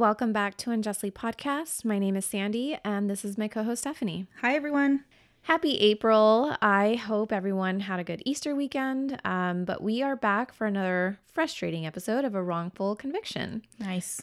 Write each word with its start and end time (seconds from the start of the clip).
welcome 0.00 0.32
back 0.32 0.56
to 0.56 0.70
Unjustly 0.70 1.10
Podcast. 1.10 1.84
My 1.84 1.98
name 1.98 2.16
is 2.16 2.24
Sandy, 2.24 2.78
and 2.82 3.10
this 3.10 3.22
is 3.22 3.36
my 3.36 3.48
co 3.48 3.62
host, 3.62 3.82
Stephanie. 3.82 4.26
Hi, 4.40 4.54
everyone. 4.54 5.04
Happy 5.42 5.76
April. 5.76 6.56
I 6.62 6.94
hope 6.94 7.34
everyone 7.34 7.80
had 7.80 8.00
a 8.00 8.04
good 8.04 8.22
Easter 8.24 8.56
weekend. 8.56 9.20
Um, 9.26 9.66
but 9.66 9.82
we 9.82 10.02
are 10.02 10.16
back 10.16 10.54
for 10.54 10.66
another 10.66 11.18
frustrating 11.26 11.84
episode 11.84 12.24
of 12.24 12.34
a 12.34 12.42
wrongful 12.42 12.96
conviction. 12.96 13.60
Nice. 13.78 14.22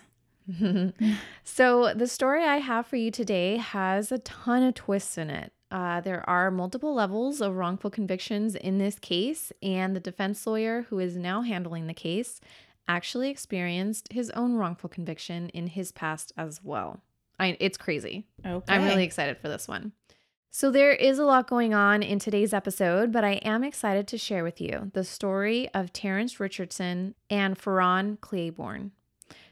so, 1.44 1.94
the 1.94 2.07
story 2.07 2.44
I 2.44 2.57
have 2.57 2.88
for 2.88 2.96
you 2.96 3.12
today 3.12 3.57
has 3.57 4.12
a 4.12 4.18
ton 4.18 4.63
of 4.63 4.73
twists 4.73 5.16
in 5.16 5.30
it. 5.30 5.54
Uh, 5.70 6.02
there 6.02 6.27
are 6.27 6.49
multiple 6.49 6.96
levels 6.96 7.40
of 7.40 7.55
wrongful 7.55 7.91
convictions 7.91 8.55
in 8.55 8.80
this 8.80 8.98
case, 8.98 9.52
and 9.62 9.96
the 9.96 9.99
defense 9.99 10.48
lawyer 10.48 10.88
who 10.90 10.98
is 10.98 11.18
now 11.18 11.44
handling 11.44 11.85
the 11.85 11.94
case 11.94 12.41
actually 12.88 13.30
experienced 13.30 14.12
his 14.12 14.30
own 14.32 14.54
wrongful 14.54 14.90
conviction 14.90 15.50
in 15.50 15.68
his 15.68 15.91
past 15.91 16.32
as 16.38 16.62
well. 16.64 17.02
I, 17.40 17.58
it's 17.60 17.77
crazy. 17.77 18.26
Okay. 18.46 18.73
I'm 18.73 18.84
really 18.86 19.04
excited 19.04 19.38
for 19.38 19.48
this 19.48 19.68
one. 19.68 19.91
So, 20.50 20.72
there 20.72 20.94
is 20.94 21.20
a 21.20 21.26
lot 21.26 21.48
going 21.48 21.73
on 21.73 22.02
in 22.02 22.18
today's 22.18 22.54
episode, 22.54 23.12
but 23.12 23.23
I 23.23 23.34
am 23.34 23.63
excited 23.63 24.08
to 24.08 24.18
share 24.18 24.44
with 24.44 24.60
you 24.60 24.90
the 24.94 25.04
story 25.04 25.70
of 25.73 25.94
Terrence 25.94 26.40
Richardson 26.40 27.13
and 27.30 27.58
Ferron 27.58 28.18
Claiborne, 28.22 28.91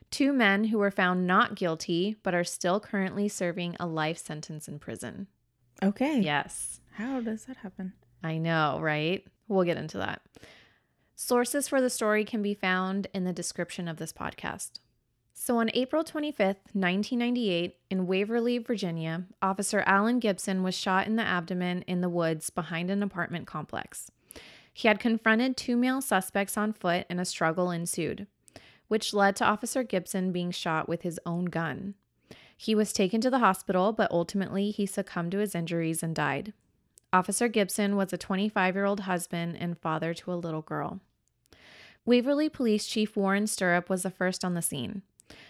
two 0.09 0.33
men 0.33 0.63
who 0.65 0.79
were 0.79 0.89
found 0.89 1.27
not 1.27 1.55
guilty 1.55 2.15
but 2.23 2.33
are 2.33 2.43
still 2.43 2.79
currently 2.79 3.27
serving 3.27 3.75
a 3.79 3.85
life 3.85 4.17
sentence 4.17 4.67
in 4.67 4.79
prison. 4.79 5.27
Okay. 5.83 6.21
Yes, 6.21 6.79
How 6.93 7.19
does 7.19 7.45
that 7.45 7.57
happen? 7.57 7.93
I 8.23 8.37
know, 8.37 8.79
right? 8.81 9.23
We'll 9.47 9.65
get 9.65 9.77
into 9.77 9.99
that. 9.99 10.21
Sources 11.17 11.69
for 11.69 11.79
the 11.79 11.89
story 11.89 12.25
can 12.25 12.41
be 12.41 12.53
found 12.53 13.07
in 13.13 13.23
the 13.23 13.31
description 13.31 13.87
of 13.87 13.95
this 13.95 14.11
podcast. 14.11 14.79
So, 15.33 15.57
on 15.59 15.69
April 15.73 16.03
25th, 16.03 16.73
1998, 16.73 17.77
in 17.89 18.05
Waverly, 18.05 18.57
Virginia, 18.57 19.23
Officer 19.41 19.81
Alan 19.85 20.19
Gibson 20.19 20.61
was 20.61 20.75
shot 20.75 21.07
in 21.07 21.15
the 21.15 21.23
abdomen 21.23 21.83
in 21.83 22.01
the 22.01 22.09
woods 22.09 22.49
behind 22.49 22.89
an 22.89 23.01
apartment 23.01 23.47
complex. 23.47 24.11
He 24.73 24.89
had 24.89 24.99
confronted 24.99 25.55
two 25.55 25.77
male 25.77 26.01
suspects 26.01 26.57
on 26.57 26.73
foot 26.73 27.05
and 27.09 27.21
a 27.21 27.25
struggle 27.25 27.71
ensued, 27.71 28.27
which 28.89 29.13
led 29.13 29.37
to 29.37 29.45
Officer 29.45 29.83
Gibson 29.83 30.33
being 30.33 30.51
shot 30.51 30.89
with 30.89 31.03
his 31.03 31.17
own 31.25 31.45
gun. 31.45 31.95
He 32.57 32.75
was 32.75 32.91
taken 32.91 33.21
to 33.21 33.29
the 33.29 33.39
hospital, 33.39 33.93
but 33.93 34.11
ultimately 34.11 34.71
he 34.71 34.85
succumbed 34.85 35.31
to 35.31 35.39
his 35.39 35.55
injuries 35.55 36.03
and 36.03 36.13
died. 36.13 36.51
Officer 37.15 37.47
Gibson 37.47 37.95
was 37.95 38.11
a 38.11 38.17
25 38.17 38.75
year 38.75 38.83
old 38.83 38.99
husband 39.01 39.55
and 39.57 39.79
father 39.79 40.13
to 40.13 40.33
a 40.33 40.35
little 40.35 40.61
girl. 40.61 40.99
Waverly 42.03 42.49
Police 42.49 42.85
Chief 42.87 43.15
Warren 43.15 43.47
Stirrup 43.47 43.89
was 43.89 44.03
the 44.03 44.09
first 44.09 44.43
on 44.43 44.53
the 44.53 44.61
scene. 44.61 45.01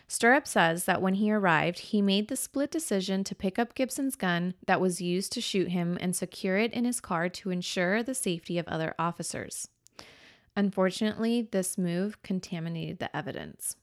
Stirrup 0.07 0.45
says 0.45 0.85
that 0.85 1.01
when 1.01 1.15
he 1.15 1.31
arrived, 1.31 1.79
he 1.79 2.03
made 2.03 2.27
the 2.27 2.35
split 2.35 2.69
decision 2.69 3.23
to 3.23 3.33
pick 3.33 3.57
up 3.57 3.73
Gibson's 3.73 4.15
gun 4.15 4.53
that 4.67 4.79
was 4.79 5.01
used 5.01 5.31
to 5.31 5.41
shoot 5.41 5.69
him 5.69 5.97
and 5.99 6.15
secure 6.15 6.55
it 6.57 6.71
in 6.71 6.85
his 6.85 6.99
car 6.99 7.29
to 7.29 7.49
ensure 7.49 8.03
the 8.03 8.13
safety 8.13 8.59
of 8.59 8.67
other 8.67 8.93
officers. 8.99 9.67
Unfortunately, 10.55 11.49
this 11.51 11.79
move 11.79 12.21
contaminated 12.21 12.99
the 12.99 13.13
evidence. 13.17 13.75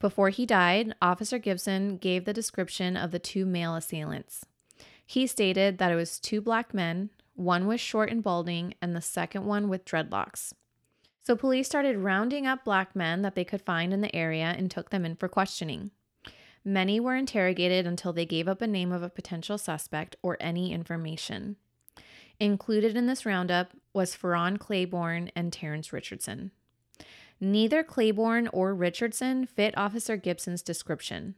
Before 0.00 0.30
he 0.30 0.44
died, 0.44 0.92
Officer 1.00 1.38
Gibson 1.38 1.98
gave 1.98 2.24
the 2.24 2.32
description 2.32 2.96
of 2.96 3.12
the 3.12 3.20
two 3.20 3.46
male 3.46 3.76
assailants. 3.76 4.44
He 5.14 5.28
stated 5.28 5.78
that 5.78 5.92
it 5.92 5.94
was 5.94 6.18
two 6.18 6.40
black 6.40 6.74
men, 6.74 7.10
one 7.36 7.68
was 7.68 7.80
short 7.80 8.10
and 8.10 8.20
balding, 8.20 8.74
and 8.82 8.96
the 8.96 9.00
second 9.00 9.44
one 9.44 9.68
with 9.68 9.84
dreadlocks. 9.84 10.54
So 11.22 11.36
police 11.36 11.68
started 11.68 11.98
rounding 11.98 12.48
up 12.48 12.64
black 12.64 12.96
men 12.96 13.22
that 13.22 13.36
they 13.36 13.44
could 13.44 13.62
find 13.62 13.92
in 13.92 14.00
the 14.00 14.12
area 14.12 14.52
and 14.58 14.68
took 14.68 14.90
them 14.90 15.04
in 15.04 15.14
for 15.14 15.28
questioning. 15.28 15.92
Many 16.64 16.98
were 16.98 17.14
interrogated 17.14 17.86
until 17.86 18.12
they 18.12 18.26
gave 18.26 18.48
up 18.48 18.60
a 18.60 18.66
name 18.66 18.90
of 18.90 19.04
a 19.04 19.08
potential 19.08 19.56
suspect 19.56 20.16
or 20.20 20.36
any 20.40 20.72
information. 20.72 21.58
Included 22.40 22.96
in 22.96 23.06
this 23.06 23.24
roundup 23.24 23.70
was 23.92 24.16
Ferron 24.16 24.56
Claiborne 24.56 25.30
and 25.36 25.52
Terrence 25.52 25.92
Richardson. 25.92 26.50
Neither 27.38 27.84
Claiborne 27.84 28.48
or 28.48 28.74
Richardson 28.74 29.46
fit 29.46 29.78
Officer 29.78 30.16
Gibson's 30.16 30.60
description. 30.60 31.36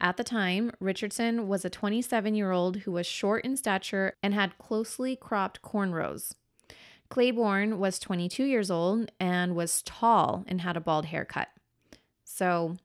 At 0.00 0.16
the 0.16 0.24
time, 0.24 0.72
Richardson 0.80 1.48
was 1.48 1.64
a 1.64 1.70
27 1.70 2.34
year 2.34 2.50
old 2.52 2.78
who 2.78 2.92
was 2.92 3.06
short 3.06 3.44
in 3.44 3.56
stature 3.56 4.14
and 4.22 4.34
had 4.34 4.58
closely 4.58 5.16
cropped 5.16 5.62
cornrows. 5.62 6.34
Claiborne 7.08 7.78
was 7.78 7.98
22 7.98 8.44
years 8.44 8.70
old 8.70 9.10
and 9.18 9.54
was 9.56 9.82
tall 9.82 10.44
and 10.46 10.60
had 10.60 10.76
a 10.76 10.80
bald 10.80 11.06
haircut. 11.06 11.48
So, 12.24 12.76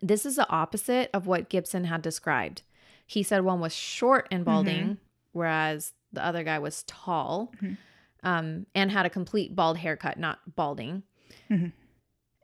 this 0.00 0.24
is 0.26 0.36
the 0.36 0.48
opposite 0.48 1.10
of 1.12 1.26
what 1.26 1.48
Gibson 1.50 1.84
had 1.84 2.02
described. 2.02 2.62
He 3.06 3.22
said 3.22 3.42
one 3.44 3.60
was 3.60 3.74
short 3.74 4.26
and 4.30 4.44
balding, 4.44 4.84
Mhm. 4.84 4.98
whereas 5.32 5.92
the 6.12 6.24
other 6.24 6.42
guy 6.42 6.58
was 6.58 6.82
tall 6.84 7.52
Mhm. 7.60 7.76
um, 8.22 8.66
and 8.74 8.90
had 8.90 9.06
a 9.06 9.10
complete 9.10 9.54
bald 9.54 9.78
haircut, 9.78 10.18
not 10.18 10.56
balding. 10.56 11.02
Mhm. 11.50 11.72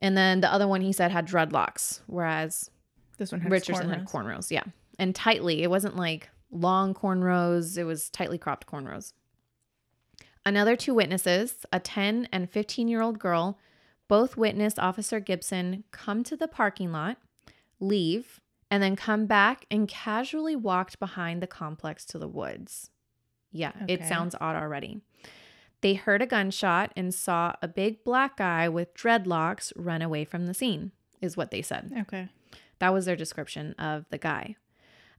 And 0.01 0.17
then 0.17 0.41
the 0.41 0.53
other 0.53 0.69
one 0.69 0.83
he 0.83 0.93
said 0.93 1.11
had 1.11 1.27
dreadlocks, 1.27 2.01
whereas 2.07 2.71
This 3.19 3.33
one 3.33 3.41
has 3.43 3.51
Richardson 3.51 3.89
cornrows. 3.89 3.91
had 3.91 4.07
cornrows. 4.07 4.51
Yeah. 4.51 4.65
And 4.99 5.15
tightly. 5.15 5.63
It 5.63 5.71
wasn't 5.71 5.97
like 5.97 6.31
long 6.51 6.95
cornrows, 6.95 7.77
it 7.77 7.85
was 7.85 8.09
tightly 8.09 8.39
cropped 8.39 8.67
cornrows. 8.67 9.13
Another 10.47 10.77
two 10.77 10.95
witnesses, 10.95 11.67
a 11.73 11.79
10 11.79 12.29
and 12.33 12.49
15 12.49 12.89
year 12.89 13.03
old 13.03 13.19
girl, 13.19 13.59
both 14.09 14.37
witnessed 14.37 14.79
Officer 14.79 15.21
Gibson 15.21 15.85
come 15.91 16.25
to 16.25 16.37
the 16.37 16.49
parking 16.49 16.91
lot, 16.91 17.19
leave, 17.81 18.41
and 18.71 18.83
then 18.83 18.97
come 18.97 19.27
back 19.27 19.67
and 19.71 19.89
casually 19.89 20.57
walked 20.57 20.99
behind 20.99 21.43
the 21.43 21.47
complex 21.47 22.05
to 22.07 22.19
the 22.19 22.29
woods. 22.29 22.91
Yeah, 23.51 23.73
it 23.87 24.05
sounds 24.05 24.35
odd 24.41 24.57
already. 24.57 25.01
They 25.81 25.95
heard 25.95 26.23
a 26.23 26.27
gunshot 26.27 26.93
and 26.97 27.15
saw 27.15 27.55
a 27.63 27.69
big 27.69 28.05
black 28.05 28.37
guy 28.37 28.69
with 28.69 28.95
dreadlocks 28.95 29.73
run 29.77 30.03
away 30.03 30.25
from 30.25 30.47
the 30.47 30.55
scene, 30.55 30.93
is 31.21 31.37
what 31.37 31.51
they 31.51 31.63
said. 31.63 31.93
Okay. 32.01 32.29
That 32.79 32.93
was 32.93 33.07
their 33.07 33.17
description 33.17 33.75
of 33.79 34.07
the 34.11 34.19
guy. 34.19 34.57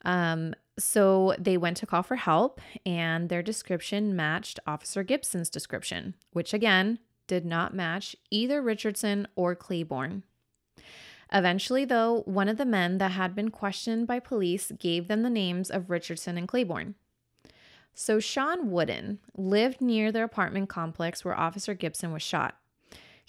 Um, 0.06 0.53
so 0.78 1.36
they 1.38 1.58
went 1.58 1.78
to 1.78 1.86
call 1.86 2.03
for 2.03 2.16
help, 2.16 2.62
and 2.86 3.30
their 3.30 3.44
description 3.44 4.16
matched 4.16 4.59
Officer 4.66 5.03
Gibson's 5.03 5.50
description, 5.50 6.16
which 6.31 6.53
again 6.53 7.00
did 7.28 7.46
not 7.46 7.74
match 7.74 8.16
either 8.31 8.62
Richardson 8.62 9.28
or 9.36 9.56
Claiborne. 9.56 10.24
Eventually, 11.31 11.86
though, 11.86 12.24
one 12.25 12.50
of 12.50 12.58
the 12.58 12.66
men 12.66 12.98
that 12.98 13.12
had 13.12 13.36
been 13.36 13.52
questioned 13.52 14.08
by 14.08 14.19
police 14.19 14.72
gave 14.72 15.08
them 15.08 15.22
the 15.22 15.30
names 15.30 15.69
of 15.69 15.90
Richardson 15.90 16.38
and 16.38 16.48
Claiborne. 16.48 16.96
So 17.94 18.19
Sean 18.19 18.72
Wooden 18.72 19.19
lived 19.36 19.81
near 19.81 20.12
the 20.12 20.24
apartment 20.24 20.69
complex 20.69 21.24
where 21.24 21.38
Officer 21.38 21.74
Gibson 21.74 22.12
was 22.12 22.24
shot. 22.24 22.58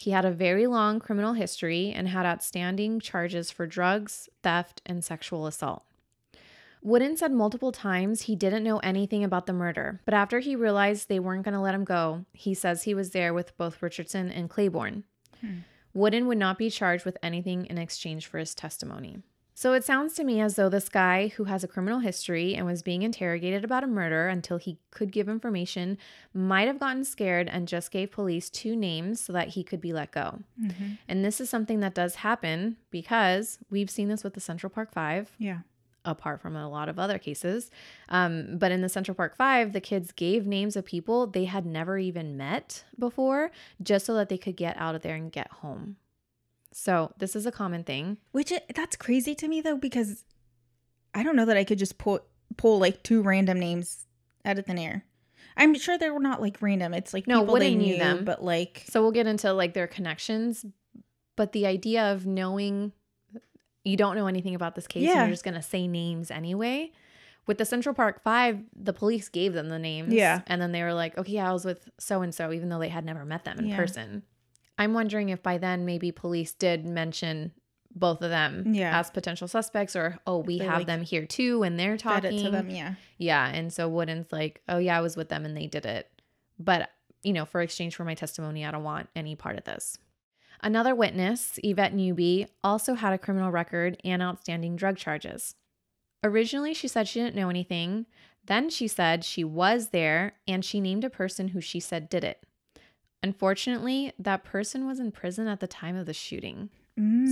He 0.00 0.12
had 0.12 0.24
a 0.24 0.30
very 0.30 0.66
long 0.66 0.98
criminal 0.98 1.34
history 1.34 1.92
and 1.94 2.08
had 2.08 2.24
outstanding 2.24 3.00
charges 3.00 3.50
for 3.50 3.66
drugs, 3.66 4.30
theft, 4.42 4.80
and 4.86 5.04
sexual 5.04 5.46
assault. 5.46 5.84
Wooden 6.82 7.18
said 7.18 7.32
multiple 7.32 7.70
times 7.70 8.22
he 8.22 8.34
didn't 8.34 8.64
know 8.64 8.78
anything 8.78 9.22
about 9.22 9.44
the 9.44 9.52
murder, 9.52 10.00
but 10.06 10.14
after 10.14 10.38
he 10.38 10.56
realized 10.56 11.10
they 11.10 11.20
weren't 11.20 11.44
going 11.44 11.54
to 11.54 11.60
let 11.60 11.74
him 11.74 11.84
go, 11.84 12.24
he 12.32 12.54
says 12.54 12.84
he 12.84 12.94
was 12.94 13.10
there 13.10 13.34
with 13.34 13.54
both 13.58 13.82
Richardson 13.82 14.30
and 14.30 14.48
Claiborne. 14.48 15.04
Hmm. 15.42 15.58
Wooden 15.92 16.26
would 16.28 16.38
not 16.38 16.56
be 16.56 16.70
charged 16.70 17.04
with 17.04 17.18
anything 17.22 17.66
in 17.66 17.76
exchange 17.76 18.26
for 18.26 18.38
his 18.38 18.54
testimony. 18.54 19.18
So 19.60 19.74
it 19.74 19.84
sounds 19.84 20.14
to 20.14 20.24
me 20.24 20.40
as 20.40 20.56
though 20.56 20.70
this 20.70 20.88
guy 20.88 21.28
who 21.28 21.44
has 21.44 21.62
a 21.62 21.68
criminal 21.68 21.98
history 21.98 22.54
and 22.54 22.64
was 22.64 22.80
being 22.80 23.02
interrogated 23.02 23.62
about 23.62 23.84
a 23.84 23.86
murder 23.86 24.26
until 24.26 24.56
he 24.56 24.78
could 24.90 25.12
give 25.12 25.28
information 25.28 25.98
might 26.32 26.66
have 26.66 26.78
gotten 26.80 27.04
scared 27.04 27.46
and 27.46 27.68
just 27.68 27.90
gave 27.90 28.10
police 28.10 28.48
two 28.48 28.74
names 28.74 29.20
so 29.20 29.34
that 29.34 29.48
he 29.48 29.62
could 29.62 29.82
be 29.82 29.92
let 29.92 30.12
go. 30.12 30.38
Mhm. 30.58 30.96
And 31.06 31.22
this 31.22 31.42
is 31.42 31.50
something 31.50 31.80
that 31.80 31.92
does 31.92 32.14
happen 32.14 32.78
because 32.90 33.58
we've 33.68 33.90
seen 33.90 34.08
this 34.08 34.24
with 34.24 34.32
the 34.32 34.40
Central 34.40 34.70
Park 34.70 34.92
Five, 34.92 35.36
Yeah. 35.38 35.58
apart 36.06 36.40
from 36.40 36.56
a 36.56 36.66
lot 36.66 36.88
of 36.88 36.98
other 36.98 37.18
cases. 37.18 37.70
Um, 38.08 38.56
but 38.56 38.72
in 38.72 38.80
the 38.80 38.88
Central 38.88 39.14
Park 39.14 39.36
Five, 39.36 39.74
the 39.74 39.80
kids 39.82 40.10
gave 40.10 40.46
names 40.46 40.74
of 40.74 40.86
people 40.86 41.26
they 41.26 41.44
had 41.44 41.66
never 41.66 41.98
even 41.98 42.34
met 42.34 42.84
before 42.98 43.50
just 43.82 44.06
so 44.06 44.14
that 44.14 44.30
they 44.30 44.38
could 44.38 44.56
get 44.56 44.78
out 44.78 44.94
of 44.94 45.02
there 45.02 45.16
and 45.16 45.30
get 45.30 45.50
home. 45.52 45.96
So 46.72 47.12
this 47.18 47.34
is 47.34 47.46
a 47.46 47.52
common 47.52 47.84
thing. 47.84 48.18
Which 48.32 48.52
uh, 48.52 48.60
that's 48.74 48.96
crazy 48.96 49.34
to 49.36 49.48
me 49.48 49.60
though 49.60 49.76
because 49.76 50.24
I 51.14 51.22
don't 51.22 51.36
know 51.36 51.44
that 51.46 51.56
I 51.56 51.64
could 51.64 51.78
just 51.78 51.98
pull 51.98 52.20
pull 52.56 52.78
like 52.78 53.02
two 53.02 53.22
random 53.22 53.58
names 53.58 54.06
out 54.44 54.58
of 54.58 54.66
thin 54.66 54.78
air. 54.78 55.04
I'm 55.56 55.74
sure 55.74 55.98
they 55.98 56.10
were 56.10 56.20
not 56.20 56.40
like 56.40 56.62
random. 56.62 56.94
It's 56.94 57.12
like 57.12 57.26
No, 57.26 57.40
people 57.40 57.58
they 57.58 57.74
knew 57.74 57.92
knew 57.94 57.98
them. 57.98 58.24
but 58.24 58.42
like 58.42 58.84
So 58.88 59.02
we'll 59.02 59.10
get 59.12 59.26
into 59.26 59.52
like 59.52 59.74
their 59.74 59.86
connections, 59.88 60.64
but 61.36 61.52
the 61.52 61.66
idea 61.66 62.12
of 62.12 62.24
knowing 62.26 62.92
you 63.84 63.96
don't 63.96 64.14
know 64.14 64.26
anything 64.26 64.54
about 64.54 64.74
this 64.74 64.86
case 64.86 65.08
and 65.08 65.20
you're 65.20 65.30
just 65.30 65.44
gonna 65.44 65.62
say 65.62 65.86
names 65.88 66.30
anyway. 66.30 66.92
With 67.46 67.58
the 67.58 67.64
Central 67.64 67.94
Park 67.94 68.22
Five, 68.22 68.60
the 68.76 68.92
police 68.92 69.28
gave 69.28 69.54
them 69.54 69.70
the 69.70 69.78
names. 69.78 70.12
Yeah. 70.12 70.42
And 70.46 70.62
then 70.62 70.70
they 70.70 70.82
were 70.82 70.94
like, 70.94 71.18
okay, 71.18 71.38
I 71.40 71.52
was 71.52 71.64
with 71.64 71.88
so 71.98 72.22
and 72.22 72.32
so, 72.32 72.52
even 72.52 72.68
though 72.68 72.78
they 72.78 72.90
had 72.90 73.04
never 73.04 73.24
met 73.24 73.44
them 73.44 73.58
in 73.58 73.66
Yeah. 73.68 73.76
person. 73.76 74.22
I'm 74.80 74.94
wondering 74.94 75.28
if 75.28 75.42
by 75.42 75.58
then 75.58 75.84
maybe 75.84 76.10
police 76.10 76.52
did 76.54 76.84
mention 76.84 77.52
both 77.94 78.22
of 78.22 78.30
them 78.30 78.72
Yeah. 78.74 78.98
as 78.98 79.10
potential 79.10 79.46
suspects 79.48 79.94
or 79.96 80.18
oh 80.26 80.38
we 80.38 80.58
have 80.58 80.78
like- 80.78 80.86
them 80.86 81.02
here 81.02 81.26
too 81.26 81.62
and 81.64 81.78
they're 81.78 81.96
talking 81.96 82.38
it 82.38 82.42
to 82.44 82.50
them. 82.50 82.70
Yeah. 82.70 82.94
yeah 83.18 83.48
and 83.48 83.72
so 83.72 83.88
wooden's 83.88 84.30
like 84.32 84.62
oh 84.68 84.78
yeah 84.78 84.96
i 84.96 85.00
was 85.00 85.16
with 85.16 85.28
them 85.28 85.44
and 85.44 85.56
they 85.56 85.66
did 85.66 85.84
it 85.86 86.08
but 86.58 86.88
you 87.24 87.32
know 87.32 87.44
for 87.44 87.60
exchange 87.60 87.96
for 87.96 88.04
my 88.04 88.14
testimony 88.14 88.64
i 88.64 88.70
don't 88.70 88.84
want 88.84 89.08
any 89.16 89.34
part 89.34 89.58
of 89.58 89.64
this 89.64 89.98
another 90.62 90.94
witness 90.94 91.58
yvette 91.64 91.92
newby 91.92 92.46
also 92.62 92.94
had 92.94 93.12
a 93.12 93.18
criminal 93.18 93.50
record 93.50 93.96
and 94.04 94.22
outstanding 94.22 94.76
drug 94.76 94.96
charges 94.96 95.56
originally 96.22 96.72
she 96.74 96.86
said 96.86 97.08
she 97.08 97.18
didn't 97.20 97.34
know 97.34 97.50
anything 97.50 98.06
then 98.44 98.70
she 98.70 98.86
said 98.86 99.24
she 99.24 99.42
was 99.42 99.88
there 99.88 100.34
and 100.46 100.64
she 100.64 100.80
named 100.80 101.02
a 101.02 101.10
person 101.10 101.48
who 101.48 101.60
she 101.60 101.80
said 101.80 102.08
did 102.08 102.22
it 102.22 102.46
unfortunately 103.22 104.12
that 104.18 104.44
person 104.44 104.86
was 104.86 104.98
in 105.00 105.10
prison 105.12 105.46
at 105.46 105.60
the 105.60 105.66
time 105.66 105.96
of 105.96 106.06
the 106.06 106.14
shooting 106.14 106.68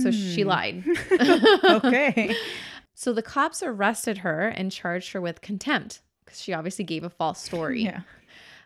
so 0.01 0.09
she 0.09 0.43
Mm. 0.43 0.45
lied 0.45 0.83
okay. 1.85 2.35
so 2.95 3.13
the 3.13 3.21
cops 3.21 3.61
arrested 3.61 4.19
her 4.19 4.47
and 4.47 4.71
charged 4.71 5.11
her 5.11 5.21
with 5.21 5.41
contempt 5.41 6.01
because 6.25 6.41
she 6.41 6.53
obviously 6.53 6.83
gave 6.85 7.03
a 7.03 7.09
false 7.09 7.39
story. 7.43 7.83
Yeah. 7.83 8.01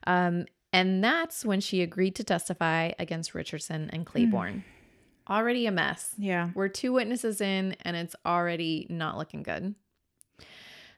Um, 0.07 0.45
and 0.71 1.03
that's 1.03 1.43
when 1.45 1.59
she 1.61 1.81
agreed 1.81 2.15
to 2.15 2.23
testify 2.23 2.91
against 2.99 3.33
Richardson 3.35 3.89
and 3.91 4.05
Claiborne. 4.05 4.63
Already 5.29 5.65
a 5.67 5.71
mess. 5.71 6.13
Yeah. 6.17 6.49
We're 6.55 6.67
two 6.69 6.93
witnesses 6.93 7.41
in, 7.41 7.75
and 7.81 7.95
it's 7.97 8.15
already 8.25 8.87
not 8.89 9.17
looking 9.17 9.43
good. 9.43 9.75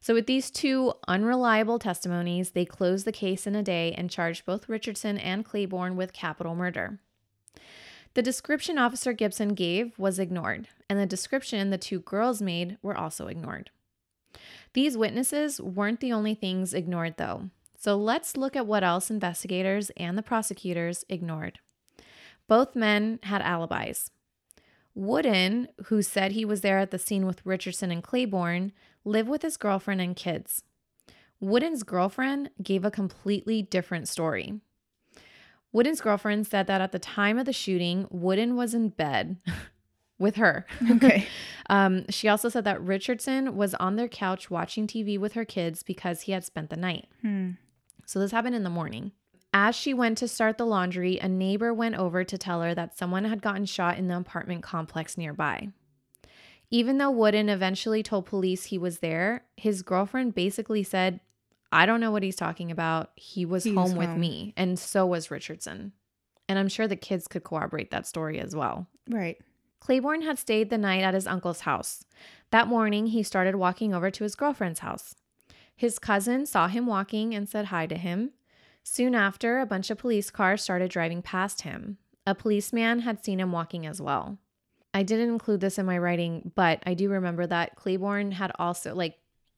So, 0.06 0.14
with 0.14 0.28
these 0.28 0.52
two 0.52 0.94
unreliable 1.08 1.80
testimonies, 1.80 2.52
they 2.52 2.64
closed 2.64 3.08
the 3.08 3.12
case 3.12 3.48
in 3.48 3.56
a 3.56 3.64
day 3.64 3.92
and 3.98 4.08
charged 4.08 4.46
both 4.46 4.70
Richardson 4.70 5.18
and 5.18 5.44
Claiborne 5.44 5.96
with 5.96 6.14
capital 6.14 6.54
murder. 6.54 7.00
The 8.14 8.22
description 8.22 8.78
Officer 8.78 9.14
Gibson 9.14 9.56
gave 9.56 9.98
was 9.98 10.20
ignored, 10.20 10.68
and 10.88 11.00
the 11.00 11.08
description 11.08 11.72
the 11.72 11.80
two 11.80 12.02
girls 12.02 12.40
made 12.40 12.78
were 12.84 12.96
also 12.96 13.26
ignored. 13.26 13.72
These 14.74 14.96
witnesses 14.96 15.60
weren't 15.60 16.02
the 16.02 16.14
only 16.14 16.36
things 16.36 16.76
ignored, 16.76 17.16
though. 17.18 17.50
So 17.76 17.98
let's 17.98 18.38
look 18.38 18.56
at 18.56 18.68
what 18.68 18.84
else 18.84 19.10
investigators 19.10 19.90
and 19.98 20.16
the 20.16 20.22
prosecutors 20.22 21.04
ignored. 21.10 21.58
Both 22.48 22.76
men 22.76 23.18
had 23.24 23.42
alibis. 23.42 24.12
Wooden, 24.94 25.68
who 25.88 26.04
said 26.04 26.34
he 26.34 26.46
was 26.46 26.62
there 26.62 26.78
at 26.78 26.92
the 26.92 27.00
scene 27.00 27.26
with 27.26 27.44
Richardson 27.44 27.90
and 27.90 28.04
Claiborne, 28.04 28.72
lived 29.06 29.30
with 29.30 29.44
his 29.44 29.56
girlfriend 29.56 30.02
and 30.02 30.16
kids. 30.16 30.64
Wooden's 31.40 31.84
girlfriend 31.84 32.50
gave 32.62 32.84
a 32.84 32.92
completely 32.92 33.62
different 33.62 34.08
story. 34.08 34.60
Wooden's 35.72 36.02
girlfriend 36.02 36.48
said 36.48 36.68
that 36.68 36.82
at 36.82 36.92
the 36.92 37.00
time 37.00 37.38
of 37.38 37.46
the 37.46 37.54
shooting, 37.54 38.08
Wooden 38.10 38.56
was 38.56 38.74
in 38.74 38.90
bed 38.90 39.38
with 40.20 40.36
her. 40.36 40.66
Okay. 40.92 41.28
Um, 41.68 42.06
she 42.12 42.28
also 42.28 42.48
said 42.48 42.64
that 42.66 42.80
Richardson 42.80 43.56
was 43.56 43.74
on 43.74 43.96
their 43.96 44.08
couch 44.08 44.52
watching 44.52 44.86
TV 44.86 45.18
with 45.18 45.34
her 45.34 45.46
kids 45.46 45.82
because 45.82 46.22
he 46.22 46.32
had 46.32 46.46
spent 46.46 46.70
the 46.70 46.76
night. 46.76 47.08
Hmm. 47.24 47.54
So 48.06 48.20
this 48.20 48.30
happened 48.30 48.54
in 48.54 48.62
the 48.62 48.70
morning. 48.70 49.14
As 49.52 49.76
she 49.76 49.92
went 49.92 50.20
to 50.20 50.28
start 50.28 50.60
the 50.60 50.66
laundry, 50.68 51.18
a 51.18 51.28
neighbor 51.28 51.74
went 51.74 51.96
over 51.96 52.24
to 52.24 52.38
tell 52.38 52.62
her 52.62 52.76
that 52.76 52.96
someone 52.96 53.24
had 53.24 53.42
gotten 53.42 53.66
shot 53.66 53.98
in 53.98 54.08
the 54.08 54.16
apartment 54.16 54.62
complex 54.62 55.18
nearby. 55.18 55.70
Even 56.76 56.98
though 56.98 57.10
Wooden 57.10 57.48
eventually 57.48 58.04
told 58.04 58.26
police 58.26 58.66
he 58.66 58.78
was 58.78 59.00
there, 59.00 59.46
his 59.56 59.82
girlfriend 59.82 60.36
basically 60.36 60.84
said, 60.84 61.22
I 61.72 61.86
don't 61.86 62.02
know 62.02 62.12
what 62.12 62.22
he's 62.22 62.36
talking 62.36 62.70
about. 62.70 63.12
He 63.16 63.46
was 63.46 63.64
He 63.64 63.72
was 63.72 63.92
home 63.92 63.98
with 63.98 64.10
home." 64.10 64.20
me. 64.20 64.54
And 64.58 64.78
so 64.78 65.06
was 65.06 65.32
Richardson. 65.32 65.94
And 66.50 66.60
I'm 66.60 66.68
sure 66.68 66.86
the 66.86 66.98
kids 66.98 67.30
could 67.30 67.46
corroborate 67.46 67.92
that 67.92 68.06
story 68.06 68.42
as 68.42 68.54
well. 68.54 68.88
Right. 69.10 69.38
Claiborne 69.80 70.24
had 70.24 70.38
stayed 70.38 70.70
the 70.70 70.78
night 70.78 71.02
at 71.02 71.14
his 71.14 71.28
uncle's 71.28 71.62
house. 71.62 72.04
That 72.52 72.68
morning, 72.68 73.08
he 73.08 73.24
started 73.24 73.56
walking 73.56 73.94
over 73.94 74.12
to 74.12 74.24
his 74.26 74.36
girlfriend's 74.36 74.80
house. 74.80 75.16
His 75.78 75.98
cousin 75.98 76.46
saw 76.46 76.68
him 76.68 76.88
walking 76.88 77.34
and 77.34 77.48
said 77.48 77.68
hi 77.68 77.88
to 77.88 77.96
him. 77.96 78.32
Soon 78.84 79.16
after, 79.16 79.60
a 79.60 79.66
bunch 79.66 79.90
of 79.90 79.98
police 79.98 80.30
cars 80.30 80.62
started 80.62 80.92
driving 80.92 81.22
past 81.22 81.62
him. 81.62 82.00
A 82.28 82.36
policeman 82.36 83.00
had 83.00 83.24
seen 83.24 83.40
him 83.40 83.54
walking 83.54 83.86
as 83.86 84.02
well. 84.02 84.40
I 84.96 85.04
didn't 85.04 85.28
include 85.28 85.60
this 85.60 85.78
in 85.78 85.86
my 85.86 85.98
writing, 85.98 86.54
but 86.56 86.82
I 86.86 86.94
do 86.94 87.10
remember 87.10 87.46
that 87.46 87.76
Claiborne 87.76 88.32
had 88.32 88.54
also, 88.58 88.96
like, 88.96 89.18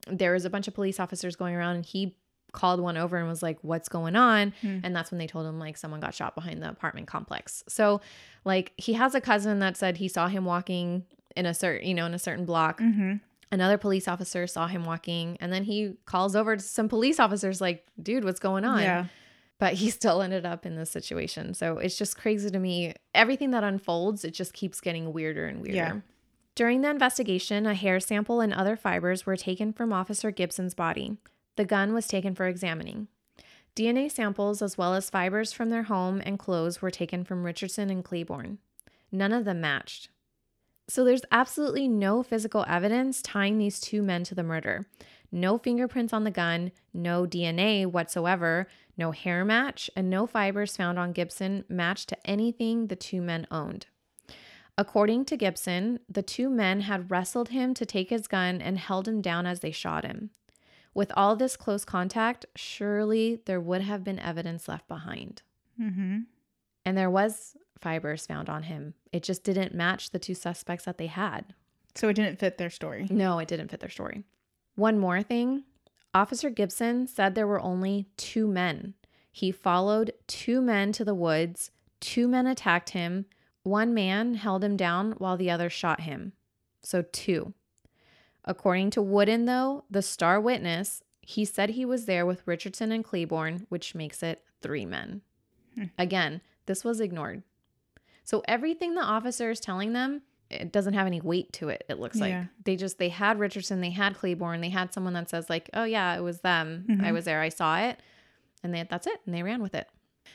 there 0.10 0.34
was 0.34 0.45
a 0.45 0.50
bunch 0.50 0.68
of 0.68 0.74
police 0.74 1.00
officers 1.00 1.36
going 1.36 1.54
around 1.54 1.75
and 1.75 1.86
he 1.86 2.18
called 2.54 2.80
one 2.80 2.98
over 2.98 3.18
and 3.18 3.28
was 3.28 3.44
like, 3.44 3.60
What's 3.62 3.88
going 3.88 4.16
on? 4.16 4.51
Hmm. 4.62 4.80
And 4.84 4.95
that's 4.95 5.12
when 5.12 5.19
they 5.19 5.28
told 5.28 5.45
him, 5.45 5.60
like, 5.60 5.78
someone 5.78 6.00
got 6.00 6.16
shot 6.16 6.34
behind 6.34 6.63
the 6.63 6.69
apartment 6.69 7.06
complex. 7.06 7.63
So, 7.68 8.01
like, 8.45 8.74
he 8.78 8.94
has 8.94 9.13
a 9.13 9.22
cousin 9.22 9.60
that 9.60 9.78
said 9.78 9.98
he 9.98 10.07
saw 10.07 10.28
him 10.28 10.44
walking 10.44 11.06
in 11.36 11.45
a 11.45 11.54
certain, 11.54 11.88
you 11.88 11.94
know, 11.94 12.07
in 12.07 12.16
a 12.16 12.19
certain 12.19 12.45
block. 12.45 12.81
Mm-hmm. 12.81 13.18
Another 13.51 13.78
police 13.78 14.07
officer 14.07 14.48
saw 14.48 14.66
him 14.66 14.86
walking, 14.86 15.38
and 15.39 15.54
then 15.54 15.63
he 15.63 15.94
calls 16.06 16.36
over 16.36 16.57
to 16.57 16.63
some 16.63 16.89
police 16.89 17.19
officers, 17.19 17.62
like, 17.62 17.86
dude, 18.01 18.25
what's 18.25 18.39
going 18.39 18.66
on? 18.66 18.81
Yeah. 18.81 19.06
But 19.59 19.74
he 19.74 19.89
still 19.92 20.21
ended 20.21 20.45
up 20.45 20.65
in 20.65 20.75
this 20.75 20.89
situation. 20.89 21.54
So 21.54 21.77
it's 21.77 21.98
just 21.98 22.18
crazy 22.18 22.50
to 22.50 22.59
me. 22.59 22.94
Everything 23.13 23.51
that 23.51 23.63
unfolds, 23.63 24.24
it 24.24 24.33
just 24.33 24.54
keeps 24.54 24.81
getting 24.81 25.13
weirder 25.13 25.45
and 25.45 25.62
weirder. 25.62 25.75
Yeah. 25.75 25.95
During 26.56 26.81
the 26.81 26.89
investigation, 26.89 27.68
a 27.68 27.75
hair 27.75 28.00
sample 28.00 28.42
and 28.42 28.51
other 28.51 28.75
fibers 28.75 29.25
were 29.25 29.36
taken 29.36 29.74
from 29.74 29.94
Officer 29.94 30.31
Gibson's 30.31 30.74
body. 30.74 31.18
The 31.56 31.65
gun 31.65 31.94
was 31.94 32.07
taken 32.07 32.33
for 32.33 32.48
examining. 32.48 33.07
DNA 33.75 34.12
samples, 34.12 34.63
as 34.63 34.75
well 34.75 34.95
as 34.95 35.12
fibers 35.12 35.54
from 35.54 35.69
their 35.69 35.83
home 35.83 36.19
and 36.25 36.39
clothes, 36.39 36.81
were 36.81 36.89
taken 36.89 37.24
from 37.24 37.44
Richardson 37.44 37.92
and 37.92 38.03
Claiborne. 38.03 38.57
None 39.12 39.31
of 39.31 39.45
them 39.45 39.62
matched. 39.62 40.10
So 40.88 41.03
there's 41.03 41.21
absolutely 41.31 41.88
no 41.88 42.24
physical 42.24 42.65
evidence 42.68 43.21
tying 43.21 43.57
these 43.57 43.80
two 43.80 44.01
men 44.01 44.24
to 44.24 44.36
the 44.36 44.42
murder. 44.42 44.88
No 45.31 45.57
fingerprints 45.57 46.13
on 46.13 46.24
the 46.24 46.31
gun, 46.31 46.71
no 46.94 47.25
DNA 47.25 47.85
whatsoever, 47.85 48.68
no 48.97 49.12
hair 49.12 49.44
match, 49.44 49.89
and 49.95 50.09
no 50.09 50.25
fibers 50.25 50.77
found 50.77 50.97
on 50.97 51.12
Gibson 51.12 51.65
matched 51.68 52.09
to 52.09 52.27
anything 52.29 52.88
the 52.88 52.95
two 52.95 53.21
men 53.21 53.45
owned. 53.51 53.88
According 54.77 55.25
to 55.25 55.38
Gibson, 55.38 56.00
the 56.07 56.21
two 56.21 56.50
men 56.50 56.81
had 56.81 57.10
wrestled 57.10 57.50
him 57.50 57.74
to 57.74 57.86
take 57.86 58.10
his 58.10 58.27
gun 58.27 58.62
and 58.62 58.77
held 58.77 59.07
him 59.07 59.22
down 59.22 59.46
as 59.46 59.62
they 59.62 59.72
shot 59.72 60.05
him. 60.05 60.29
With 60.93 61.12
all 61.15 61.36
this 61.36 61.57
close 61.57 61.84
contact, 61.84 62.46
surely 62.55 63.41
there 63.46 63.62
would 63.62 63.81
have 63.81 64.03
been 64.03 64.19
evidence 64.19 64.67
left 64.67 64.88
behind. 64.88 65.41
Mm-hmm. 65.79 66.19
And 66.86 66.98
there 66.98 67.10
was 67.10 67.55
fibers 67.79 68.25
found 68.25 68.50
on 68.50 68.63
him. 68.63 68.93
It 69.12 69.24
just 69.24 69.43
didn't 69.43 69.75
match 69.75 70.12
the 70.12 70.19
two 70.19 70.34
suspects 70.34 70.86
that 70.86 70.98
they 70.98 71.07
had. 71.07 71.53
So 71.96 72.10
it 72.10 72.13
didn't 72.13 72.39
fit 72.39 72.57
their 72.57 72.69
story. 72.69 73.07
No, 73.10 73.39
it 73.39 73.48
didn't 73.48 73.69
fit 73.69 73.79
their 73.79 73.89
story. 73.89 74.24
One 74.77 75.00
more 75.00 75.24
thing 75.24 75.63
Officer 76.13 76.51
Gibson 76.51 77.07
said 77.07 77.34
there 77.34 77.48
were 77.48 77.60
only 77.60 78.05
two 78.15 78.48
men. 78.48 78.93
He 79.31 79.51
followed 79.51 80.13
two 80.27 80.62
men 80.62 80.91
to 80.93 81.03
the 81.03 81.15
woods, 81.15 81.72
two 82.00 82.27
men 82.27 82.46
attacked 82.46 82.91
him, 82.91 83.25
one 83.63 83.91
man 83.91 84.36
held 84.36 84.63
him 84.63 84.77
down 84.77 85.13
while 85.13 85.36
the 85.36 85.50
other 85.50 85.69
shot 85.69 86.01
him. 86.01 86.34
So, 86.84 87.03
two. 87.12 87.53
According 88.46 88.91
to 88.91 89.01
Wooden, 89.01 89.46
though, 89.46 89.84
the 89.89 90.03
star 90.03 90.39
witness, 90.39 91.01
he 91.22 91.43
said 91.43 91.72
he 91.72 91.84
was 91.84 92.05
there 92.05 92.25
with 92.25 92.46
Richardson 92.46 92.91
and 92.91 93.03
Claiborne, 93.03 93.65
which 93.69 93.96
makes 93.96 94.22
it 94.22 94.43
three 94.62 94.86
men. 94.86 95.22
Hmm. 95.74 95.86
Again, 95.98 96.41
this 96.67 96.84
was 96.84 97.01
ignored. 97.01 97.41
So, 98.24 98.43
everything 98.48 98.93
the 98.93 99.01
officer 99.01 99.50
is 99.50 99.60
telling 99.60 99.93
them, 99.93 100.22
it 100.50 100.72
doesn't 100.72 100.94
have 100.94 101.08
any 101.08 101.20
weight 101.22 101.51
to 101.54 101.70
it, 101.70 101.84
it 101.89 102.00
looks 102.00 102.20
like. 102.20 102.32
They 102.63 102.75
just, 102.75 103.00
they 103.00 103.10
had 103.10 103.39
Richardson, 103.39 103.82
they 103.82 103.89
had 103.89 104.16
Claiborne, 104.16 104.62
they 104.62 104.70
had 104.70 104.94
someone 104.94 105.13
that 105.13 105.30
says, 105.30 105.50
like, 105.50 105.70
oh, 105.74 105.84
yeah, 105.84 106.16
it 106.16 106.22
was 106.22 106.42
them. 106.42 106.86
I 106.89 106.94
Mhm. 107.10 107.13
was 107.13 107.25
there, 107.25 107.42
I 107.42 107.50
saw 107.50 107.80
it. 107.80 108.00
And 108.63 108.74
they, 108.74 108.84
that's 108.89 109.08
it. 109.08 109.20
And 109.25 109.36
they 109.36 109.44
ran 109.44 109.62
with 109.62 109.75
it. 109.75 109.88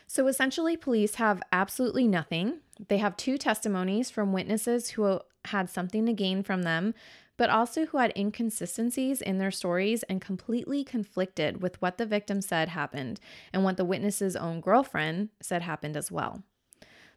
So 0.07 0.27
essentially, 0.27 0.77
police 0.77 1.17
have 1.17 1.43
absolutely 1.53 2.07
nothing. 2.09 2.61
They 2.89 2.99
have 2.99 3.17
two 3.17 3.37
testimonies 3.39 4.11
from 4.11 4.33
witnesses 4.33 4.91
who 4.91 5.21
had 5.47 5.69
something 5.71 6.07
to 6.07 6.13
gain 6.13 6.43
from 6.43 6.63
them, 6.63 6.95
but 7.37 7.51
also 7.51 7.87
who 7.87 7.99
had 7.99 8.13
inconsistencies 8.17 9.21
in 9.23 9.39
their 9.39 9.51
stories 9.51 10.03
and 10.05 10.21
completely 10.21 10.85
conflicted 10.85 11.63
with 11.63 11.81
what 11.83 11.99
the 11.99 12.07
victim 12.07 12.41
said 12.41 12.69
happened 12.69 13.19
and 13.53 13.65
what 13.65 13.77
the 13.77 13.85
witness's 13.85 14.37
own 14.37 14.61
girlfriend 14.61 15.31
said 15.41 15.63
happened 15.63 15.97
as 15.97 16.11
well. 16.13 16.43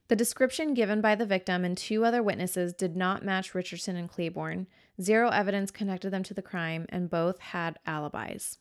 The 0.07 0.15
description 0.15 0.73
given 0.73 1.01
by 1.01 1.15
the 1.15 1.25
victim 1.25 1.65
and 1.65 1.77
two 1.77 2.05
other 2.05 2.21
witnesses 2.21 2.73
did 2.73 2.95
not 2.95 3.25
match 3.25 3.55
Richardson 3.55 3.95
and 3.95 4.09
Claiborne. 4.09 4.67
Zero 5.01 5.29
evidence 5.29 5.71
connected 5.71 6.11
them 6.11 6.23
to 6.23 6.33
the 6.33 6.41
crime, 6.41 6.85
and 6.89 7.09
both 7.09 7.39
had 7.39 7.79
alibis. 7.87 8.59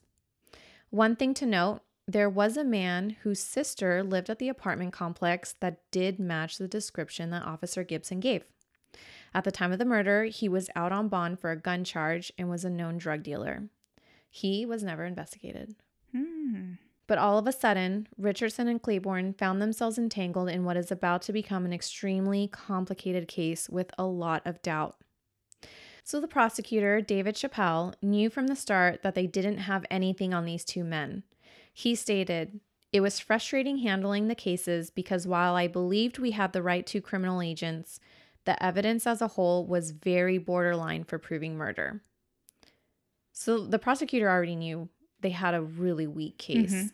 One 0.90 1.16
thing 1.16 1.34
to 1.34 1.46
note 1.46 1.82
there 2.06 2.30
was 2.30 2.56
a 2.56 2.64
man 2.64 3.16
whose 3.22 3.40
sister 3.40 4.02
lived 4.02 4.30
at 4.30 4.38
the 4.38 4.48
apartment 4.48 4.92
complex 4.92 5.54
that 5.60 5.80
did 5.90 6.18
match 6.18 6.58
the 6.58 6.68
description 6.68 7.30
that 7.30 7.44
Officer 7.44 7.84
Gibson 7.84 8.20
gave. 8.20 8.44
At 9.34 9.44
the 9.44 9.52
time 9.52 9.72
of 9.72 9.78
the 9.78 9.84
murder, 9.84 10.24
he 10.24 10.48
was 10.48 10.70
out 10.76 10.92
on 10.92 11.08
bond 11.08 11.40
for 11.40 11.50
a 11.50 11.60
gun 11.60 11.82
charge 11.84 12.32
and 12.38 12.48
was 12.48 12.64
a 12.64 12.70
known 12.70 12.98
drug 12.98 13.22
dealer. 13.22 13.64
He 14.30 14.64
was 14.64 14.82
never 14.82 15.04
investigated. 15.04 15.74
Hmm. 16.14 16.74
But 17.06 17.18
all 17.18 17.36
of 17.38 17.46
a 17.46 17.52
sudden, 17.52 18.08
Richardson 18.16 18.66
and 18.66 18.80
Claiborne 18.80 19.34
found 19.34 19.60
themselves 19.60 19.98
entangled 19.98 20.48
in 20.48 20.64
what 20.64 20.76
is 20.76 20.90
about 20.90 21.22
to 21.22 21.32
become 21.32 21.66
an 21.66 21.72
extremely 21.72 22.48
complicated 22.48 23.28
case 23.28 23.68
with 23.68 23.90
a 23.98 24.04
lot 24.04 24.42
of 24.46 24.62
doubt. 24.62 24.96
So 26.02 26.20
the 26.20 26.28
prosecutor, 26.28 27.00
David 27.00 27.34
Chappelle, 27.34 27.94
knew 28.02 28.28
from 28.30 28.46
the 28.46 28.56
start 28.56 29.02
that 29.02 29.14
they 29.14 29.26
didn't 29.26 29.58
have 29.58 29.86
anything 29.90 30.34
on 30.34 30.44
these 30.44 30.64
two 30.64 30.84
men. 30.84 31.22
He 31.72 31.94
stated, 31.94 32.60
It 32.92 33.00
was 33.00 33.18
frustrating 33.18 33.78
handling 33.78 34.28
the 34.28 34.34
cases 34.34 34.90
because 34.90 35.26
while 35.26 35.54
I 35.54 35.66
believed 35.66 36.18
we 36.18 36.32
had 36.32 36.52
the 36.52 36.62
right 36.62 36.86
to 36.86 37.00
criminal 37.00 37.40
agents, 37.40 38.00
the 38.44 38.62
evidence 38.62 39.06
as 39.06 39.22
a 39.22 39.28
whole 39.28 39.66
was 39.66 39.90
very 39.90 40.38
borderline 40.38 41.04
for 41.04 41.18
proving 41.18 41.56
murder. 41.56 42.02
So 43.32 43.66
the 43.66 43.78
prosecutor 43.78 44.30
already 44.30 44.56
knew 44.56 44.88
they 45.24 45.30
had 45.30 45.54
a 45.54 45.62
really 45.62 46.06
weak 46.06 46.36
case. 46.36 46.72
Mhm. 46.72 46.92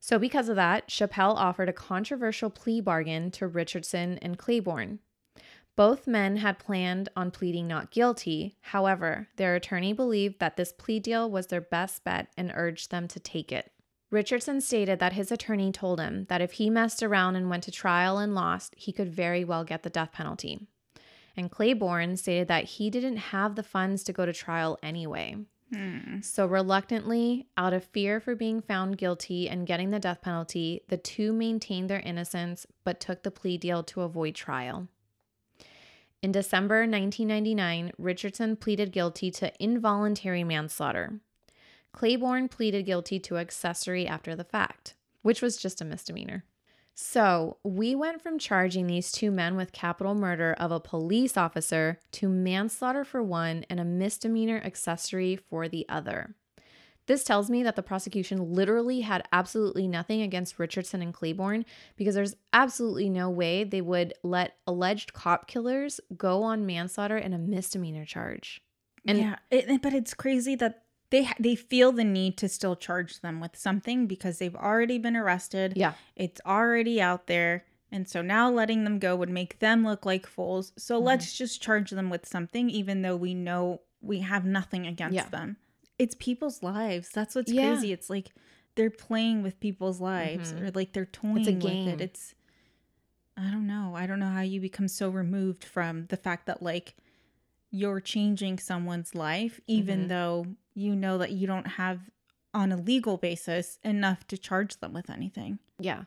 So, 0.00 0.18
because 0.18 0.48
of 0.48 0.56
that, 0.56 0.88
Chappelle 0.88 1.34
offered 1.36 1.68
a 1.68 1.74
controversial 1.74 2.48
plea 2.48 2.80
bargain 2.80 3.30
to 3.32 3.46
Richardson 3.46 4.18
and 4.22 4.38
Claiborne. 4.38 5.00
Both 5.76 6.06
men 6.06 6.38
had 6.38 6.58
planned 6.58 7.08
on 7.14 7.30
pleading 7.30 7.68
not 7.68 7.90
guilty. 7.90 8.56
However, 8.62 9.28
their 9.36 9.54
attorney 9.54 9.92
believed 9.92 10.38
that 10.40 10.56
this 10.56 10.72
plea 10.72 10.98
deal 11.00 11.30
was 11.30 11.48
their 11.48 11.60
best 11.60 12.02
bet 12.02 12.32
and 12.36 12.50
urged 12.54 12.90
them 12.90 13.06
to 13.08 13.20
take 13.20 13.52
it. 13.52 13.70
Richardson 14.10 14.62
stated 14.62 14.98
that 15.00 15.12
his 15.12 15.30
attorney 15.30 15.70
told 15.70 16.00
him 16.00 16.24
that 16.30 16.40
if 16.40 16.52
he 16.52 16.70
messed 16.70 17.02
around 17.02 17.36
and 17.36 17.50
went 17.50 17.64
to 17.64 17.70
trial 17.70 18.16
and 18.16 18.34
lost, 18.34 18.74
he 18.78 18.90
could 18.90 19.12
very 19.12 19.44
well 19.44 19.64
get 19.64 19.82
the 19.82 19.90
death 19.90 20.12
penalty. 20.12 20.66
And 21.36 21.50
Claiborne 21.50 22.16
stated 22.16 22.48
that 22.48 22.64
he 22.64 22.88
didn't 22.88 23.18
have 23.18 23.54
the 23.54 23.62
funds 23.62 24.02
to 24.04 24.12
go 24.12 24.24
to 24.24 24.32
trial 24.32 24.78
anyway. 24.82 25.36
Hmm. 25.72 26.20
So, 26.22 26.46
reluctantly, 26.46 27.46
out 27.56 27.74
of 27.74 27.84
fear 27.84 28.20
for 28.20 28.34
being 28.34 28.62
found 28.62 28.96
guilty 28.96 29.48
and 29.48 29.66
getting 29.66 29.90
the 29.90 29.98
death 29.98 30.22
penalty, 30.22 30.82
the 30.88 30.96
two 30.96 31.32
maintained 31.32 31.90
their 31.90 32.00
innocence 32.00 32.66
but 32.84 33.00
took 33.00 33.22
the 33.22 33.30
plea 33.30 33.58
deal 33.58 33.82
to 33.84 34.00
avoid 34.00 34.34
trial. 34.34 34.88
In 36.22 36.32
December 36.32 36.80
1999, 36.80 37.92
Richardson 37.98 38.56
pleaded 38.56 38.92
guilty 38.92 39.30
to 39.32 39.52
involuntary 39.62 40.42
manslaughter. 40.42 41.20
Claiborne 41.92 42.48
pleaded 42.48 42.86
guilty 42.86 43.20
to 43.20 43.36
accessory 43.36 44.06
after 44.06 44.34
the 44.34 44.44
fact, 44.44 44.94
which 45.22 45.42
was 45.42 45.56
just 45.56 45.80
a 45.80 45.84
misdemeanor. 45.84 46.44
So, 47.00 47.58
we 47.62 47.94
went 47.94 48.22
from 48.22 48.40
charging 48.40 48.88
these 48.88 49.12
two 49.12 49.30
men 49.30 49.54
with 49.54 49.70
capital 49.70 50.16
murder 50.16 50.56
of 50.58 50.72
a 50.72 50.80
police 50.80 51.36
officer 51.36 52.00
to 52.10 52.28
manslaughter 52.28 53.04
for 53.04 53.22
one 53.22 53.64
and 53.70 53.78
a 53.78 53.84
misdemeanor 53.84 54.60
accessory 54.64 55.36
for 55.36 55.68
the 55.68 55.86
other. 55.88 56.34
This 57.06 57.22
tells 57.22 57.48
me 57.48 57.62
that 57.62 57.76
the 57.76 57.84
prosecution 57.84 58.52
literally 58.52 59.02
had 59.02 59.28
absolutely 59.30 59.86
nothing 59.86 60.22
against 60.22 60.58
Richardson 60.58 61.00
and 61.00 61.14
Claiborne 61.14 61.64
because 61.94 62.16
there's 62.16 62.34
absolutely 62.52 63.08
no 63.08 63.30
way 63.30 63.62
they 63.62 63.80
would 63.80 64.12
let 64.24 64.56
alleged 64.66 65.12
cop 65.12 65.46
killers 65.46 66.00
go 66.16 66.42
on 66.42 66.66
manslaughter 66.66 67.16
and 67.16 67.32
a 67.32 67.38
misdemeanor 67.38 68.06
charge. 68.06 68.60
And- 69.06 69.18
yeah, 69.18 69.36
it, 69.52 69.82
but 69.82 69.94
it's 69.94 70.14
crazy 70.14 70.56
that 70.56 70.82
they 71.10 71.28
they 71.38 71.54
feel 71.54 71.92
the 71.92 72.04
need 72.04 72.36
to 72.38 72.48
still 72.48 72.76
charge 72.76 73.20
them 73.20 73.40
with 73.40 73.56
something 73.56 74.06
because 74.06 74.38
they've 74.38 74.54
already 74.56 74.98
been 74.98 75.16
arrested. 75.16 75.72
Yeah. 75.76 75.94
It's 76.16 76.40
already 76.46 77.00
out 77.00 77.26
there. 77.26 77.64
And 77.90 78.06
so 78.06 78.20
now 78.20 78.50
letting 78.50 78.84
them 78.84 78.98
go 78.98 79.16
would 79.16 79.30
make 79.30 79.60
them 79.60 79.84
look 79.84 80.04
like 80.04 80.26
fools. 80.26 80.72
So 80.76 81.00
Mhm. 81.00 81.04
let's 81.04 81.36
just 81.38 81.62
charge 81.62 81.90
them 81.90 82.10
with 82.10 82.26
something, 82.26 82.68
even 82.68 83.00
though 83.02 83.16
we 83.16 83.32
know 83.32 83.80
we 84.02 84.20
have 84.20 84.44
nothing 84.44 84.86
against 84.86 85.14
Yeah. 85.14 85.28
them. 85.30 85.56
It's 85.98 86.14
people's 86.18 86.62
lives. 86.62 87.08
That's 87.10 87.34
what's 87.34 87.50
Yeah. 87.50 87.72
crazy. 87.72 87.92
It's 87.92 88.10
like 88.10 88.32
they're 88.74 88.90
playing 88.90 89.42
with 89.42 89.58
people's 89.58 90.00
lives 90.00 90.52
Mhm. 90.52 90.60
or 90.60 90.70
like 90.72 90.92
they're 90.92 91.06
toying 91.06 91.34
with 91.46 91.60
game. 91.60 91.88
it. 91.88 92.00
It's, 92.02 92.34
I 93.36 93.50
don't 93.50 93.66
know. 93.66 93.94
I 93.96 94.06
don't 94.06 94.18
know 94.20 94.28
how 94.30 94.42
you 94.42 94.60
become 94.60 94.88
so 94.88 95.08
removed 95.10 95.64
from 95.64 96.06
the 96.06 96.16
fact 96.16 96.46
that 96.46 96.62
like 96.62 96.94
you're 97.70 98.00
changing 98.00 98.58
someone's 98.58 99.14
life, 99.14 99.60
even 99.66 100.04
Mhm. 100.04 100.08
though 100.08 100.46
you 100.74 100.94
know 100.96 101.18
that 101.18 101.32
you 101.32 101.46
don't 101.46 101.66
have 101.66 102.10
on 102.54 102.72
a 102.72 102.76
legal 102.76 103.16
basis 103.18 103.78
enough 103.84 104.26
to 104.28 104.38
charge 104.38 104.78
them 104.80 104.92
with 104.94 105.10
anything. 105.10 105.58
Yeah. 105.78 106.04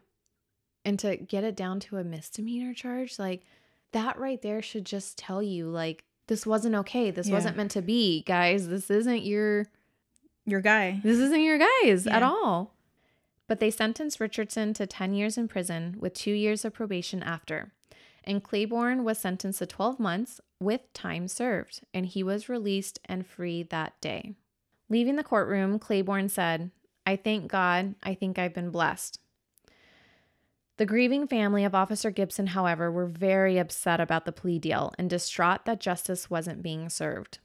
And 0.84 0.98
to 1.00 1.18
get 1.18 1.44
it 1.44 1.56
down 1.56 1.80
to 1.82 1.98
a 1.98 2.04
misdemeanor 2.04 2.74
charge, 2.74 3.20
like 3.20 3.44
that 3.92 4.18
right 4.18 4.42
there 4.42 4.62
should 4.62 4.86
just 4.86 5.18
tell 5.18 5.44
you, 5.44 5.68
like, 5.68 6.04
this 6.28 6.48
wasn't 6.48 6.76
okay. 6.76 7.12
This 7.12 7.28
Yeah. 7.28 7.34
wasn't 7.36 7.58
meant 7.58 7.72
to 7.72 7.82
be, 7.82 8.24
guys. 8.24 8.68
This 8.70 8.90
isn't 8.90 9.24
your 9.24 9.68
Your 10.46 10.62
guy. 10.62 11.00
this 11.04 11.20
isn't 11.20 11.42
your 11.42 11.60
guys 11.60 12.08
at 12.08 12.24
all. 12.24 12.74
But 13.48 13.60
they 13.60 13.70
sentenced 13.70 14.20
Richardson 14.20 14.74
to 14.76 14.88
10 14.88 15.14
years 15.14 15.38
in 15.38 15.48
prison 15.50 15.98
with 16.00 16.14
two 16.14 16.32
years 16.32 16.64
of 16.66 16.74
probation 16.74 17.22
after. 17.22 17.74
And 18.24 18.44
Claiborne 18.44 19.04
was 19.04 19.18
sentenced 19.18 19.60
to 19.60 19.66
12 19.66 20.00
months 20.00 20.40
with 20.60 20.94
time 20.94 21.28
served, 21.28 21.82
and 21.94 22.06
he 22.06 22.22
was 22.24 22.48
released 22.50 23.00
and 23.06 23.26
free 23.26 23.64
that 23.64 24.00
day. 24.00 24.36
Leaving 24.90 25.16
the 25.16 25.24
courtroom, 25.24 25.80
Claiborne 25.80 26.30
said, 26.30 26.70
I 27.06 27.16
thank 27.16 27.50
God, 27.52 27.96
I 28.04 28.14
think 28.14 28.38
I've 28.38 28.54
been 28.54 28.70
blessed. 28.70 29.20
The 30.78 30.86
grieving 30.86 31.28
family 31.28 31.64
of 31.64 31.76
Officer 31.76 32.10
Gibson, 32.12 32.48
however, 32.48 32.92
were 32.92 33.06
very 33.06 33.58
upset 33.58 34.00
about 34.00 34.26
the 34.26 34.32
plea 34.32 34.58
deal 34.60 34.94
and 34.98 35.10
distraught 35.10 35.66
that 35.66 35.80
justice 35.80 36.30
wasn't 36.30 36.64
being 36.64 36.90
served. 36.90 37.40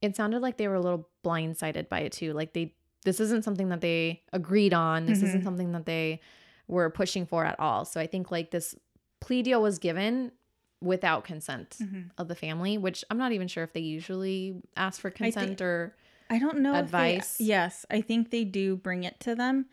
It 0.00 0.14
sounded 0.14 0.42
like 0.42 0.58
they 0.58 0.68
were 0.68 0.74
a 0.76 0.80
little 0.80 1.08
blindsided 1.24 1.88
by 1.88 2.00
it 2.00 2.12
too. 2.12 2.32
Like 2.32 2.52
they 2.52 2.74
this 3.04 3.20
isn't 3.20 3.44
something 3.44 3.68
that 3.68 3.80
they 3.80 4.22
agreed 4.32 4.74
on. 4.74 5.06
This 5.06 5.22
isn't 5.22 5.40
Mhm. 5.40 5.44
something 5.44 5.72
that 5.72 5.86
they 5.86 6.20
were 6.66 6.90
pushing 6.90 7.26
for 7.26 7.44
at 7.44 7.58
all. 7.58 7.84
So 7.84 8.00
I 8.00 8.06
think 8.08 8.30
like 8.30 8.50
this 8.50 8.74
plea 9.20 9.42
deal 9.42 9.60
was 9.62 9.78
given 9.78 10.32
without 10.80 11.24
consent 11.24 11.76
Mhm. 11.80 12.10
of 12.18 12.28
the 12.28 12.34
family, 12.36 12.78
which 12.78 13.04
I'm 13.10 13.18
not 13.18 13.32
even 13.32 13.48
sure 13.48 13.64
if 13.64 13.72
they 13.72 13.80
usually 13.80 14.62
ask 14.76 15.00
for 15.00 15.08
I 15.08 15.10
thi- 15.10 15.16
consent 15.16 15.60
or 15.60 15.96
I 16.30 16.38
don't 16.38 16.58
know. 16.60 16.74
if 16.74 16.90
they- 16.92 17.16
Advice? 17.16 17.40
yes, 17.40 17.84
I 17.90 18.00
think 18.00 18.30
they 18.30 18.44
do 18.44 18.76
bring 18.76 19.02
it 19.04 19.18
to 19.20 19.34
them 19.34 19.66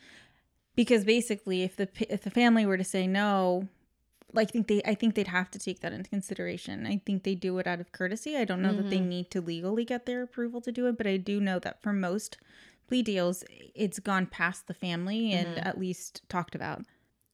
because 0.75 1.05
basically, 1.05 1.63
if 1.63 1.75
the 1.75 1.87
if 2.09 2.21
the 2.21 2.31
family 2.31 2.65
were 2.65 2.77
to 2.77 2.83
say 2.83 3.05
no, 3.07 3.67
like 4.33 4.49
I 4.49 4.51
think 4.51 4.67
they 4.67 4.81
I 4.83 4.95
think 4.95 5.13
they'd 5.15 5.27
have 5.27 5.51
to 5.51 5.59
take 5.59 5.81
that 5.81 5.93
into 5.93 6.09
consideration. 6.09 6.85
I 6.87 6.97
think 7.05 7.23
they 7.23 7.35
do 7.35 7.57
it 7.59 7.67
out 7.67 7.79
of 7.79 7.91
courtesy. 7.91 8.35
I 8.35 8.43
don't 8.45 8.61
know 8.61 8.73
that 8.73 8.89
they 8.89 8.97
Mhm. 8.99 9.07
need 9.07 9.31
to 9.31 9.41
legally 9.41 9.85
get 9.85 10.05
their 10.07 10.23
approval 10.23 10.59
to 10.61 10.71
do 10.71 10.87
it, 10.87 10.97
but 10.97 11.05
I 11.07 11.17
do 11.17 11.39
know 11.39 11.59
that 11.59 11.81
for 11.83 11.93
most 11.93 12.37
plea 12.87 13.01
deals, 13.03 13.43
it's 13.75 13.99
gone 13.99 14.25
past 14.27 14.67
the 14.67 14.73
family 14.73 15.31
and 15.31 15.57
Mhm. 15.57 15.65
at 15.65 15.77
least 15.79 16.21
talked 16.29 16.55
about. 16.55 16.83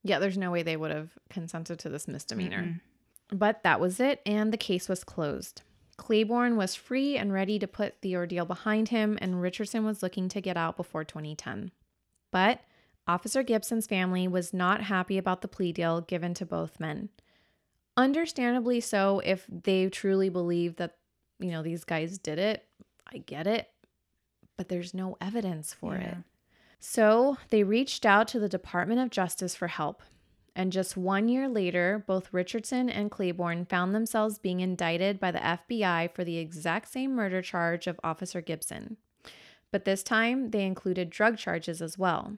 Yeah, 0.03 0.19
there's 0.19 0.37
no 0.37 0.51
way 0.51 0.63
they 0.63 0.77
would 0.77 0.91
have 0.91 1.11
consented 1.29 1.79
to 1.79 1.89
this 1.89 2.07
misdemeanor. 2.07 2.63
Mm-mm. 2.63 2.79
But 3.31 3.63
that 3.63 3.79
was 3.79 3.99
it, 3.99 4.21
and 4.25 4.51
the 4.51 4.57
case 4.57 4.89
was 4.89 5.03
closed. 5.03 5.61
Claiborne 5.97 6.57
was 6.57 6.75
free 6.75 7.17
and 7.17 7.31
ready 7.31 7.59
to 7.59 7.67
put 7.67 8.01
the 8.01 8.15
ordeal 8.15 8.45
behind 8.45 8.89
him, 8.89 9.17
and 9.21 9.41
Richardson 9.41 9.85
was 9.85 10.01
looking 10.01 10.27
to 10.29 10.41
get 10.41 10.57
out 10.57 10.75
before 10.75 11.03
2010. 11.03 11.71
But 12.31 12.61
Officer 13.07 13.43
Gibson's 13.43 13.87
family 13.87 14.27
was 14.27 14.53
not 14.53 14.83
happy 14.83 15.17
about 15.17 15.41
the 15.41 15.47
plea 15.47 15.71
deal 15.71 16.01
given 16.01 16.33
to 16.35 16.45
both 16.45 16.79
men. 16.79 17.09
Understandably 17.95 18.79
so, 18.79 19.21
if 19.23 19.45
they 19.47 19.89
truly 19.89 20.29
believe 20.29 20.77
that, 20.77 20.95
you 21.39 21.51
know, 21.51 21.61
these 21.61 21.83
guys 21.83 22.17
did 22.17 22.39
it. 22.39 22.65
I 23.13 23.17
get 23.19 23.45
it, 23.45 23.69
but 24.57 24.69
there's 24.69 24.93
no 24.93 25.17
evidence 25.19 25.73
for 25.73 25.95
it. 25.95 26.15
So 26.83 27.37
they 27.49 27.63
reached 27.63 28.07
out 28.07 28.27
to 28.29 28.39
the 28.39 28.49
Department 28.49 28.99
of 28.99 29.11
Justice 29.11 29.53
for 29.53 29.67
help. 29.67 30.01
And 30.55 30.73
just 30.73 30.97
one 30.97 31.29
year 31.29 31.47
later, 31.47 32.03
both 32.07 32.33
Richardson 32.33 32.89
and 32.89 33.11
Claiborne 33.11 33.65
found 33.65 33.93
themselves 33.93 34.39
being 34.39 34.59
indicted 34.59 35.19
by 35.19 35.31
the 35.31 35.39
FBI 35.39 36.13
for 36.13 36.23
the 36.23 36.39
exact 36.39 36.91
same 36.91 37.15
murder 37.15 37.41
charge 37.43 37.85
of 37.85 37.99
Officer 38.03 38.41
Gibson. 38.41 38.97
But 39.71 39.85
this 39.85 40.01
time, 40.01 40.49
they 40.49 40.65
included 40.65 41.11
drug 41.11 41.37
charges 41.37 41.83
as 41.83 41.99
well. 41.99 42.37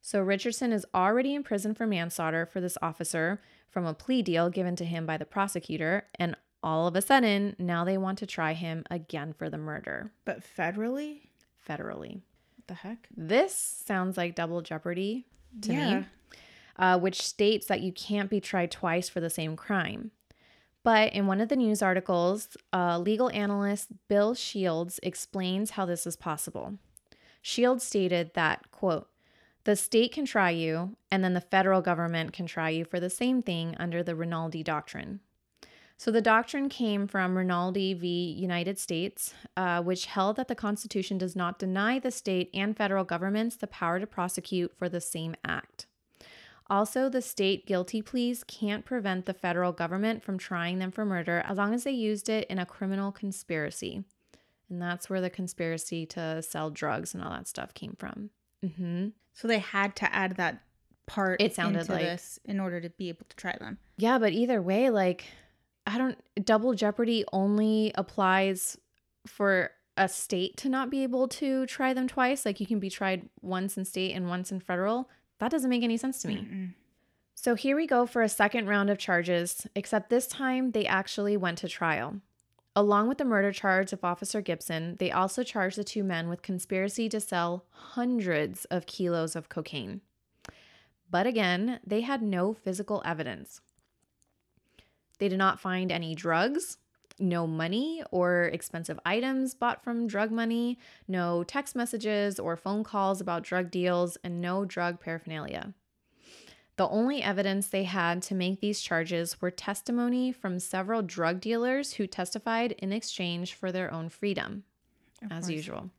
So 0.00 0.22
Richardson 0.22 0.72
is 0.72 0.86
already 0.94 1.34
in 1.34 1.42
prison 1.42 1.74
for 1.74 1.86
manslaughter 1.86 2.46
for 2.46 2.60
this 2.60 2.78
officer 2.80 3.42
from 3.68 3.84
a 3.84 3.92
plea 3.92 4.22
deal 4.22 4.50
given 4.50 4.76
to 4.76 4.84
him 4.84 5.04
by 5.04 5.16
the 5.16 5.26
prosecutor. 5.26 6.06
And 6.14 6.36
all 6.62 6.86
of 6.86 6.94
a 6.94 7.02
sudden, 7.02 7.56
now 7.58 7.84
they 7.84 7.98
want 7.98 8.18
to 8.18 8.26
try 8.26 8.52
him 8.52 8.84
again 8.88 9.32
for 9.32 9.50
the 9.50 9.58
murder 9.58 10.12
But 10.24 10.42
federally, 10.42 11.22
federally. 11.68 12.20
The 12.72 12.88
heck? 12.88 13.08
This 13.14 13.54
sounds 13.54 14.16
like 14.16 14.34
double 14.34 14.62
jeopardy 14.62 15.26
to 15.60 15.72
Yeah. 15.72 16.00
me, 16.00 16.06
uh, 16.76 16.98
which 16.98 17.20
states 17.22 17.66
that 17.66 17.82
you 17.82 17.92
can't 17.92 18.30
be 18.30 18.40
tried 18.40 18.70
twice 18.70 19.08
for 19.08 19.20
the 19.20 19.30
same 19.30 19.56
crime. 19.56 20.10
But 20.82 21.12
in 21.12 21.26
one 21.26 21.40
of 21.40 21.48
the 21.48 21.56
news 21.56 21.82
articles, 21.82 22.56
uh, 22.72 22.98
legal 22.98 23.30
analyst 23.30 23.88
Bill 24.08 24.34
Shields 24.34 24.98
explains 25.02 25.72
how 25.72 25.84
this 25.84 26.06
is 26.06 26.16
possible. 26.16 26.78
Shields 27.42 27.84
stated 27.84 28.32
that, 28.34 28.70
quote, 28.70 29.08
the 29.64 29.76
state 29.76 30.12
can 30.12 30.24
try 30.24 30.50
you, 30.50 30.96
and 31.10 31.22
then 31.22 31.34
the 31.34 31.40
federal 31.40 31.82
government 31.82 32.32
can 32.32 32.46
try 32.46 32.70
you 32.70 32.84
for 32.84 32.98
the 32.98 33.10
same 33.10 33.42
thing 33.42 33.76
under 33.78 34.02
the 34.02 34.16
Rinaldi 34.16 34.64
Doctrine. 34.64 35.20
So 36.02 36.10
the 36.10 36.20
doctrine 36.20 36.68
came 36.68 37.06
from 37.06 37.38
Rinaldi 37.38 37.94
v. 37.94 38.08
United 38.32 38.76
States, 38.76 39.34
uh, 39.56 39.80
which 39.84 40.06
held 40.06 40.34
that 40.34 40.48
the 40.48 40.56
Constitution 40.56 41.16
does 41.16 41.36
not 41.36 41.60
deny 41.60 42.00
the 42.00 42.10
state 42.10 42.50
and 42.52 42.76
federal 42.76 43.04
governments 43.04 43.54
the 43.54 43.68
power 43.68 44.00
to 44.00 44.06
prosecute 44.08 44.76
for 44.76 44.88
the 44.88 45.00
same 45.00 45.36
act. 45.44 45.86
Also, 46.68 47.08
the 47.08 47.22
state 47.22 47.66
guilty 47.66 48.02
pleas 48.02 48.42
can't 48.42 48.84
prevent 48.84 49.26
the 49.26 49.32
federal 49.32 49.70
government 49.70 50.24
from 50.24 50.38
trying 50.38 50.80
them 50.80 50.90
for 50.90 51.04
murder 51.04 51.44
as 51.48 51.56
long 51.56 51.72
as 51.72 51.84
they 51.84 51.92
used 51.92 52.28
it 52.28 52.48
in 52.50 52.58
a 52.58 52.66
criminal 52.66 53.12
conspiracy. 53.12 54.02
And 54.68 54.82
that's 54.82 55.08
where 55.08 55.20
the 55.20 55.30
conspiracy 55.30 56.04
to 56.06 56.42
sell 56.42 56.70
drugs 56.70 57.14
and 57.14 57.22
all 57.22 57.30
that 57.30 57.46
stuff 57.46 57.74
came 57.74 57.94
from. 57.96 58.30
hmm 58.76 59.10
So 59.34 59.46
they 59.46 59.60
had 59.60 59.94
to 59.94 60.12
add 60.12 60.34
that 60.34 60.64
part 61.06 61.40
It 61.40 61.54
sounded 61.54 61.82
into 61.82 61.92
like- 61.92 62.02
this 62.02 62.40
in 62.44 62.58
order 62.58 62.80
to 62.80 62.90
be 62.90 63.08
able 63.08 63.26
to 63.28 63.36
try 63.36 63.56
them. 63.56 63.78
Yeah, 63.98 64.18
but 64.18 64.32
either 64.32 64.60
way, 64.60 64.90
like, 64.90 65.26
I 65.86 65.98
don't, 65.98 66.18
double 66.44 66.74
jeopardy 66.74 67.24
only 67.32 67.92
applies 67.94 68.78
for 69.26 69.70
a 69.96 70.08
state 70.08 70.56
to 70.58 70.68
not 70.68 70.90
be 70.90 71.02
able 71.02 71.28
to 71.28 71.66
try 71.66 71.92
them 71.92 72.08
twice. 72.08 72.46
Like, 72.46 72.60
you 72.60 72.66
can 72.66 72.78
be 72.78 72.90
tried 72.90 73.28
once 73.40 73.76
in 73.76 73.84
state 73.84 74.12
and 74.12 74.28
once 74.28 74.50
in 74.50 74.60
federal. 74.60 75.08
That 75.38 75.50
doesn't 75.50 75.70
make 75.70 75.82
any 75.82 75.96
sense 75.96 76.22
to 76.22 76.28
me. 76.28 76.36
Mm-mm. 76.36 76.74
So 77.34 77.54
here 77.54 77.76
we 77.76 77.86
go 77.86 78.06
for 78.06 78.22
a 78.22 78.28
second 78.28 78.68
round 78.68 78.90
of 78.90 78.98
charges, 78.98 79.66
except 79.74 80.10
this 80.10 80.26
time 80.26 80.70
they 80.70 80.86
actually 80.86 81.36
went 81.36 81.58
to 81.58 81.68
trial. 81.68 82.20
Along 82.74 83.08
with 83.08 83.18
the 83.18 83.24
murder 83.24 83.52
charge 83.52 83.92
of 83.92 84.04
Officer 84.04 84.40
Gibson, 84.40 84.96
they 84.98 85.10
also 85.10 85.42
charged 85.42 85.76
the 85.76 85.84
two 85.84 86.04
men 86.04 86.28
with 86.28 86.40
conspiracy 86.40 87.08
to 87.08 87.20
sell 87.20 87.66
hundreds 87.70 88.64
of 88.66 88.86
kilos 88.86 89.36
of 89.36 89.48
cocaine. 89.48 90.00
But 91.10 91.26
again, 91.26 91.80
they 91.86 92.00
had 92.00 92.22
no 92.22 92.54
physical 92.54 93.02
evidence. 93.04 93.60
They 95.22 95.28
did 95.28 95.38
not 95.38 95.60
find 95.60 95.92
any 95.92 96.16
drugs, 96.16 96.78
no 97.20 97.46
money 97.46 98.02
or 98.10 98.46
expensive 98.52 98.98
items 99.06 99.54
bought 99.54 99.84
from 99.84 100.08
drug 100.08 100.32
money, 100.32 100.80
no 101.06 101.44
text 101.44 101.76
messages 101.76 102.40
or 102.40 102.56
phone 102.56 102.82
calls 102.82 103.20
about 103.20 103.44
drug 103.44 103.70
deals, 103.70 104.16
and 104.24 104.40
no 104.40 104.64
drug 104.64 104.98
paraphernalia. 104.98 105.74
The 106.74 106.88
only 106.88 107.22
evidence 107.22 107.68
they 107.68 107.84
had 107.84 108.20
to 108.22 108.34
make 108.34 108.58
these 108.60 108.80
charges 108.80 109.40
were 109.40 109.52
testimony 109.52 110.32
from 110.32 110.58
several 110.58 111.02
drug 111.02 111.40
dealers 111.40 111.92
who 111.92 112.08
testified 112.08 112.72
in 112.72 112.92
exchange 112.92 113.54
for 113.54 113.70
their 113.70 113.94
own 113.94 114.08
freedom, 114.08 114.64
Of 115.22 115.30
as 115.30 115.44
course. 115.44 115.50
usual. 115.50 115.90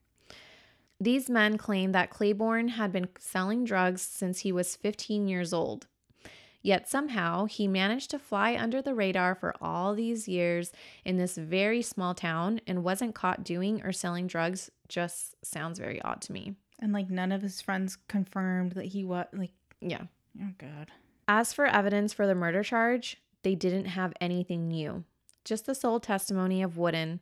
These 1.00 1.30
men 1.30 1.58
claimed 1.58 1.96
that 1.96 2.10
Claiborne 2.10 2.68
had 2.68 2.92
been 2.92 3.08
selling 3.18 3.64
drugs 3.64 4.02
since 4.02 4.40
he 4.40 4.52
was 4.52 4.76
15 4.76 5.30
years 5.30 5.54
old. 5.54 5.88
Yet 6.64 6.90
somehow 6.90 7.46
he 7.46 7.68
managed 7.68 8.10
to 8.12 8.20
fly 8.20 8.56
under 8.56 8.82
the 8.82 8.96
radar 8.96 9.36
for 9.36 9.54
all 9.62 9.94
these 9.94 10.30
years 10.30 10.72
in 11.04 11.18
this 11.18 11.38
very 11.38 11.82
small 11.82 12.16
town 12.16 12.62
and 12.66 12.84
wasn't 12.86 13.14
caught 13.14 13.44
doing 13.44 13.84
or 13.84 13.92
selling 13.92 14.28
drugs. 14.28 14.72
Just 14.88 15.36
sounds 15.46 15.78
very 15.78 16.02
odd 16.02 16.22
to 16.22 16.32
me. 16.32 16.56
And 16.80 16.94
like 16.94 17.10
none 17.10 17.34
of 17.34 17.42
his 17.42 17.62
friends 17.62 17.98
confirmed 18.08 18.72
that 18.72 18.86
he 18.86 19.04
was 19.04 19.26
like, 19.34 19.52
Yeah. 19.82 20.04
oh 20.42 20.54
god. 20.58 20.90
As 21.28 21.52
for 21.54 21.66
evidence 21.66 22.14
for 22.14 22.26
the 22.26 22.36
murder 22.36 22.64
charge, 22.64 23.18
they 23.44 23.56
didn't 23.56 23.86
have 23.86 24.14
anything 24.22 24.70
new, 24.70 25.04
just 25.44 25.66
the 25.66 25.76
sole 25.76 26.00
testimony 26.00 26.62
of 26.62 26.78
Wooden, 26.78 27.20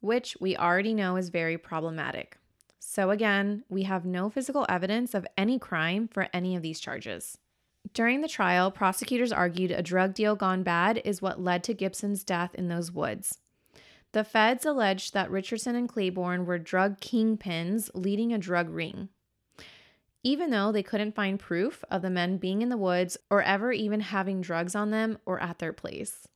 which 0.00 0.36
we 0.40 0.56
already 0.56 0.92
know 0.92 1.16
is 1.16 1.30
very 1.30 1.56
problematic. 1.56 2.36
So, 2.78 3.10
again, 3.10 3.64
we 3.70 3.84
have 3.84 4.04
no 4.04 4.28
physical 4.28 4.66
evidence 4.68 5.14
of 5.14 5.26
any 5.38 5.58
crime 5.58 6.06
for 6.06 6.28
any 6.34 6.54
of 6.54 6.62
these 6.62 6.80
charges. 6.80 7.38
During 7.94 8.20
the 8.20 8.28
trial, 8.28 8.70
prosecutors 8.70 9.32
argued 9.32 9.70
a 9.70 9.82
drug 9.82 10.12
deal 10.12 10.36
gone 10.36 10.62
bad 10.62 11.00
is 11.04 11.22
what 11.22 11.40
led 11.40 11.64
to 11.64 11.74
Gibson's 11.74 12.24
death 12.24 12.54
in 12.54 12.68
those 12.68 12.92
woods. 12.92 13.38
The 14.12 14.24
feds 14.24 14.66
alleged 14.66 15.14
that 15.14 15.30
Richardson 15.30 15.74
and 15.74 15.88
Claiborne 15.88 16.44
were 16.44 16.58
drug 16.58 17.00
kingpins 17.00 17.90
leading 17.94 18.32
a 18.32 18.38
drug 18.38 18.68
ring 18.68 19.08
even 20.24 20.48
though 20.50 20.72
they 20.72 20.82
couldn't 20.82 21.14
find 21.14 21.38
proof 21.38 21.84
of 21.90 22.02
the 22.02 22.10
men 22.10 22.38
being 22.38 22.62
in 22.62 22.70
the 22.70 22.78
woods 22.78 23.18
or 23.30 23.42
ever 23.42 23.70
even 23.70 24.00
having 24.00 24.40
drugs 24.40 24.74
on 24.74 24.90
them 24.90 25.18
or 25.26 25.40
at 25.40 25.58
their 25.58 25.72
place. 25.72 26.26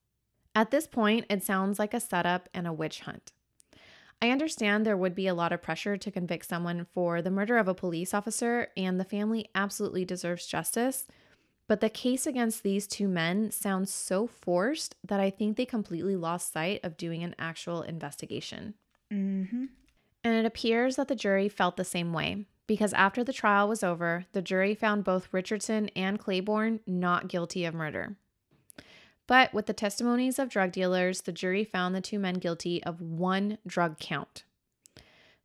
At 0.54 0.70
this 0.70 0.86
point, 0.86 1.24
it 1.30 1.42
sounds 1.42 1.78
like 1.78 1.94
a 1.94 2.00
setup 2.00 2.48
and 2.52 2.66
a 2.66 2.72
witch 2.72 3.00
hunt. 3.00 3.32
I 4.20 4.30
understand 4.30 4.84
there 4.84 4.96
would 4.96 5.14
be 5.14 5.26
a 5.26 5.34
lot 5.34 5.52
of 5.52 5.62
pressure 5.62 5.96
to 5.96 6.10
convict 6.10 6.46
someone 6.46 6.86
for 6.92 7.22
the 7.22 7.30
murder 7.30 7.56
of 7.56 7.68
a 7.68 7.74
police 7.74 8.12
officer, 8.12 8.68
and 8.76 9.00
the 9.00 9.04
family 9.04 9.48
absolutely 9.54 10.04
deserves 10.04 10.46
justice. 10.46 11.06
But 11.68 11.80
the 11.80 11.90
case 11.90 12.26
against 12.26 12.62
these 12.62 12.86
two 12.86 13.06
men 13.06 13.50
sounds 13.50 13.92
so 13.92 14.26
forced 14.26 14.96
that 15.06 15.20
I 15.20 15.28
think 15.28 15.56
they 15.56 15.66
completely 15.66 16.16
lost 16.16 16.52
sight 16.52 16.80
of 16.82 16.96
doing 16.96 17.22
an 17.22 17.34
actual 17.38 17.82
investigation. 17.82 18.74
Mm-hmm. 19.12 19.66
And 20.24 20.34
it 20.34 20.46
appears 20.46 20.96
that 20.96 21.08
the 21.08 21.14
jury 21.14 21.48
felt 21.48 21.76
the 21.76 21.84
same 21.84 22.12
way 22.12 22.46
because 22.66 22.92
after 22.94 23.22
the 23.22 23.32
trial 23.32 23.68
was 23.68 23.84
over, 23.84 24.26
the 24.32 24.42
jury 24.42 24.74
found 24.74 25.04
both 25.04 25.32
Richardson 25.32 25.90
and 25.94 26.18
Claiborne 26.18 26.80
not 26.86 27.28
guilty 27.28 27.64
of 27.64 27.74
murder. 27.74 28.16
But 29.26 29.52
with 29.52 29.66
the 29.66 29.74
testimonies 29.74 30.38
of 30.38 30.48
drug 30.48 30.72
dealers, 30.72 31.20
the 31.20 31.32
jury 31.32 31.64
found 31.64 31.94
the 31.94 32.00
two 32.00 32.18
men 32.18 32.34
guilty 32.34 32.82
of 32.82 33.02
one 33.02 33.58
drug 33.66 33.98
count. 33.98 34.44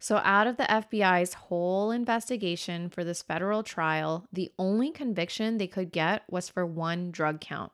So, 0.04 0.18
out 0.18 0.48
of 0.48 0.58
the 0.58 0.66
FBI's 0.66 1.34
whole 1.34 1.90
investigation 1.90 2.90
for 2.90 3.06
this 3.06 3.22
federal 3.22 3.64
trial, 3.64 4.28
the 4.34 4.52
only 4.60 4.92
conviction 4.92 5.58
they 5.58 5.68
could 5.68 5.94
get 5.94 6.24
was 6.30 6.50
for 6.50 6.66
one 6.66 7.10
drug 7.10 7.40
count, 7.40 7.72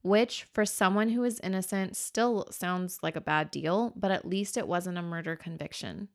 which, 0.00 0.44
for 0.54 0.64
someone 0.64 1.10
who 1.10 1.22
is 1.22 1.38
innocent, 1.40 1.98
still 1.98 2.48
sounds 2.50 3.00
like 3.02 3.14
a 3.14 3.20
bad 3.20 3.50
deal, 3.50 3.92
but 3.94 4.10
at 4.10 4.24
least 4.24 4.56
it 4.56 4.68
wasn't 4.68 4.96
a 4.96 5.02
murder 5.02 5.36
conviction. 5.36 6.08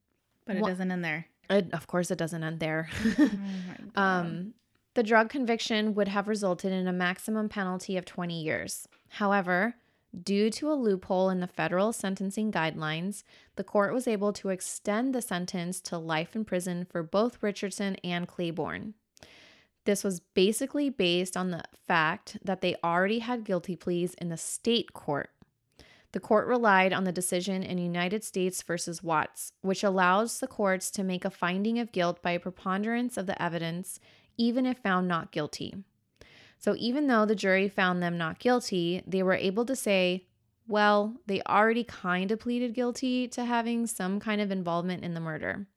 But 0.46 0.56
it 0.56 0.62
Wha- 0.64 0.70
doesn't 0.70 0.92
end 0.92 1.06
there. 1.06 1.28
It, 1.48 1.72
of 1.74 1.86
course, 1.86 2.10
it 2.10 2.18
doesn't 2.18 2.44
end 2.44 2.60
there. 2.60 2.90
Oh 3.96 4.02
um, 4.02 4.56
the 4.96 5.04
drug 5.04 5.30
conviction 5.30 5.94
would 5.94 6.08
have 6.08 6.28
resulted 6.28 6.74
in 6.74 6.88
a 6.88 6.92
maximum 6.92 7.50
penalty 7.50 7.98
of 7.98 8.06
20 8.06 8.42
years. 8.42 8.88
However, 9.10 9.76
due 10.23 10.49
to 10.51 10.71
a 10.71 10.73
loophole 10.73 11.30
in 11.30 11.39
the 11.39 11.47
federal 11.47 11.91
sentencing 11.91 12.51
guidelines, 12.51 13.23
the 13.56 13.63
court 13.63 13.93
was 13.93 14.08
able 14.08 14.32
to 14.34 14.49
extend 14.49 15.13
the 15.13 15.21
sentence 15.21 15.82
to 15.82 15.97
life 15.97 16.36
in 16.36 16.45
prison 16.45 16.86
for 16.89 17.04
both 17.04 17.41
Richardson 17.41 17.95
and 18.04 18.28
Claiborne. 18.28 18.93
This 19.86 20.04
was 20.04 20.19
basically 20.19 20.89
based 20.89 21.38
on 21.38 21.51
the 21.51 21.63
fact 21.88 22.38
that 22.43 22.62
they 22.62 22.75
already 22.84 23.19
had 23.19 23.43
guilty 23.43 23.75
pleas 23.75 24.15
in 24.15 24.30
the 24.30 24.38
state 24.38 24.93
court. 24.93 25.30
The 26.12 26.19
court 26.19 26.47
relied 26.47 26.93
on 26.93 27.04
the 27.04 27.12
decision 27.12 27.62
in 27.62 27.78
United 27.78 28.23
States 28.23 28.62
versus 28.63 29.04
Watts, 29.04 29.51
which 29.62 29.84
allows 29.84 30.39
the 30.39 30.47
courts 30.47 30.89
to 30.91 31.04
make 31.04 31.25
a 31.25 31.30
finding 31.30 31.78
of 31.78 31.91
guilt 31.91 32.21
by 32.21 32.32
a 32.32 32.39
preponderance 32.39 33.17
of 33.17 33.25
the 33.25 33.39
evidence, 33.41 33.99
even 34.38 34.65
if 34.65 34.78
found 34.78 35.08
not 35.08 35.32
guilty. 35.32 35.75
So, 36.65 36.73
even 36.80 37.06
though 37.06 37.28
the 37.28 37.36
jury 37.36 37.69
found 37.69 38.01
them 38.01 38.17
not 38.17 38.39
guilty, 38.39 39.04
they 39.06 39.21
were 39.21 39.36
able 39.36 39.65
to 39.65 39.75
say, 39.75 40.25
well, 40.67 41.13
they 41.28 41.43
already 41.43 41.84
kind 41.84 42.32
of 42.32 42.39
pleaded 42.39 42.73
guilty 42.73 43.28
to 43.28 43.45
having 43.45 43.86
some 43.86 44.19
kind 44.19 44.41
of 44.41 44.49
involvement 44.49 45.04
in 45.04 45.13
the 45.13 45.19
murder. 45.19 45.67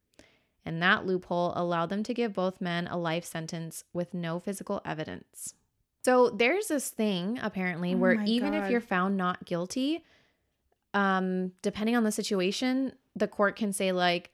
And 0.64 0.82
that 0.82 1.04
loophole 1.04 1.52
allowed 1.54 1.90
them 1.90 2.02
to 2.04 2.14
give 2.14 2.32
both 2.32 2.62
men 2.62 2.86
a 2.86 2.96
life 2.96 3.26
sentence 3.26 3.84
with 3.92 4.14
no 4.14 4.38
physical 4.38 4.80
evidence. 4.82 5.52
So 6.06 6.30
there's 6.30 6.68
this 6.68 6.88
thing 6.88 7.38
apparently 7.42 7.94
Oh 7.94 7.98
where 7.98 8.22
even 8.24 8.54
if 8.54 8.70
you're 8.70 8.80
found 8.80 9.18
not 9.18 9.44
guilty, 9.44 10.02
um, 10.94 11.52
depending 11.60 11.96
on 11.96 12.04
the 12.04 12.12
situation, 12.12 12.94
the 13.14 13.28
court 13.28 13.56
can 13.56 13.74
say 13.74 13.92
like, 13.92 14.30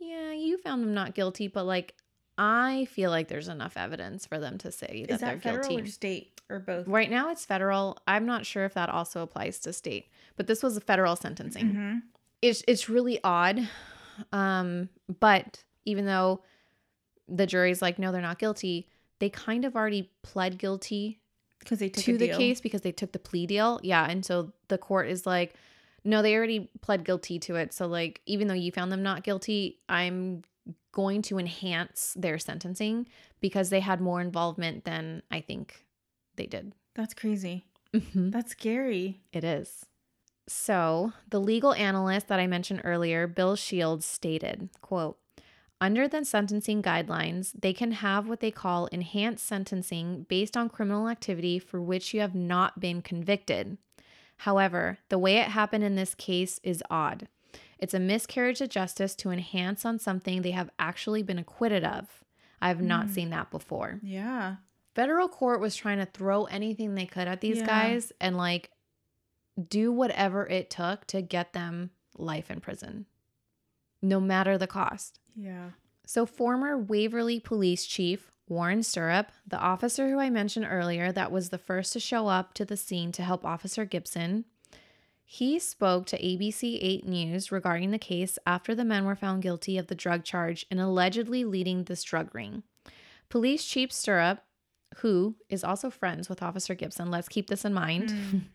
"Yeah, 0.00 0.32
you 0.32 0.58
found 0.58 0.82
them 0.82 0.92
not 0.92 1.14
guilty, 1.14 1.46
but 1.46 1.66
like, 1.66 1.94
I 2.36 2.86
feel 2.90 3.10
like 3.10 3.28
there's 3.28 3.48
enough 3.48 3.76
evidence 3.76 4.26
for 4.26 4.38
them 4.40 4.58
to 4.58 4.72
say 4.72 5.04
that, 5.08 5.14
Is 5.14 5.20
that 5.20 5.26
they're 5.42 5.52
federal 5.52 5.68
guilty." 5.68 5.82
or 5.82 5.86
state 5.86 6.40
or 6.50 6.58
both? 6.58 6.86
Right 6.88 7.10
now, 7.10 7.30
it's 7.30 7.44
federal. 7.44 7.98
I'm 8.08 8.26
not 8.26 8.44
sure 8.44 8.64
if 8.64 8.74
that 8.74 8.88
also 8.88 9.22
applies 9.22 9.60
to 9.60 9.72
state, 9.72 10.08
but 10.36 10.46
this 10.46 10.62
was 10.62 10.76
a 10.76 10.80
federal 10.80 11.14
sentencing 11.16 11.72
Mhm. 11.72 12.02
it's 12.42 12.62
it's 12.68 12.88
really 12.88 13.18
odd 13.24 13.68
um 14.32 14.88
but 15.20 15.62
even 15.84 16.04
though 16.06 16.42
the 17.28 17.46
jury's 17.46 17.80
like 17.82 17.98
no 17.98 18.12
they're 18.12 18.20
not 18.20 18.38
guilty 18.38 18.88
they 19.18 19.28
kind 19.30 19.64
of 19.64 19.74
already 19.76 20.10
pled 20.22 20.58
guilty 20.58 21.20
Because 21.60 21.78
they 21.78 21.88
took 21.88 22.04
to 22.04 22.18
the 22.18 22.26
deal. 22.28 22.36
case 22.38 22.60
because 22.60 22.82
they 22.82 22.92
took 22.92 23.12
the 23.12 23.18
plea 23.18 23.46
deal 23.46 23.80
yeah 23.82 24.06
and 24.08 24.24
so 24.24 24.52
the 24.68 24.78
court 24.78 25.08
is 25.08 25.26
like 25.26 25.54
no 26.04 26.20
they 26.22 26.34
already 26.36 26.68
pled 26.82 27.04
guilty 27.04 27.38
to 27.40 27.56
it 27.56 27.72
so 27.72 27.86
like 27.86 28.20
even 28.26 28.46
though 28.48 28.54
you 28.54 28.70
found 28.70 28.92
them 28.92 29.02
not 29.02 29.22
guilty 29.24 29.78
i'm 29.88 30.42
going 30.92 31.22
to 31.22 31.38
enhance 31.38 32.14
their 32.16 32.38
sentencing 32.38 33.06
because 33.40 33.70
they 33.70 33.80
had 33.80 34.00
more 34.00 34.20
involvement 34.20 34.84
than 34.84 35.22
i 35.30 35.40
think 35.40 35.84
they 36.36 36.46
did 36.46 36.72
That's 36.94 37.14
crazy. 37.14 37.66
Mhm. 37.92 38.32
That's 38.32 38.52
scary. 38.52 39.20
It 39.32 39.44
is. 39.44 39.86
So, 40.48 41.12
the 41.30 41.40
legal 41.40 41.72
analyst 41.74 42.28
that 42.28 42.40
I 42.40 42.46
mentioned 42.46 42.82
earlier, 42.84 43.26
Bill 43.26 43.56
Shields, 43.56 44.04
stated, 44.04 44.68
quote, 44.80 45.18
under 45.80 46.06
the 46.08 46.24
sentencing 46.24 46.82
guidelines, 46.82 47.52
they 47.60 47.72
can 47.72 47.92
have 47.92 48.28
what 48.28 48.40
they 48.40 48.50
call 48.50 48.86
enhanced 48.86 49.46
sentencing 49.46 50.26
based 50.28 50.56
on 50.56 50.68
criminal 50.68 51.08
activity 51.08 51.58
for 51.58 51.80
which 51.80 52.12
you 52.14 52.20
have 52.20 52.34
not 52.34 52.80
been 52.80 53.00
convicted. 53.02 53.78
However, 54.38 54.98
the 55.08 55.18
way 55.18 55.36
it 55.38 55.48
happened 55.48 55.84
in 55.84 55.94
this 55.94 56.14
case 56.14 56.58
is 56.62 56.82
odd. 56.90 57.28
It's 57.78 57.94
a 57.94 58.00
miscarriage 58.00 58.60
of 58.60 58.68
justice 58.70 59.14
to 59.16 59.30
enhance 59.30 59.84
on 59.84 59.98
something 59.98 60.42
they 60.42 60.52
have 60.52 60.70
actually 60.78 61.22
been 61.22 61.38
acquitted 61.38 61.84
of. 61.84 62.22
I 62.62 62.68
have 62.68 62.80
not 62.80 63.06
Mm. 63.06 63.10
seen 63.10 63.30
that 63.30 63.50
before. 63.50 64.00
Yeah. 64.02 64.56
federal 64.94 65.28
court 65.28 65.58
was 65.58 65.74
trying 65.74 65.98
to 65.98 66.06
throw 66.06 66.44
anything 66.44 66.94
they 66.94 67.04
could 67.04 67.26
at 67.26 67.40
these 67.40 67.58
Yeah. 67.58 67.66
guys 67.66 68.12
and 68.20 68.36
like 68.36 68.70
do 69.68 69.90
whatever 69.90 70.46
it 70.46 70.70
took 70.70 71.04
to 71.08 71.20
get 71.20 71.52
them 71.52 71.90
life 72.16 72.48
in 72.48 72.60
prison, 72.60 73.06
no 74.00 74.20
matter 74.20 74.56
the 74.56 74.68
cost. 74.68 75.18
Yeah. 75.34 75.70
So, 76.06 76.26
former 76.26 76.78
Waverly 76.78 77.40
Police 77.40 77.86
Chief 77.86 78.30
Warren 78.48 78.84
Stirrup, 78.84 79.32
the 79.44 79.58
officer 79.58 80.08
who 80.08 80.20
I 80.20 80.30
mentioned 80.30 80.66
earlier 80.70 81.10
that 81.10 81.32
was 81.32 81.48
the 81.48 81.58
first 81.58 81.92
to 81.94 81.98
show 82.00 82.28
up 82.28 82.54
to 82.54 82.64
the 82.64 82.76
scene 82.76 83.10
to 83.12 83.22
help 83.24 83.44
Officer 83.44 83.84
Gibson, 83.84 84.44
he 85.24 85.58
spoke 85.58 86.06
to 86.06 86.20
ABC 86.20 86.78
8 86.80 87.06
News 87.06 87.50
regarding 87.50 87.90
the 87.90 87.98
case 87.98 88.38
after 88.46 88.74
the 88.74 88.84
men 88.84 89.04
were 89.04 89.16
found 89.16 89.42
guilty 89.42 89.78
of 89.78 89.86
the 89.86 89.94
drug 89.94 90.24
charge 90.24 90.66
and 90.70 90.80
allegedly 90.80 91.44
leading 91.44 91.84
this 91.84 92.02
drug 92.02 92.34
ring. 92.34 92.62
Police 93.28 93.64
Chief 93.64 93.92
Stirrup, 93.92 94.44
who 94.98 95.36
is 95.48 95.64
also 95.64 95.90
friends 95.90 96.28
with 96.28 96.42
Officer 96.42 96.74
Gibson, 96.74 97.10
let's 97.10 97.28
keep 97.28 97.48
this 97.48 97.64
in 97.64 97.74
mind. 97.74 98.10
Mm. 98.10 98.40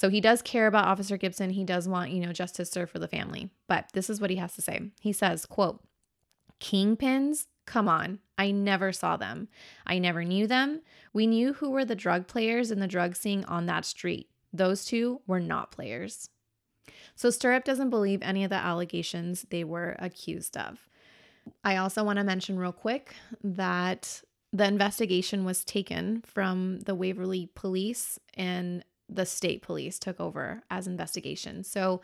So 0.00 0.08
he 0.08 0.22
does 0.22 0.40
care 0.40 0.66
about 0.66 0.86
Officer 0.86 1.18
Gibson. 1.18 1.50
He 1.50 1.62
does 1.62 1.86
want, 1.86 2.10
you 2.10 2.20
know, 2.20 2.32
justice 2.32 2.70
served 2.70 2.90
for 2.90 2.98
the 2.98 3.06
family. 3.06 3.50
But 3.68 3.90
this 3.92 4.08
is 4.08 4.18
what 4.18 4.30
he 4.30 4.36
has 4.36 4.54
to 4.54 4.62
say. 4.62 4.80
He 4.98 5.12
says, 5.12 5.44
quote, 5.44 5.84
Kingpins? 6.58 7.48
Come 7.66 7.86
on. 7.86 8.18
I 8.38 8.50
never 8.50 8.92
saw 8.92 9.18
them. 9.18 9.48
I 9.86 9.98
never 9.98 10.24
knew 10.24 10.46
them. 10.46 10.80
We 11.12 11.26
knew 11.26 11.52
who 11.52 11.70
were 11.70 11.84
the 11.84 11.94
drug 11.94 12.28
players 12.28 12.70
in 12.70 12.80
the 12.80 12.86
drug 12.86 13.14
scene 13.14 13.44
on 13.44 13.66
that 13.66 13.84
street. 13.84 14.30
Those 14.52 14.84
two 14.84 15.20
were 15.26 15.40
not 15.40 15.70
players. 15.70 16.28
So 17.14 17.30
Stirrup 17.30 17.64
doesn't 17.64 17.90
believe 17.90 18.20
any 18.22 18.44
of 18.44 18.50
the 18.50 18.56
allegations 18.56 19.46
they 19.50 19.64
were 19.64 19.96
accused 19.98 20.56
of. 20.56 20.88
I 21.64 21.76
also 21.76 22.04
want 22.04 22.18
to 22.18 22.24
mention 22.24 22.58
real 22.58 22.72
quick 22.72 23.14
that 23.42 24.22
the 24.52 24.64
investigation 24.66 25.44
was 25.44 25.64
taken 25.64 26.22
from 26.22 26.80
the 26.80 26.94
Waverly 26.94 27.50
Police 27.54 28.18
and 28.34 28.84
the 29.08 29.26
state 29.26 29.62
police 29.62 29.98
took 29.98 30.20
over 30.20 30.62
as 30.70 30.86
investigation. 30.86 31.64
So 31.64 32.00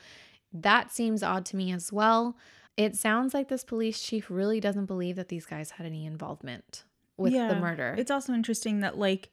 that 0.53 0.93
seems 0.93 1.23
odd 1.23 1.45
to 1.47 1.57
me 1.57 1.73
as 1.73 1.93
well. 1.93 2.37
It 2.77 2.97
sounds 2.97 3.33
like 3.35 3.49
this 3.49 3.65
police 3.65 4.01
chief 4.01 4.31
really 4.31 4.61
doesn't 4.61 4.87
believe 4.87 5.17
that 5.17 5.29
these 5.29 5.47
guys 5.47 5.73
had 5.73 5.87
any 5.87 6.05
involvement 6.07 6.85
with 7.17 7.33
the 7.33 7.57
murder. 7.57 7.95
It's 7.99 8.11
also 8.11 8.33
interesting 8.33 8.81
that 8.81 8.99
like 8.99 9.31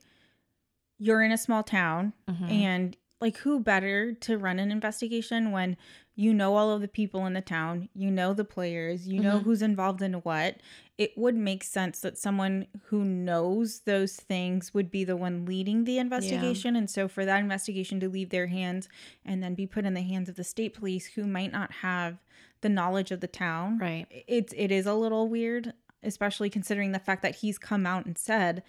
you're 0.98 1.22
in 1.22 1.32
a 1.32 1.38
small 1.38 1.64
town 1.64 2.14
Mhm. 2.30 2.50
and 2.50 2.98
like 3.24 3.38
who 3.38 3.60
better 3.60 4.12
to 4.14 4.38
run 4.38 4.60
an 4.60 4.72
investigation 4.72 5.52
when 5.52 5.78
you 6.16 6.32
know 6.34 6.56
all 6.56 6.70
of 6.72 6.82
the 6.82 6.88
people 6.88 7.26
in 7.26 7.34
the 7.34 7.42
town, 7.42 7.90
you 7.96 8.12
know 8.12 8.34
the 8.34 8.44
players, 8.46 9.08
you 9.08 9.20
know 9.20 9.40
Mhm. 9.40 9.44
who's 9.44 9.62
involved 9.64 10.02
in 10.02 10.14
what. 10.16 10.58
It 10.98 11.18
would 11.18 11.36
make 11.36 11.64
sense 11.64 12.02
that 12.02 12.20
someone 12.20 12.68
who 12.88 13.04
knows 13.04 13.80
those 13.86 14.18
things 14.18 14.74
would 14.76 14.92
be 14.92 15.04
the 15.04 15.16
one 15.18 15.46
leading 15.46 15.86
the 15.86 15.98
investigation 15.98 16.76
and 16.76 16.88
so 16.90 17.08
for 17.08 17.26
that 17.26 17.40
investigation 17.40 18.00
to 18.02 18.10
leave 18.10 18.30
their 18.30 18.48
hands 18.48 18.88
and 19.26 19.42
then 19.42 19.56
be 19.56 19.66
put 19.66 19.86
in 19.86 19.96
the 19.96 20.02
hands 20.04 20.30
of 20.30 20.36
the 20.36 20.44
state 20.44 20.74
police 20.76 21.08
who 21.16 21.26
might 21.26 21.52
not 21.52 21.72
have 21.82 22.18
the 22.62 22.70
knowledge 22.70 23.10
of 23.12 23.22
the 23.22 23.28
town 23.28 23.78
right. 23.80 24.06
it's 24.28 24.54
it 24.56 24.72
is 24.72 24.86
a 24.86 24.94
little 24.94 25.28
weird 25.28 25.74
especially 26.04 26.50
considering 26.50 26.92
the 26.92 27.00
fact 27.00 27.22
that 27.24 27.38
he's 27.38 27.58
come 27.58 27.86
out 27.88 28.06
and 28.06 28.18
said 28.18 28.62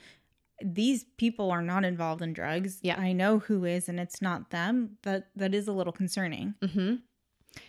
these 0.62 1.04
people 1.16 1.50
are 1.50 1.62
not 1.62 1.84
involved 1.84 2.22
in 2.22 2.32
drugs. 2.32 2.78
Yeah. 2.82 2.98
i 2.98 3.12
know 3.12 3.38
who 3.40 3.64
is 3.64 3.88
and 3.88 3.98
it's 3.98 4.22
not 4.22 4.50
them 4.50 4.98
that 5.02 5.28
that 5.36 5.54
is 5.54 5.68
a 5.68 5.72
little 5.72 5.92
concerning. 5.92 6.54
Hmm 6.62 6.94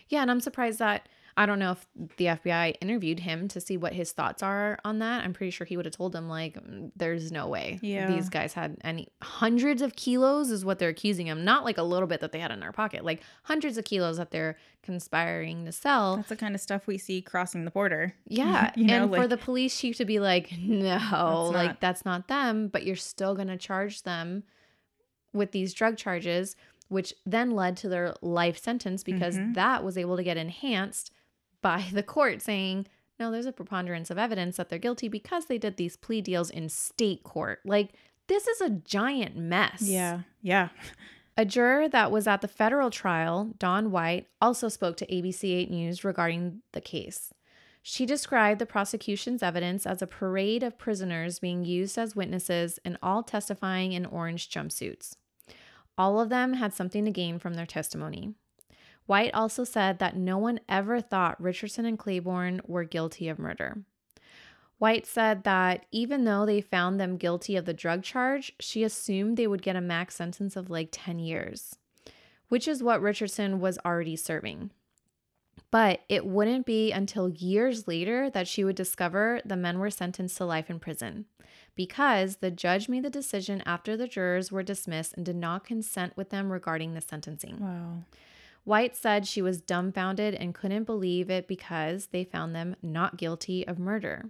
Yeah, 0.10 0.21
and 0.21 0.32
I'm 0.32 0.41
surprised 0.41 0.80
that 0.80 1.08
I 1.38 1.45
don't 1.45 1.60
know 1.60 1.71
if 1.74 1.86
the 2.15 2.26
FBI 2.28 2.76
interviewed 2.80 3.19
him 3.19 3.50
to 3.50 3.60
see 3.60 3.76
what 3.76 3.91
his 3.91 4.13
thoughts 4.13 4.41
are 4.41 4.80
on 4.86 5.00
that. 5.00 5.26
I'm 5.26 5.34
pretty 5.34 5.52
sure 5.52 5.65
he 5.65 5.76
would 5.76 5.86
have 5.86 5.93
told 5.93 6.13
them 6.13 6.30
like, 6.30 6.54
"Mm, 6.56 6.91
"There's 6.95 7.30
no 7.30 7.48
way 7.50 7.78
Yeah. 7.82 8.08
these 8.08 8.30
guys 8.30 8.54
had 8.54 8.78
any 8.86 9.10
hundreds 9.21 9.82
of 9.82 9.98
kilos 9.98 10.50
is 10.50 10.63
what 10.63 10.80
they're 10.80 10.88
accusing 10.89 11.28
him, 11.28 11.43
not 11.43 11.65
like 11.65 11.78
a 11.78 11.84
little 11.84 12.08
bit 12.08 12.21
that 12.21 12.32
they 12.32 12.39
had 12.39 12.52
in 12.52 12.62
their 12.62 12.71
pocket, 12.71 13.04
like 13.04 13.21
hundreds 13.43 13.78
of 13.78 13.84
kilos 13.84 14.15
that 14.15 14.32
they're 14.32 14.56
conspiring 14.82 15.65
to 15.65 15.74
sell." 15.74 16.15
that's 16.15 16.30
the 16.30 16.38
kind 16.38 16.56
of 16.56 16.62
stuff 16.62 16.88
we 16.88 16.98
see 16.98 17.21
crossing 17.21 17.65
the 17.65 17.71
border 17.71 18.13
Yeah, 18.28 18.71
You 18.78 18.86
know, 18.86 19.04
and 19.04 19.13
for 19.15 19.28
the 19.28 19.36
police 19.38 19.78
chief 19.78 19.98
to 19.98 20.06
be 20.06 20.19
like, 20.19 20.58
"No, 20.58 21.50
like 21.54 21.67
not- 21.71 21.82
that's 21.82 22.06
not 22.06 22.30
them," 22.30 22.69
but 22.69 22.86
you're 22.86 22.95
still 22.95 23.36
going 23.36 23.50
to 23.50 23.58
charge 23.58 24.04
them 24.04 24.43
with 25.34 25.52
these 25.52 25.74
drug 25.74 25.98
charges, 25.98 26.56
which 26.88 27.13
then 27.26 27.52
led 27.52 27.76
to 27.76 27.89
their 27.89 28.13
life 28.21 28.58
sentence 28.58 29.04
because 29.04 29.38
Mhm. 29.38 29.56
that 29.56 29.84
was 29.84 29.98
able 29.98 30.15
to 30.15 30.24
get 30.24 30.38
enhanced 30.38 31.12
by 31.65 31.86
the 31.91 32.04
court 32.04 32.43
saying, 32.43 32.86
"No, 33.19 33.32
there's 33.32 33.47
a 33.47 33.51
preponderance 33.51 34.12
of 34.12 34.19
evidence 34.19 34.58
that 34.58 34.69
they're 34.69 34.78
guilty 34.88 35.08
because 35.08 35.45
they 35.45 35.58
did 35.58 35.78
these 35.78 35.97
plea 35.97 36.21
deals 36.21 36.51
in 36.51 36.69
state 36.69 37.23
court." 37.23 37.60
Like 37.65 37.93
this 38.28 38.47
is 38.47 38.62
a 38.62 38.69
giant 38.69 39.36
mess. 39.36 39.82
yeah 39.82 40.21
yeah 40.41 40.69
A 41.38 41.43
juror 41.43 41.89
that 41.89 42.12
was 42.12 42.28
at 42.28 42.41
the 42.41 42.47
federal 42.47 42.89
trial, 42.89 43.54
Dawn 43.60 43.91
White, 43.91 44.28
also 44.39 44.69
spoke 44.69 44.95
to 44.97 45.08
ABC 45.08 45.54
8 45.54 45.69
News 45.71 46.04
regarding 46.06 46.62
the 46.71 46.82
case. 46.82 47.34
She 47.82 48.06
described 48.06 48.60
the 48.60 48.65
prosecution's 48.65 49.43
evidence 49.43 49.86
as 49.86 50.01
a 50.01 50.08
parade 50.08 50.63
of 50.63 50.78
prisoners 50.78 51.39
being 51.39 51.65
used 51.65 51.97
as 51.97 52.15
witnesses 52.15 52.80
and 52.86 52.97
all 53.04 53.21
testifying 53.21 53.91
in 53.91 54.06
orange 54.06 54.49
jumpsuits. 54.49 55.15
All 55.97 56.19
of 56.19 56.30
them 56.30 56.54
had 56.54 56.73
something 56.73 57.06
to 57.06 57.12
gain 57.12 57.38
from 57.38 57.56
their 57.56 57.65
testimony. 57.65 58.34
White 59.05 59.33
also 59.33 59.63
said 59.63 59.99
that 59.99 60.17
no 60.17 60.37
one 60.37 60.59
ever 60.67 60.99
thought 60.99 61.41
Richardson 61.41 61.85
and 61.85 61.97
Claiborne 61.97 62.61
were 62.65 62.83
guilty 62.83 63.29
of 63.29 63.37
murder. 63.37 63.83
White 64.77 65.05
said 65.05 65.43
that 65.43 65.85
even 65.91 66.25
though 66.25 66.45
they 66.45 66.59
found 66.59 66.99
them 66.99 67.17
guilty 67.17 67.55
of 67.55 67.65
the 67.65 67.73
drug 67.73 68.03
charge, 68.03 68.51
she 68.59 68.83
assumed 68.83 69.37
they 69.37 69.47
would 69.47 69.61
get 69.61 69.75
a 69.75 69.81
max 69.81 70.15
sentence 70.15 70.55
of 70.55 70.69
like 70.69 70.89
10 70.91 71.19
years, 71.19 71.77
which 72.49 72.67
is 72.67 72.83
what 72.83 73.01
Richardson 73.01 73.59
was 73.59 73.79
already 73.85 74.15
serving. 74.15 74.71
But 75.71 76.01
it 76.09 76.25
wouldn't 76.25 76.65
be 76.65 76.91
until 76.91 77.29
years 77.29 77.87
later 77.87 78.29
that 78.29 78.47
she 78.47 78.63
would 78.63 78.75
discover 78.75 79.39
the 79.45 79.55
men 79.55 79.79
were 79.79 79.89
sentenced 79.89 80.37
to 80.37 80.45
life 80.45 80.69
in 80.69 80.79
prison 80.79 81.25
because 81.75 82.37
the 82.37 82.51
judge 82.51 82.87
made 82.89 83.03
the 83.03 83.09
decision 83.09 83.61
after 83.65 83.95
the 83.95 84.07
jurors 84.07 84.51
were 84.51 84.63
dismissed 84.63 85.13
and 85.15 85.25
did 85.25 85.35
not 85.35 85.65
consent 85.65 86.15
with 86.15 86.29
them 86.29 86.51
regarding 86.51 86.93
the 86.93 87.01
sentencing. 87.01 87.57
wow 87.59 88.03
White 88.65 88.95
said 88.95 89.25
she 89.25 89.41
was 89.41 89.62
dumbfounded 89.62 90.36
and 90.36 90.54
couldn't 90.54 90.84
believe 90.84 91.30
it 91.30 91.47
because 91.47 92.08
they 92.08 92.23
found 92.23 92.54
them 92.54 92.75
not 92.82 93.17
guilty 93.17 93.65
of 93.67 93.80
murder. 93.80 94.30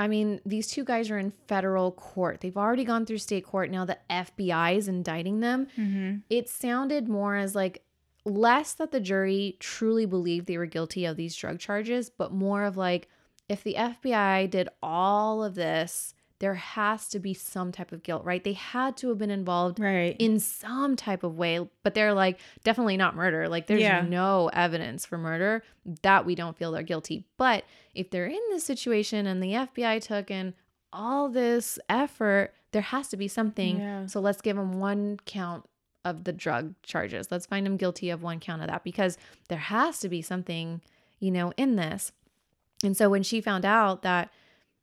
I 0.00 0.06
mean, 0.06 0.40
these 0.46 0.68
two 0.68 0.84
guys 0.84 1.10
are 1.10 1.18
in 1.18 1.32
federal 1.48 1.90
court. 1.92 2.40
They've 2.40 2.56
already 2.56 2.84
gone 2.84 3.06
through 3.06 3.18
state 3.18 3.44
court. 3.44 3.70
Now 3.70 3.84
the 3.84 3.98
FBI 4.10 4.76
is 4.76 4.88
indicting 4.88 5.40
them. 5.40 5.66
mm-hmm. 5.76 6.16
It 6.28 6.48
sounded 6.48 7.08
more 7.08 7.36
as 7.36 7.54
like 7.54 7.82
less 8.24 8.74
that 8.74 8.92
the 8.92 9.00
jury 9.00 9.56
truly 9.58 10.06
believed 10.06 10.46
they 10.46 10.58
were 10.58 10.66
guilty 10.66 11.04
of 11.04 11.16
these 11.16 11.34
drug 11.34 11.58
charges, 11.58 12.10
but 12.10 12.32
more 12.32 12.64
of 12.64 12.76
like 12.76 13.08
if 13.48 13.64
the 13.64 13.74
FBI 13.78 14.50
did 14.50 14.68
all 14.82 15.42
of 15.42 15.54
this, 15.54 16.14
there 16.40 16.54
has 16.54 17.08
to 17.08 17.18
be 17.18 17.34
some 17.34 17.72
type 17.72 17.90
of 17.90 18.02
guilt, 18.04 18.24
right? 18.24 18.44
They 18.44 18.52
had 18.52 18.96
to 18.98 19.08
have 19.08 19.18
been 19.18 19.30
involved 19.30 19.80
right 19.80 20.14
in 20.20 20.38
some 20.38 20.94
type 20.94 21.24
of 21.24 21.36
way, 21.36 21.68
but 21.82 21.94
they're 21.94 22.14
like 22.14 22.38
definitely 22.62 22.96
not 22.96 23.16
murder. 23.16 23.48
Like 23.48 23.66
there's 23.66 23.80
Yeah. 23.80 24.02
no 24.02 24.48
evidence 24.52 25.04
for 25.04 25.18
murder 25.18 25.64
that 26.02 26.24
we 26.24 26.34
don't 26.36 26.56
feel 26.56 26.70
they're 26.70 26.82
guilty. 26.84 27.24
But 27.36 27.64
if 27.94 28.10
they're 28.10 28.26
in 28.26 28.40
this 28.50 28.62
situation 28.64 29.26
and 29.26 29.42
the 29.42 29.52
FBI 29.54 30.00
took 30.00 30.30
in 30.30 30.54
all 30.92 31.28
this 31.28 31.78
effort, 31.88 32.54
there 32.70 32.82
has 32.82 33.08
to 33.08 33.16
be 33.16 33.26
something. 33.28 33.80
Yeah. 33.80 34.06
So 34.06 34.20
let's 34.20 34.40
give 34.40 34.56
them 34.56 34.74
one 34.78 35.18
count 35.26 35.64
of 36.04 36.22
the 36.24 36.32
drug 36.32 36.74
charges. 36.84 37.28
Let's 37.32 37.46
find 37.46 37.66
them 37.66 37.76
guilty 37.76 38.10
of 38.10 38.22
one 38.22 38.38
count 38.38 38.62
of 38.62 38.68
that 38.68 38.84
because 38.84 39.18
there 39.48 39.58
has 39.58 39.98
to 40.00 40.08
be 40.08 40.22
something, 40.22 40.82
you 41.18 41.30
know, 41.32 41.52
in 41.56 41.74
this. 41.76 42.12
And 42.84 42.96
so 42.96 43.10
when 43.10 43.24
she 43.24 43.40
found 43.40 43.64
out 43.64 44.02
that 44.02 44.30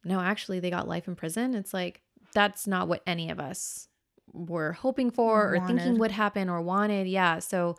no, 0.05 0.21
actually 0.21 0.59
they 0.61 0.69
got 0.69 0.87
life 0.87 1.07
in 1.07 1.15
prison, 1.15 1.53
it's 1.55 1.73
like 1.73 2.01
that's 2.33 2.65
not 2.67 2.87
what 2.87 3.01
any 3.05 3.29
of 3.29 3.39
us 3.39 3.87
were 4.33 4.73
hoping 4.73 5.09
for 5.11 5.55
or 5.55 5.67
thinking 5.67 5.97
would 5.97 6.11
happen 6.11 6.49
or 6.49 6.61
wanted. 6.61 7.07
Yeah. 7.07 7.39
So 7.39 7.75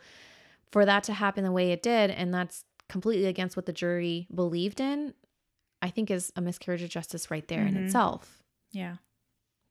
for 0.71 0.85
that 0.85 1.03
to 1.05 1.13
happen 1.13 1.43
the 1.43 1.51
way 1.51 1.71
it 1.71 1.81
did, 1.83 2.09
and 2.11 2.33
that's 2.33 2.63
completely 2.89 3.25
against 3.27 3.55
what 3.55 3.65
the 3.65 3.73
jury 3.73 4.27
believed 4.33 4.79
in, 4.79 5.13
I 5.81 5.89
think 5.89 6.09
is 6.09 6.31
a 6.35 6.41
miscarriage 6.41 6.81
of 6.83 6.89
justice 6.89 7.29
right 7.29 7.47
there 7.47 7.65
in 7.65 7.75
Mhm. 7.75 7.85
itself. 7.85 8.43
yeah 8.71 8.97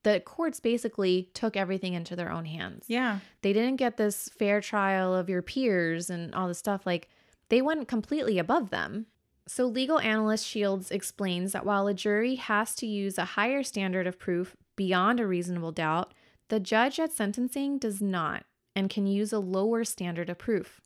The 0.04 0.20
courts 0.20 0.60
basically 0.60 1.30
took 1.34 1.56
everything 1.56 1.94
into 1.94 2.14
their 2.16 2.30
own 2.30 2.44
hands. 2.44 2.84
yeah 2.88 3.18
They 3.42 3.52
didn't 3.52 3.76
get 3.76 3.96
this 3.96 4.28
fair 4.28 4.60
trial 4.60 5.14
of 5.14 5.28
your 5.28 5.42
peers 5.42 6.08
and 6.10 6.32
all 6.34 6.46
this 6.48 6.58
stuff. 6.58 6.86
Like 6.86 7.08
they 7.48 7.60
went 7.60 7.88
completely 7.88 8.38
above 8.38 8.70
them. 8.70 9.06
So, 9.48 9.66
legal 9.66 10.00
analyst 10.00 10.44
Shields 10.44 10.90
explains 10.90 11.52
that 11.52 11.64
while 11.64 11.86
a 11.86 11.94
jury 11.94 12.34
has 12.34 12.74
to 12.76 12.86
use 12.86 13.16
a 13.16 13.24
higher 13.24 13.62
standard 13.62 14.06
of 14.06 14.18
proof 14.18 14.56
beyond 14.74 15.20
a 15.20 15.26
reasonable 15.26 15.70
doubt, 15.70 16.12
the 16.48 16.58
judge 16.58 16.98
at 16.98 17.12
sentencing 17.12 17.78
does 17.78 18.02
not 18.02 18.44
and 18.74 18.90
can 18.90 19.06
use 19.06 19.32
a 19.32 19.38
lower 19.38 19.84
standard 19.84 20.28
of 20.28 20.38
proof. 20.38 20.80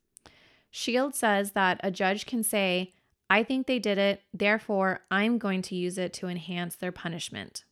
Shields 0.70 1.18
says 1.18 1.52
that 1.52 1.80
a 1.82 1.90
judge 1.90 2.26
can 2.26 2.42
say, 2.42 2.92
I 3.28 3.42
think 3.42 3.66
they 3.66 3.78
did 3.78 3.98
it, 3.98 4.22
therefore, 4.32 5.00
I'm 5.10 5.38
going 5.38 5.62
to 5.62 5.74
use 5.74 5.98
it 5.98 6.12
to 6.14 6.28
enhance 6.28 6.76
their 6.76 6.92
punishment. 6.92 7.64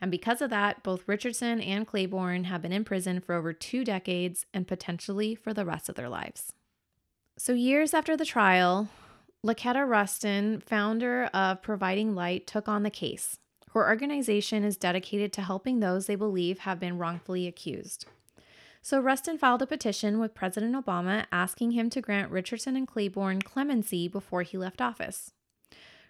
And 0.00 0.10
because 0.10 0.40
of 0.40 0.50
that, 0.50 0.82
both 0.82 1.06
Richardson 1.06 1.60
and 1.60 1.86
Claiborne 1.86 2.44
have 2.44 2.62
been 2.62 2.72
in 2.72 2.84
prison 2.84 3.20
for 3.20 3.34
over 3.34 3.52
two 3.52 3.84
decades 3.84 4.46
and 4.54 4.66
potentially 4.66 5.34
for 5.34 5.52
the 5.52 5.64
rest 5.64 5.88
of 5.88 5.94
their 5.94 6.08
lives. 6.08 6.52
So, 7.36 7.52
years 7.52 7.94
after 7.94 8.16
the 8.16 8.24
trial, 8.24 8.88
Laketta 9.44 9.88
Rustin, 9.88 10.60
founder 10.60 11.24
of 11.32 11.62
Providing 11.62 12.14
Light, 12.14 12.46
took 12.46 12.68
on 12.68 12.82
the 12.82 12.90
case. 12.90 13.38
Her 13.72 13.88
organization 13.88 14.64
is 14.64 14.76
dedicated 14.76 15.32
to 15.32 15.42
helping 15.42 15.80
those 15.80 16.06
they 16.06 16.14
believe 16.14 16.60
have 16.60 16.78
been 16.78 16.98
wrongfully 16.98 17.46
accused. 17.46 18.04
So 18.82 19.00
Rustin 19.00 19.38
filed 19.38 19.62
a 19.62 19.66
petition 19.66 20.18
with 20.18 20.34
President 20.34 20.74
Obama 20.74 21.24
asking 21.32 21.70
him 21.70 21.88
to 21.90 22.02
grant 22.02 22.30
Richardson 22.30 22.76
and 22.76 22.86
Claiborne 22.86 23.40
clemency 23.40 24.08
before 24.08 24.42
he 24.42 24.58
left 24.58 24.82
office. 24.82 25.32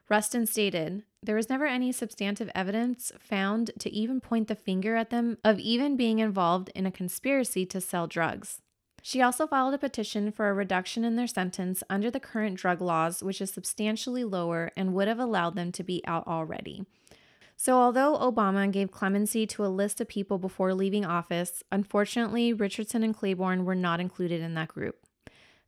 Rustin 0.08 0.44
stated, 0.44 1.04
There 1.22 1.36
was 1.36 1.48
never 1.48 1.66
any 1.66 1.92
substantive 1.92 2.50
evidence 2.52 3.12
found 3.20 3.70
to 3.78 3.90
even 3.90 4.20
point 4.20 4.48
the 4.48 4.56
finger 4.56 4.96
at 4.96 5.10
them 5.10 5.38
of 5.44 5.60
even 5.60 5.96
being 5.96 6.18
involved 6.18 6.70
in 6.74 6.84
a 6.84 6.90
conspiracy 6.90 7.64
to 7.66 7.80
sell 7.80 8.08
drugs. 8.08 8.60
She 9.02 9.22
also 9.22 9.46
filed 9.46 9.74
a 9.74 9.78
petition 9.78 10.30
for 10.30 10.48
a 10.48 10.54
reduction 10.54 11.04
in 11.04 11.16
their 11.16 11.26
sentence 11.26 11.82
under 11.88 12.10
the 12.10 12.20
current 12.20 12.56
drug 12.56 12.80
laws, 12.80 13.22
which 13.22 13.40
is 13.40 13.50
substantially 13.50 14.24
lower 14.24 14.70
and 14.76 14.94
would 14.94 15.08
have 15.08 15.18
allowed 15.18 15.54
them 15.54 15.72
to 15.72 15.82
be 15.82 16.02
out 16.06 16.26
already. 16.26 16.84
So, 17.56 17.76
although 17.76 18.16
Obama 18.16 18.70
gave 18.72 18.90
clemency 18.90 19.46
to 19.48 19.64
a 19.64 19.68
list 19.68 20.00
of 20.00 20.08
people 20.08 20.38
before 20.38 20.72
leaving 20.72 21.04
office, 21.04 21.62
unfortunately, 21.70 22.54
Richardson 22.54 23.02
and 23.02 23.14
Claiborne 23.14 23.66
were 23.66 23.74
not 23.74 24.00
included 24.00 24.40
in 24.40 24.54
that 24.54 24.68
group. 24.68 25.06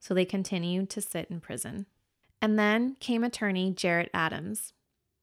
So, 0.00 0.14
they 0.14 0.24
continued 0.24 0.88
to 0.90 1.02
sit 1.02 1.30
in 1.30 1.40
prison. 1.40 1.84
And 2.40 2.58
then 2.58 2.96
came 2.98 3.22
attorney 3.22 3.72
Jarrett 3.72 4.10
Adams. 4.14 4.72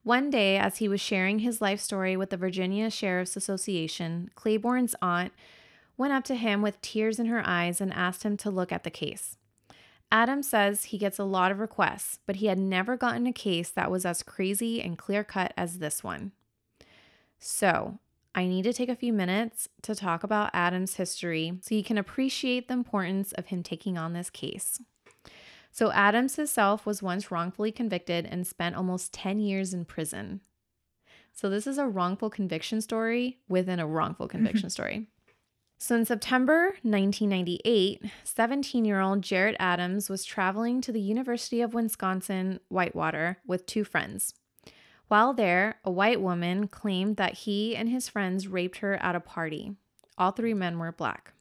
One 0.04 0.30
day, 0.30 0.58
as 0.58 0.78
he 0.78 0.88
was 0.88 1.02
sharing 1.02 1.40
his 1.40 1.60
life 1.60 1.80
story 1.80 2.16
with 2.16 2.30
the 2.30 2.38
Virginia 2.38 2.90
Sheriff's 2.90 3.36
Association, 3.36 4.30
Claiborne's 4.36 4.96
aunt 5.02 5.34
went 6.00 6.14
up 6.14 6.24
to 6.24 6.36
him 6.36 6.62
with 6.62 6.82
tears 6.82 7.20
in 7.20 7.26
her 7.26 7.44
eyes 7.46 7.82
and 7.82 7.94
asked 7.94 8.24
him 8.24 8.38
to 8.38 8.50
look 8.50 8.72
at 8.72 8.84
the 8.84 8.90
case. 8.90 9.36
Adam 10.12 10.42
says 10.42 10.86
he 10.86 10.98
gets 10.98 11.20
a 11.20 11.26
lot 11.26 11.52
of 11.52 11.60
requests, 11.60 12.20
but 12.26 12.38
he 12.38 12.48
had 12.48 12.58
never 12.58 12.98
gotten 12.98 13.28
a 13.28 13.34
case 13.34 13.70
that 13.70 13.92
was 13.92 14.06
as 14.06 14.24
crazy 14.24 14.82
and 14.82 14.98
clear 14.98 15.24
cut 15.24 15.54
as 15.58 15.78
this 15.78 16.04
one. 16.04 16.32
So, 17.38 18.00
I 18.34 18.48
need 18.48 18.64
to 18.64 18.74
take 18.74 18.90
a 18.90 18.96
few 18.96 19.12
minutes 19.12 19.68
to 19.82 19.94
talk 19.94 20.24
about 20.24 20.52
Adam's 20.54 20.96
history 20.96 21.60
so 21.62 21.76
you 21.76 21.84
can 21.84 21.98
appreciate 21.98 22.68
the 22.68 22.74
importance 22.74 23.34
of 23.34 23.48
him 23.48 23.62
taking 23.62 23.98
on 23.98 24.14
this 24.14 24.30
case. 24.30 24.80
So, 25.72 25.92
Adams 25.92 26.38
himself 26.38 26.86
was 26.86 27.04
once 27.04 27.30
wrongfully 27.30 27.74
convicted 27.74 28.26
and 28.26 28.48
spent 28.48 28.76
almost 28.76 29.14
10 29.14 29.40
years 29.40 29.74
in 29.74 29.84
prison. 29.84 30.42
So, 31.34 31.50
this 31.50 31.68
is 31.68 31.78
a 31.78 31.88
wrongful 31.88 32.30
conviction 32.30 32.82
story 32.82 33.40
within 33.50 33.80
a 33.80 33.88
wrongful 33.88 34.28
conviction 34.30 34.70
story. 34.70 35.08
So, 35.82 35.96
in 35.96 36.04
September 36.04 36.76
1998, 36.82 38.04
17 38.26 38.84
year 38.84 39.00
old 39.00 39.22
Jarrett 39.22 39.56
Adams 39.60 40.10
was 40.10 40.26
traveling 40.26 40.82
to 40.82 40.92
the 40.92 41.00
University 41.00 41.62
of 41.62 41.74
Wisconsin 41.74 42.60
Whitewater 42.68 43.38
with 43.48 43.66
two 43.66 43.86
friends. 43.86 44.34
While 45.08 45.34
there, 45.34 45.80
a 45.86 45.90
white 45.90 46.20
woman 46.20 46.68
claimed 46.68 47.16
that 47.16 47.34
he 47.34 47.78
and 47.78 47.88
his 47.88 48.10
friends 48.10 48.50
raped 48.50 48.80
her 48.80 48.96
at 48.96 49.16
a 49.16 49.22
party. 49.22 49.72
All 50.18 50.32
three 50.32 50.54
men 50.54 50.80
were 50.80 50.92
black. 50.92 51.32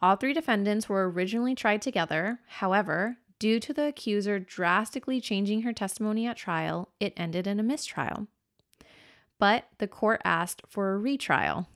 All 0.00 0.14
three 0.14 0.32
defendants 0.32 0.88
were 0.88 1.10
originally 1.10 1.56
tried 1.56 1.82
together. 1.82 2.38
However, 2.46 3.16
due 3.40 3.58
to 3.58 3.74
the 3.74 3.88
accuser 3.88 4.38
drastically 4.38 5.20
changing 5.20 5.62
her 5.62 5.72
testimony 5.72 6.28
at 6.28 6.36
trial, 6.36 6.90
it 7.00 7.12
ended 7.16 7.48
in 7.48 7.58
a 7.58 7.64
mistrial. 7.64 8.28
But 9.40 9.64
the 9.78 9.88
court 9.88 10.22
asked 10.24 10.62
for 10.68 10.92
a 10.92 10.98
retrial. 10.98 11.66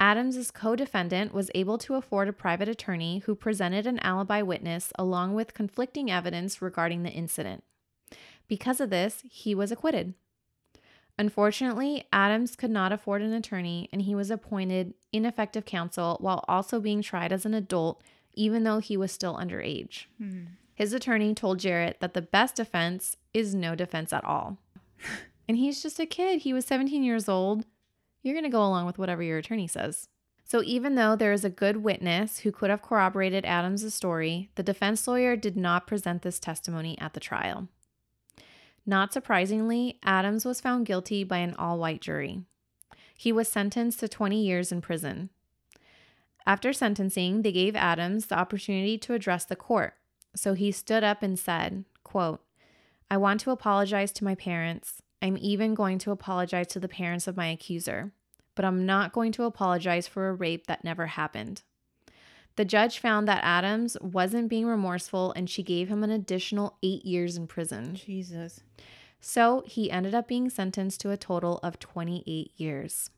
Adams's 0.00 0.50
co-defendant 0.50 1.32
was 1.32 1.50
able 1.54 1.78
to 1.78 1.94
afford 1.94 2.28
a 2.28 2.32
private 2.32 2.68
attorney 2.68 3.18
who 3.26 3.34
presented 3.34 3.86
an 3.86 3.98
alibi 4.00 4.42
witness 4.42 4.92
along 4.98 5.34
with 5.34 5.54
conflicting 5.54 6.10
evidence 6.10 6.60
regarding 6.60 7.02
the 7.02 7.10
incident. 7.10 7.62
Because 8.48 8.80
of 8.80 8.90
this, 8.90 9.22
he 9.30 9.54
was 9.54 9.70
acquitted. 9.70 10.14
Unfortunately, 11.18 12.04
Adams 12.12 12.56
could 12.56 12.70
not 12.70 12.92
afford 12.92 13.22
an 13.22 13.32
attorney 13.32 13.88
and 13.92 14.02
he 14.02 14.14
was 14.14 14.30
appointed 14.30 14.94
ineffective 15.12 15.64
counsel 15.64 16.16
while 16.20 16.44
also 16.48 16.80
being 16.80 17.02
tried 17.02 17.32
as 17.32 17.44
an 17.44 17.54
adult, 17.54 18.02
even 18.34 18.64
though 18.64 18.78
he 18.78 18.96
was 18.96 19.12
still 19.12 19.36
underage. 19.36 20.06
Hmm. 20.18 20.44
His 20.74 20.92
attorney 20.92 21.34
told 21.34 21.60
Jarrett 21.60 21.98
that 22.00 22.14
the 22.14 22.22
best 22.22 22.56
defense 22.56 23.16
is 23.34 23.54
no 23.54 23.74
defense 23.74 24.12
at 24.12 24.24
all. 24.24 24.58
and 25.48 25.56
he's 25.56 25.82
just 25.82 26.00
a 26.00 26.06
kid. 26.06 26.42
He 26.42 26.52
was 26.52 26.64
17 26.64 27.02
years 27.02 27.28
old. 27.28 27.66
You're 28.22 28.34
going 28.34 28.44
to 28.44 28.50
go 28.50 28.64
along 28.64 28.86
with 28.86 28.98
whatever 28.98 29.22
your 29.22 29.38
attorney 29.38 29.66
says. 29.66 30.08
So, 30.44 30.62
even 30.64 30.96
though 30.96 31.16
there 31.16 31.32
is 31.32 31.44
a 31.44 31.50
good 31.50 31.78
witness 31.78 32.40
who 32.40 32.52
could 32.52 32.70
have 32.70 32.82
corroborated 32.82 33.44
Adams' 33.44 33.94
story, 33.94 34.50
the 34.56 34.62
defense 34.62 35.06
lawyer 35.06 35.36
did 35.36 35.56
not 35.56 35.86
present 35.86 36.22
this 36.22 36.38
testimony 36.38 36.98
at 36.98 37.14
the 37.14 37.20
trial. 37.20 37.68
Not 38.84 39.12
surprisingly, 39.12 39.98
Adams 40.02 40.44
was 40.44 40.60
found 40.60 40.86
guilty 40.86 41.24
by 41.24 41.38
an 41.38 41.54
all 41.54 41.78
white 41.78 42.00
jury. 42.00 42.42
He 43.16 43.32
was 43.32 43.48
sentenced 43.48 44.00
to 44.00 44.08
20 44.08 44.44
years 44.44 44.72
in 44.72 44.80
prison. 44.80 45.30
After 46.44 46.72
sentencing, 46.72 47.42
they 47.42 47.52
gave 47.52 47.76
Adams 47.76 48.26
the 48.26 48.38
opportunity 48.38 48.98
to 48.98 49.14
address 49.14 49.44
the 49.44 49.54
court. 49.54 49.94
So 50.34 50.54
he 50.54 50.72
stood 50.72 51.04
up 51.04 51.22
and 51.22 51.38
said, 51.38 51.84
quote, 52.02 52.42
I 53.10 53.16
want 53.16 53.40
to 53.40 53.50
apologize 53.52 54.10
to 54.12 54.24
my 54.24 54.34
parents. 54.34 55.02
I'm 55.22 55.38
even 55.40 55.74
going 55.74 55.98
to 56.00 56.10
apologize 56.10 56.66
to 56.68 56.80
the 56.80 56.88
parents 56.88 57.28
of 57.28 57.36
my 57.36 57.46
accuser, 57.46 58.12
but 58.56 58.64
I'm 58.64 58.84
not 58.84 59.12
going 59.12 59.30
to 59.32 59.44
apologize 59.44 60.08
for 60.08 60.28
a 60.28 60.34
rape 60.34 60.66
that 60.66 60.84
never 60.84 61.06
happened. 61.06 61.62
The 62.56 62.64
judge 62.64 62.98
found 62.98 63.26
that 63.28 63.44
Adams 63.44 63.96
wasn't 64.02 64.50
being 64.50 64.66
remorseful 64.66 65.32
and 65.34 65.48
she 65.48 65.62
gave 65.62 65.88
him 65.88 66.02
an 66.04 66.10
additional 66.10 66.76
eight 66.82 67.06
years 67.06 67.36
in 67.36 67.46
prison. 67.46 67.94
Jesus. 67.94 68.60
So 69.20 69.62
he 69.64 69.90
ended 69.90 70.14
up 70.14 70.26
being 70.26 70.50
sentenced 70.50 71.00
to 71.02 71.12
a 71.12 71.16
total 71.16 71.60
of 71.62 71.78
28 71.78 72.50
years. 72.56 73.08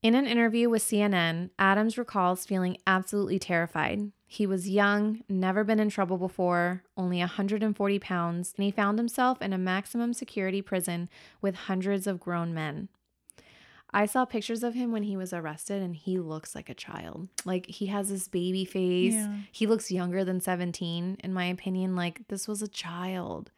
In 0.00 0.14
an 0.14 0.26
interview 0.26 0.70
with 0.70 0.82
CNN, 0.82 1.50
Adams 1.58 1.98
recalls 1.98 2.46
feeling 2.46 2.76
absolutely 2.86 3.40
terrified. 3.40 4.12
He 4.26 4.46
was 4.46 4.68
young, 4.68 5.24
never 5.28 5.64
been 5.64 5.80
in 5.80 5.88
trouble 5.88 6.18
before, 6.18 6.84
only 6.96 7.18
140 7.18 7.98
pounds, 7.98 8.54
and 8.56 8.64
he 8.64 8.70
found 8.70 8.98
himself 8.98 9.42
in 9.42 9.52
a 9.52 9.58
maximum 9.58 10.12
security 10.12 10.62
prison 10.62 11.08
with 11.40 11.56
hundreds 11.56 12.06
of 12.06 12.20
grown 12.20 12.54
men. 12.54 12.88
I 13.90 14.06
saw 14.06 14.24
pictures 14.24 14.62
of 14.62 14.74
him 14.74 14.92
when 14.92 15.04
he 15.04 15.16
was 15.16 15.32
arrested 15.32 15.82
and 15.82 15.96
he 15.96 16.18
looks 16.18 16.54
like 16.54 16.68
a 16.68 16.74
child. 16.74 17.28
Like 17.44 17.66
he 17.66 17.86
has 17.86 18.10
this 18.10 18.28
baby 18.28 18.64
face. 18.64 19.14
Yeah. 19.14 19.34
He 19.50 19.66
looks 19.66 19.90
younger 19.90 20.24
than 20.24 20.40
17 20.40 21.16
in 21.24 21.32
my 21.32 21.46
opinion 21.46 21.96
like 21.96 22.28
this 22.28 22.46
was 22.46 22.60
a 22.60 22.68
child. 22.68 23.50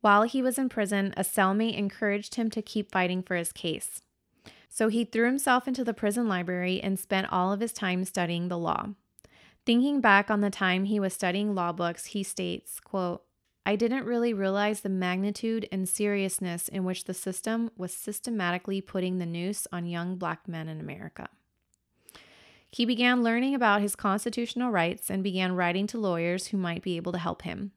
While 0.00 0.22
he 0.22 0.42
was 0.42 0.58
in 0.58 0.68
prison, 0.68 1.12
a 1.16 1.22
cellmate 1.22 1.76
encouraged 1.76 2.36
him 2.36 2.50
to 2.50 2.62
keep 2.62 2.90
fighting 2.92 3.22
for 3.22 3.34
his 3.34 3.52
case. 3.52 4.02
So 4.74 4.88
he 4.88 5.04
threw 5.04 5.26
himself 5.26 5.68
into 5.68 5.84
the 5.84 5.92
prison 5.92 6.26
library 6.26 6.80
and 6.82 6.98
spent 6.98 7.30
all 7.30 7.52
of 7.52 7.60
his 7.60 7.74
time 7.74 8.06
studying 8.06 8.48
the 8.48 8.56
law. 8.56 8.86
Thinking 9.66 10.00
back 10.00 10.30
on 10.30 10.40
the 10.40 10.48
time 10.48 10.84
he 10.84 10.98
was 10.98 11.12
studying 11.12 11.54
law 11.54 11.72
books, 11.72 12.06
he 12.06 12.22
states, 12.22 12.80
quote, 12.80 13.22
I 13.66 13.76
didn't 13.76 14.06
really 14.06 14.32
realize 14.32 14.80
the 14.80 14.88
magnitude 14.88 15.68
and 15.70 15.86
seriousness 15.86 16.68
in 16.68 16.84
which 16.84 17.04
the 17.04 17.12
system 17.12 17.70
was 17.76 17.92
systematically 17.92 18.80
putting 18.80 19.18
the 19.18 19.26
noose 19.26 19.66
on 19.70 19.84
young 19.84 20.16
black 20.16 20.48
men 20.48 20.68
in 20.68 20.80
America. 20.80 21.28
He 22.70 22.86
began 22.86 23.22
learning 23.22 23.54
about 23.54 23.82
his 23.82 23.94
constitutional 23.94 24.70
rights 24.70 25.10
and 25.10 25.22
began 25.22 25.54
writing 25.54 25.86
to 25.88 25.98
lawyers 25.98 26.46
who 26.46 26.56
might 26.56 26.82
be 26.82 26.96
able 26.96 27.12
to 27.12 27.18
help 27.18 27.42
him. 27.42 27.72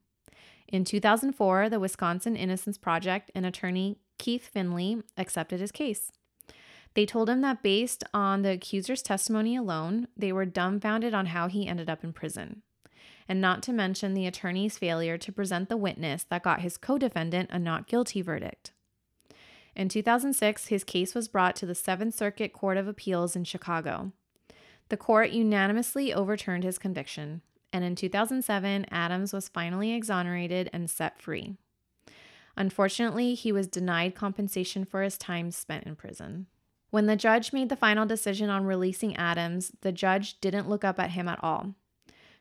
In 0.69 0.86
2004, 0.86 1.67
the 1.67 1.79
Wisconsin 1.79 2.38
Innocence 2.38 2.77
Project 2.77 3.31
and 3.36 3.45
attorney 3.45 3.97
Keith 4.17 4.47
Findley 4.47 5.03
accepted 5.17 5.60
his 5.60 5.73
case. 5.73 6.13
They 6.95 7.05
told 7.05 7.29
him 7.29 7.41
that 7.41 7.62
based 7.62 8.03
on 8.13 8.41
the 8.41 8.51
accuser's 8.51 9.01
testimony 9.01 9.55
alone, 9.55 10.08
they 10.17 10.31
were 10.31 10.45
dumbfounded 10.45 11.13
on 11.13 11.27
how 11.27 11.47
he 11.47 11.67
ended 11.67 11.89
up 11.89 12.03
in 12.03 12.13
prison 12.13 12.63
and 13.27 13.41
not 13.41 13.63
to 13.63 13.73
mention 13.73 14.13
the 14.13 14.27
attorney's 14.27 14.77
failure 14.77 15.17
to 15.17 15.31
present 15.31 15.69
the 15.69 15.77
witness 15.77 16.23
that 16.29 16.43
got 16.43 16.62
his 16.62 16.77
co 16.77 16.97
defendant 16.97 17.49
a 17.51 17.60
not 17.60 17.88
guilty 17.88 18.21
verdict. 18.21 18.71
In 19.75 19.89
2006, 19.89 20.67
his 20.67 20.84
case 20.84 21.13
was 21.13 21.27
brought 21.27 21.55
to 21.58 21.65
the 21.65 21.75
Seventh 21.75 22.15
Circuit 22.15 22.53
Court 22.53 22.77
of 22.77 22.88
Appeals 22.88 23.36
in 23.36 23.43
Chicago. 23.43 24.12
The 24.89 24.97
court 24.97 25.31
unanimously 25.31 26.13
overturned 26.13 26.63
his 26.63 26.77
conviction, 26.77 27.41
and 27.73 27.84
in 27.84 27.95
2007, 27.95 28.86
Adams 28.89 29.34
was 29.34 29.49
finally 29.49 29.93
exonerated 29.93 30.69
and 30.71 30.89
set 30.89 31.19
free. 31.19 31.58
Unfortunately, 32.55 33.34
he 33.34 33.51
was 33.51 33.67
denied 33.67 34.15
compensation 34.15 34.86
for 34.86 35.01
his 35.01 35.17
time 35.17 35.51
spent 35.51 35.86
in 35.86 35.95
prison. 35.95 36.45
When 36.95 37.08
the 37.08 37.17
judge 37.17 37.51
made 37.51 37.67
the 37.67 37.75
final 37.75 38.05
decision 38.05 38.49
on 38.49 38.63
releasing 38.63 39.17
Adams, 39.17 39.73
the 39.81 39.91
judge 39.91 40.39
didn't 40.39 40.69
look 40.69 40.86
up 40.86 40.97
at 40.97 41.10
him 41.10 41.27
at 41.27 41.43
all. 41.43 41.75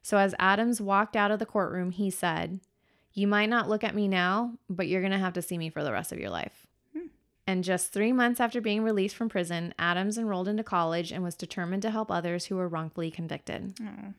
So 0.00 0.16
as 0.16 0.32
Adams 0.38 0.80
walked 0.80 1.16
out 1.16 1.32
of 1.32 1.40
the 1.40 1.44
courtroom, 1.44 1.90
he 1.90 2.08
said, 2.08 2.60
You 3.14 3.26
might 3.26 3.48
not 3.48 3.68
look 3.68 3.82
at 3.82 3.96
me 3.96 4.06
now, 4.06 4.52
but 4.70 4.86
you're 4.86 5.00
going 5.00 5.10
to 5.10 5.18
have 5.18 5.32
to 5.32 5.42
see 5.42 5.58
me 5.58 5.70
for 5.70 5.82
the 5.82 5.90
rest 5.90 6.12
of 6.12 6.20
your 6.20 6.30
life. 6.30 6.68
Hmm. 6.92 7.06
And 7.48 7.64
just 7.64 7.92
three 7.92 8.12
months 8.12 8.38
after 8.38 8.60
being 8.60 8.84
released 8.84 9.16
from 9.16 9.28
prison, 9.28 9.74
Adams 9.76 10.16
enrolled 10.16 10.46
into 10.46 10.62
college 10.62 11.10
and 11.10 11.24
was 11.24 11.34
determined 11.34 11.82
to 11.82 11.90
help 11.90 12.08
others 12.08 12.44
who 12.44 12.54
were 12.54 12.68
wrongfully 12.68 13.10
convicted. 13.10 13.74
Oh. 13.82 14.12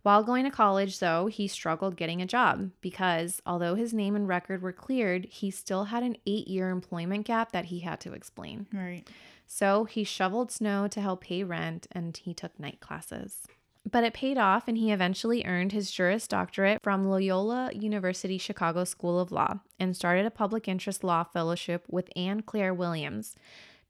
While 0.00 0.22
going 0.22 0.44
to 0.44 0.50
college, 0.50 0.98
though, 0.98 1.26
he 1.26 1.46
struggled 1.46 1.96
getting 1.96 2.22
a 2.22 2.26
job 2.26 2.70
because 2.80 3.42
although 3.44 3.74
his 3.74 3.92
name 3.92 4.16
and 4.16 4.26
record 4.26 4.62
were 4.62 4.72
cleared, 4.72 5.26
he 5.26 5.50
still 5.50 5.84
had 5.84 6.02
an 6.02 6.16
eight 6.26 6.48
year 6.48 6.70
employment 6.70 7.26
gap 7.26 7.52
that 7.52 7.66
he 7.66 7.80
had 7.80 8.00
to 8.00 8.14
explain. 8.14 8.66
Right. 8.72 9.04
So 9.46 9.84
he 9.84 10.04
shoveled 10.04 10.50
snow 10.50 10.88
to 10.88 11.00
help 11.00 11.22
pay 11.22 11.44
rent 11.44 11.86
and 11.92 12.16
he 12.16 12.34
took 12.34 12.58
night 12.58 12.80
classes. 12.80 13.46
But 13.90 14.04
it 14.04 14.14
paid 14.14 14.38
off, 14.38 14.66
and 14.66 14.78
he 14.78 14.92
eventually 14.92 15.44
earned 15.44 15.72
his 15.72 15.90
Juris 15.90 16.26
Doctorate 16.26 16.82
from 16.82 17.04
Loyola 17.04 17.70
University 17.74 18.38
Chicago 18.38 18.84
School 18.84 19.20
of 19.20 19.30
Law 19.30 19.60
and 19.78 19.94
started 19.94 20.24
a 20.24 20.30
public 20.30 20.66
interest 20.66 21.04
law 21.04 21.22
fellowship 21.22 21.84
with 21.90 22.08
Ann 22.16 22.40
Claire 22.40 22.72
Williams, 22.72 23.34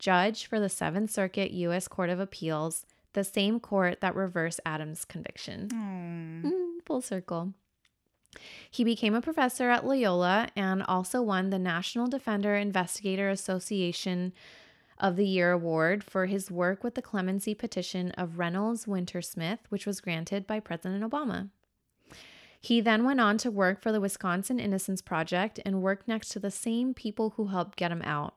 judge 0.01 0.47
for 0.47 0.59
the 0.59 0.69
Seventh 0.69 1.13
Circuit 1.13 1.53
U.S. 1.53 1.87
Court 1.87 2.11
of 2.11 2.19
Appeals, 2.19 2.87
the 3.13 3.23
same 3.23 3.61
court 3.61 4.01
that 4.01 4.17
reversed 4.17 4.59
Adams' 4.67 5.05
conviction. 5.05 5.69
Oh. 5.73 6.49
Mm, 6.49 6.85
full 6.85 7.01
circle. 7.01 7.55
He 8.69 8.83
became 8.83 9.15
a 9.15 9.23
professor 9.23 9.71
at 9.71 9.87
Loyola 9.87 10.49
and 10.57 10.83
also 10.83 11.23
won 11.23 11.51
the 11.51 11.59
National 11.61 12.09
Defender 12.09 12.57
Investigator 12.57 13.31
Association 13.31 14.33
of 14.99 15.17
the 15.17 15.27
Year 15.27 15.53
award 15.53 16.05
for 16.05 16.27
his 16.27 16.51
work 16.51 16.85
with 16.85 16.95
the 16.95 17.03
clemency 17.03 17.55
petition 17.55 18.11
of 18.13 18.39
Reynolds 18.39 18.87
Wintersmith, 18.87 19.59
which 19.69 19.87
was 19.87 20.01
granted 20.01 20.47
by 20.47 20.61
President 20.61 21.03
Obama. 21.03 21.51
He 22.61 22.81
then 22.81 23.05
went 23.05 23.21
on 23.21 23.37
to 23.39 23.51
work 23.51 23.83
for 23.83 23.93
the 23.93 24.01
Wisconsin 24.01 24.59
Innocence 24.59 25.03
Project 25.03 25.61
and 25.67 25.83
worked 25.83 26.09
next 26.09 26.31
to 26.31 26.39
the 26.39 26.51
same 26.51 26.95
people 26.95 27.35
who 27.37 27.49
helped 27.49 27.77
get 27.77 27.93
him 27.93 28.03
out. 28.03 28.37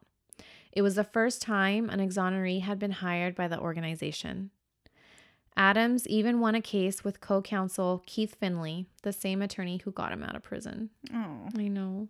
It 0.74 0.82
was 0.82 0.96
the 0.96 1.04
first 1.04 1.41
time 1.41 1.89
an 1.89 2.00
exoneree 2.00 2.62
had 2.62 2.78
been 2.78 2.91
hired 2.91 3.36
by 3.36 3.48
the 3.48 3.60
organization. 3.60 4.52
Adams 5.56 6.08
even 6.08 6.39
won 6.39 6.54
a 6.54 6.62
case 6.62 7.04
with 7.04 7.20
co 7.20 7.41
counsel 7.41 8.04
Keith 8.06 8.36
Findley, 8.39 8.86
the 9.02 9.12
same 9.12 9.41
attorney 9.41 9.82
who 9.84 9.91
got 9.91 10.12
him 10.12 10.24
out 10.24 10.36
of 10.36 10.43
prison. 10.43 10.91
Oh. 11.12 11.50
I 11.58 11.67
know. 11.67 12.10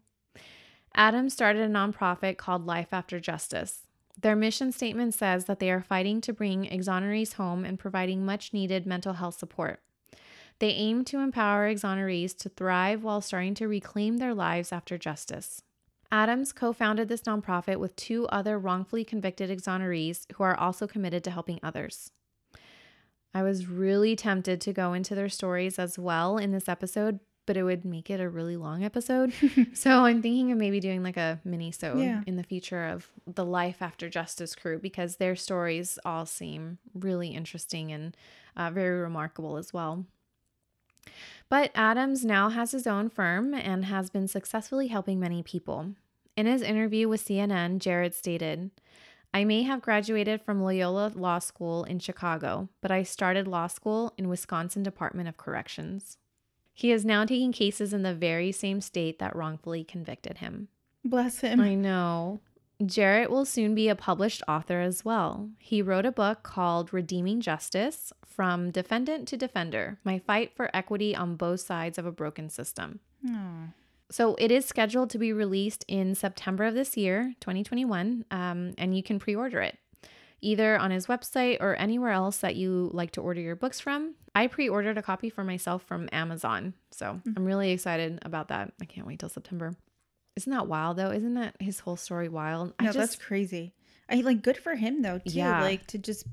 Adams 0.93 1.33
started 1.33 1.61
a 1.61 1.71
nonprofit 1.71 2.37
called 2.37 2.65
Life 2.65 2.89
After 2.91 3.19
Justice. 3.19 3.86
Their 4.19 4.35
mission 4.35 4.71
statement 4.71 5.13
says 5.13 5.45
that 5.45 5.59
they 5.59 5.69
are 5.69 5.81
fighting 5.81 6.21
to 6.21 6.33
bring 6.33 6.65
exonerees 6.65 7.33
home 7.33 7.63
and 7.63 7.77
providing 7.77 8.25
much 8.25 8.51
needed 8.51 8.85
mental 8.85 9.13
health 9.13 9.37
support. 9.37 9.79
They 10.59 10.69
aim 10.69 11.05
to 11.05 11.19
empower 11.19 11.71
exonerees 11.71 12.35
to 12.39 12.49
thrive 12.49 13.03
while 13.03 13.21
starting 13.21 13.53
to 13.55 13.67
reclaim 13.67 14.17
their 14.17 14.33
lives 14.33 14.71
after 14.71 14.97
justice. 14.97 15.61
Adams 16.11 16.51
co 16.51 16.73
founded 16.73 17.09
this 17.09 17.21
nonprofit 17.21 17.77
with 17.77 17.95
two 17.95 18.27
other 18.27 18.57
wrongfully 18.57 19.03
convicted 19.03 19.49
exonerees 19.51 20.25
who 20.33 20.43
are 20.43 20.57
also 20.57 20.87
committed 20.87 21.23
to 21.23 21.31
helping 21.31 21.59
others. 21.61 22.11
I 23.33 23.43
was 23.43 23.67
really 23.67 24.15
tempted 24.15 24.61
to 24.61 24.73
go 24.73 24.93
into 24.93 25.13
their 25.13 25.29
stories 25.29 25.77
as 25.77 25.99
well 25.99 26.37
in 26.37 26.51
this 26.51 26.67
episode, 26.69 27.19
but 27.47 27.57
it 27.57 27.63
would 27.63 27.83
make 27.83 28.11
it 28.11 28.19
a 28.19 28.29
really 28.29 28.55
long 28.57 28.83
episode. 28.83 29.33
so 29.73 30.05
I'm 30.05 30.21
thinking 30.21 30.51
of 30.51 30.59
maybe 30.59 30.79
doing 30.79 31.01
like 31.01 31.17
a 31.17 31.39
mini 31.43 31.71
so 31.71 31.97
Yeah. 31.97 32.21
in 32.27 32.35
the 32.35 32.43
future 32.43 32.85
of 32.85 33.07
the 33.25 33.43
life 33.45 33.81
after 33.81 34.07
justice 34.09 34.53
crew 34.53 34.77
because 34.77 35.15
their 35.15 35.35
stories 35.35 35.97
all 36.05 36.27
seem 36.27 36.77
really 36.93 37.29
interesting 37.29 37.91
and 37.91 38.15
uh, 38.55 38.69
very 38.69 38.99
remarkable 38.99 39.57
as 39.57 39.73
well. 39.73 40.05
But 41.49 41.71
Adams 41.73 42.25
now 42.25 42.49
has 42.49 42.71
his 42.71 42.85
own 42.85 43.09
firm 43.09 43.53
and 43.53 43.85
has 43.85 44.09
been 44.09 44.27
successfully 44.27 44.87
helping 44.87 45.19
many 45.19 45.41
people. 45.41 45.93
In 46.35 46.45
his 46.45 46.61
interview 46.61 47.07
with 47.07 47.25
CNN, 47.25 47.79
Jarrett 47.79 48.13
stated, 48.13 48.69
I 49.33 49.43
may 49.45 49.63
have 49.63 49.81
graduated 49.81 50.41
from 50.41 50.61
Loyola 50.61 51.11
Law 51.15 51.39
School 51.39 51.83
in 51.85 51.99
Chicago, 51.99 52.69
but 52.81 52.91
I 52.91 53.03
started 53.03 53.47
law 53.47 53.67
school 53.67 54.13
in 54.17 54.27
Wisconsin 54.29 54.83
Department 54.83 55.29
of 55.29 55.37
Corrections. 55.37 56.17
He 56.77 56.91
is 56.91 57.03
now 57.03 57.25
taking 57.25 57.51
cases 57.51 57.91
in 57.91 58.03
the 58.03 58.13
very 58.13 58.51
same 58.51 58.81
state 58.81 59.17
that 59.17 59.35
wrongfully 59.35 59.83
convicted 59.83 60.37
him. 60.37 60.67
Bless 61.03 61.39
him. 61.39 61.59
I 61.59 61.73
know. 61.73 62.39
Jarrett 62.85 63.31
will 63.31 63.45
soon 63.45 63.73
be 63.73 63.89
a 63.89 63.95
published 63.95 64.43
author 64.47 64.79
as 64.79 65.03
well. 65.03 65.49
He 65.57 65.81
wrote 65.81 66.05
a 66.05 66.11
book 66.11 66.43
called 66.43 66.93
Redeeming 66.93 67.41
Justice 67.41 68.13
From 68.23 68.69
Defendant 68.69 69.27
to 69.29 69.37
Defender 69.37 69.97
My 70.03 70.19
Fight 70.19 70.55
for 70.55 70.69
Equity 70.71 71.15
on 71.15 71.35
Both 71.35 71.61
Sides 71.61 71.97
of 71.97 72.05
a 72.05 72.11
Broken 72.11 72.47
System. 72.47 72.99
Oh. 73.27 73.69
So 74.11 74.35
it 74.35 74.51
is 74.51 74.67
scheduled 74.67 75.09
to 75.09 75.17
be 75.17 75.33
released 75.33 75.83
in 75.87 76.13
September 76.13 76.65
of 76.65 76.75
this 76.75 76.95
year, 76.95 77.33
2021, 77.39 78.23
um, 78.29 78.75
and 78.77 78.95
you 78.95 79.01
can 79.01 79.17
pre 79.17 79.35
order 79.35 79.61
it 79.61 79.79
either 80.41 80.77
on 80.77 80.91
his 80.91 81.07
website 81.07 81.57
or 81.59 81.75
anywhere 81.75 82.11
else 82.11 82.37
that 82.37 82.55
you 82.55 82.89
like 82.93 83.11
to 83.11 83.21
order 83.21 83.41
your 83.41 83.55
books 83.55 83.79
from. 83.79 84.15
I 84.35 84.47
pre 84.47 84.69
ordered 84.69 84.97
a 84.97 85.01
copy 85.01 85.29
for 85.29 85.43
myself 85.43 85.83
from 85.83 86.09
Amazon. 86.11 86.73
So 86.91 87.19
mm. 87.25 87.33
I'm 87.35 87.45
really 87.45 87.71
excited 87.71 88.19
about 88.21 88.49
that. 88.49 88.73
I 88.81 88.85
can't 88.85 89.07
wait 89.07 89.19
till 89.19 89.29
September. 89.29 89.75
Isn't 90.35 90.51
that 90.51 90.67
wild 90.67 90.97
though? 90.97 91.11
Isn't 91.11 91.33
that 91.33 91.55
his 91.59 91.79
whole 91.79 91.97
story 91.97 92.29
wild? 92.29 92.73
No, 92.79 92.89
I 92.89 92.91
that's 92.91 93.15
crazy. 93.15 93.73
I 94.09 94.21
like 94.21 94.43
good 94.43 94.57
for 94.57 94.75
him 94.75 95.01
though 95.01 95.17
too. 95.17 95.31
Yeah. 95.31 95.61
Like 95.61 95.87
to 95.87 95.97
just 95.97 96.25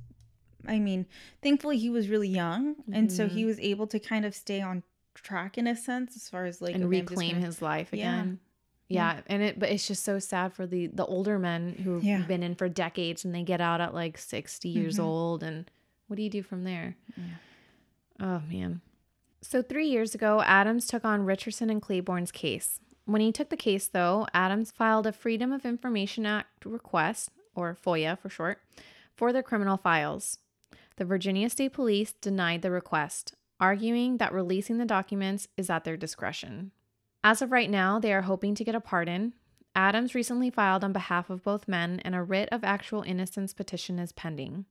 I 0.66 0.78
mean, 0.78 1.06
thankfully 1.42 1.78
he 1.78 1.90
was 1.90 2.08
really 2.08 2.28
young 2.28 2.76
and 2.92 3.10
so 3.10 3.26
he 3.26 3.40
mm-hmm. 3.40 3.48
was 3.48 3.60
able 3.60 3.86
to 3.88 3.98
kind 3.98 4.24
of 4.24 4.34
stay 4.34 4.60
on 4.60 4.82
track 5.14 5.56
in 5.56 5.66
a 5.66 5.76
sense 5.76 6.16
as 6.16 6.28
far 6.28 6.44
as 6.44 6.60
like 6.60 6.74
and 6.74 6.84
okay, 6.84 7.00
reclaim 7.00 7.34
gonna- 7.34 7.46
his 7.46 7.62
life 7.62 7.92
again. 7.92 8.40
Yeah. 8.42 8.50
And 8.90 9.42
it 9.42 9.58
but 9.58 9.70
it's 9.70 9.86
just 9.88 10.02
so 10.04 10.18
sad 10.18 10.52
for 10.52 10.66
the 10.66 10.86
the 10.88 11.04
older 11.06 11.38
men 11.38 11.72
who've 11.84 12.04
Yeah. 12.04 12.22
been 12.22 12.42
in 12.42 12.54
for 12.54 12.68
decades 12.68 13.24
and 13.24 13.34
they 13.34 13.42
get 13.42 13.60
out 13.60 13.80
at 13.80 13.94
like 13.94 14.18
60 14.18 14.68
years 14.68 14.96
Mhm. 14.98 15.02
old 15.04 15.42
and 15.42 15.70
what 16.06 16.16
do 16.16 16.22
you 16.22 16.30
do 16.30 16.42
from 16.42 16.64
there? 16.64 16.96
Yeah. 17.16 17.24
Oh 18.20 18.42
man. 18.50 18.80
So 19.40 19.62
3 19.62 19.86
years 19.88 20.14
ago 20.14 20.42
Adams 20.42 20.86
took 20.86 21.04
on 21.04 21.24
Richardson 21.24 21.70
and 21.70 21.80
Claiborne's 21.82 22.30
case. 22.32 22.80
When 23.06 23.20
he 23.20 23.32
took 23.32 23.50
the 23.50 23.56
case 23.56 23.86
though, 23.88 24.26
Adams 24.32 24.70
filed 24.70 25.06
a 25.06 25.12
Freedom 25.12 25.52
of 25.52 25.64
Information 25.66 26.24
Act 26.26 26.64
request 26.64 27.30
or 27.54 27.74
FOIA 27.74 28.18
for 28.18 28.28
short 28.28 28.60
for 29.14 29.32
their 29.32 29.42
criminal 29.42 29.76
files. 29.76 30.38
The 30.96 31.04
Virginia 31.04 31.50
State 31.50 31.72
Police 31.72 32.12
denied 32.12 32.62
the 32.62 32.70
request, 32.70 33.34
arguing 33.60 34.18
that 34.18 34.32
releasing 34.32 34.78
the 34.78 34.84
documents 34.84 35.48
is 35.56 35.68
at 35.68 35.84
their 35.84 35.96
discretion. 35.96 36.70
As 37.24 37.40
of 37.40 37.52
right 37.52 37.70
now, 37.70 37.98
they 37.98 38.12
are 38.12 38.22
hoping 38.22 38.54
to 38.54 38.64
get 38.64 38.74
a 38.74 38.80
pardon. 38.80 39.32
Adams 39.74 40.14
recently 40.14 40.50
filed 40.50 40.84
on 40.84 40.92
behalf 40.92 41.30
of 41.30 41.42
both 41.42 41.66
men, 41.66 42.02
and 42.04 42.14
a 42.14 42.22
writ 42.22 42.50
of 42.52 42.62
actual 42.62 43.00
innocence 43.00 43.54
petition 43.54 43.98
is 43.98 44.12
pending. 44.12 44.66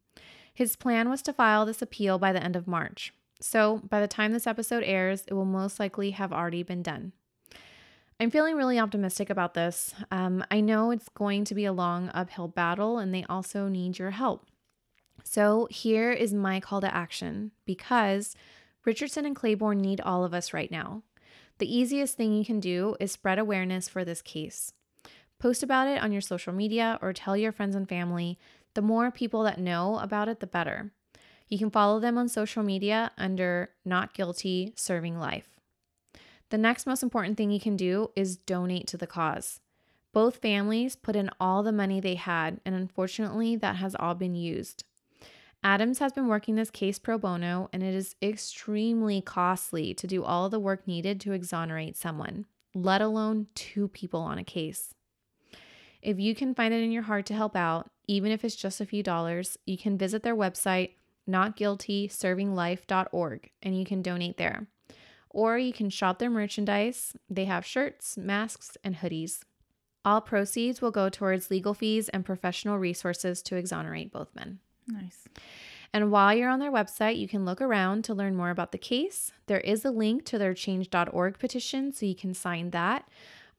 His 0.53 0.75
plan 0.75 1.09
was 1.09 1.23
to 1.23 1.33
file 1.33 1.65
this 1.65 1.81
appeal 1.81 2.19
by 2.19 2.31
the 2.31 2.43
end 2.43 2.55
of 2.55 2.67
March. 2.67 3.11
So, 3.41 3.81
by 3.89 3.99
the 3.99 4.07
time 4.07 4.33
this 4.33 4.45
episode 4.45 4.83
airs, 4.83 5.23
it 5.27 5.33
will 5.33 5.45
most 5.45 5.79
likely 5.79 6.11
have 6.11 6.31
already 6.31 6.61
been 6.61 6.83
done. 6.83 7.13
I'm 8.19 8.29
feeling 8.29 8.55
really 8.55 8.77
optimistic 8.77 9.31
about 9.31 9.55
this. 9.55 9.95
Um, 10.11 10.45
I 10.51 10.61
know 10.61 10.91
it's 10.91 11.09
going 11.09 11.45
to 11.45 11.55
be 11.55 11.65
a 11.65 11.73
long 11.73 12.11
uphill 12.13 12.47
battle, 12.47 12.99
and 12.99 13.11
they 13.11 13.25
also 13.27 13.67
need 13.67 13.97
your 13.97 14.11
help. 14.11 14.45
So, 15.23 15.67
here 15.71 16.11
is 16.11 16.35
my 16.35 16.59
call 16.59 16.81
to 16.81 16.95
action 16.95 17.49
because 17.65 18.35
Richardson 18.85 19.25
and 19.25 19.35
Claiborne 19.35 19.81
need 19.81 20.01
all 20.01 20.23
of 20.23 20.35
us 20.35 20.53
right 20.53 20.69
now. 20.69 21.01
The 21.59 21.75
easiest 21.77 22.17
thing 22.17 22.33
you 22.33 22.43
can 22.45 22.59
do 22.59 22.95
is 22.99 23.11
spread 23.11 23.39
awareness 23.39 23.87
for 23.87 24.03
this 24.03 24.21
case. 24.21 24.73
Post 25.39 25.63
about 25.63 25.87
it 25.87 26.01
on 26.01 26.11
your 26.11 26.21
social 26.21 26.53
media 26.53 26.97
or 27.01 27.13
tell 27.13 27.35
your 27.37 27.51
friends 27.51 27.75
and 27.75 27.87
family. 27.87 28.39
The 28.73 28.81
more 28.81 29.11
people 29.11 29.43
that 29.43 29.59
know 29.59 29.99
about 29.99 30.27
it, 30.27 30.39
the 30.39 30.47
better. 30.47 30.91
You 31.47 31.59
can 31.59 31.69
follow 31.69 31.99
them 31.99 32.17
on 32.17 32.29
social 32.29 32.63
media 32.63 33.11
under 33.17 33.69
Not 33.85 34.13
Guilty 34.13 34.73
Serving 34.75 35.19
Life. 35.19 35.59
The 36.49 36.57
next 36.57 36.87
most 36.87 37.03
important 37.03 37.37
thing 37.37 37.51
you 37.51 37.59
can 37.59 37.75
do 37.75 38.11
is 38.15 38.37
donate 38.37 38.87
to 38.87 38.97
the 38.97 39.07
cause. 39.07 39.59
Both 40.13 40.37
families 40.37 40.95
put 40.95 41.15
in 41.15 41.29
all 41.39 41.63
the 41.63 41.71
money 41.71 41.99
they 41.99 42.15
had, 42.15 42.59
and 42.65 42.75
unfortunately, 42.75 43.55
that 43.57 43.77
has 43.77 43.95
all 43.95 44.15
been 44.15 44.35
used. 44.35 44.83
Adams 45.65 45.99
has 45.99 46.11
been 46.11 46.27
working 46.27 46.55
this 46.55 46.69
case 46.69 46.99
pro 46.99 47.17
bono, 47.17 47.69
and 47.71 47.81
it 47.81 47.93
is 47.93 48.17
extremely 48.21 49.21
costly 49.21 49.93
to 49.93 50.05
do 50.05 50.21
all 50.21 50.49
the 50.49 50.59
work 50.59 50.85
needed 50.85 51.21
to 51.21 51.31
exonerate 51.31 51.95
someone, 51.95 52.45
let 52.75 53.01
alone 53.01 53.47
two 53.55 53.87
people 53.87 54.19
on 54.19 54.37
a 54.37 54.43
case. 54.43 54.93
If 56.01 56.19
you 56.19 56.35
can 56.35 56.53
find 56.53 56.73
it 56.73 56.83
in 56.83 56.91
your 56.91 57.03
heart 57.03 57.25
to 57.27 57.33
help 57.33 57.55
out, 57.55 57.89
even 58.07 58.33
if 58.33 58.43
it's 58.43 58.57
just 58.57 58.81
a 58.81 58.85
few 58.85 59.01
dollars, 59.01 59.57
you 59.65 59.77
can 59.77 59.97
visit 59.97 60.21
their 60.21 60.35
website, 60.35 60.95
notguiltyservinglife.org, 61.29 63.49
and 63.61 63.79
you 63.79 63.85
can 63.85 64.01
donate 64.01 64.35
there. 64.35 64.67
Or 65.29 65.57
you 65.57 65.71
can 65.71 65.89
shop 65.89 66.19
their 66.19 66.29
merchandise. 66.29 67.15
They 67.29 67.45
have 67.45 67.65
shirts, 67.65 68.17
masks, 68.17 68.75
and 68.83 68.97
hoodies. 68.97 69.39
All 70.03 70.19
proceeds 70.19 70.81
will 70.81 70.91
go 70.91 71.07
towards 71.07 71.49
legal 71.49 71.73
fees 71.73 72.09
and 72.09 72.25
professional 72.25 72.77
resources 72.77 73.41
to 73.43 73.55
exonerate 73.55 74.11
both 74.11 74.35
men. 74.35 74.59
Nice. 74.87 75.27
And 75.93 76.11
while 76.11 76.33
you're 76.33 76.49
on 76.49 76.59
their 76.59 76.71
website, 76.71 77.17
you 77.17 77.27
can 77.27 77.45
look 77.45 77.61
around 77.61 78.03
to 78.05 78.13
learn 78.15 78.35
more 78.35 78.49
about 78.49 78.71
the 78.71 78.77
case. 78.79 79.31
There 79.45 79.59
is 79.59 79.85
a 79.85 79.91
link 79.91 80.25
to 80.25 80.37
their 80.39 80.53
change.org 80.53 81.37
petition, 81.39 81.91
so 81.93 82.05
you 82.05 82.15
can 82.15 82.33
sign 82.33 82.71
that. 82.71 83.07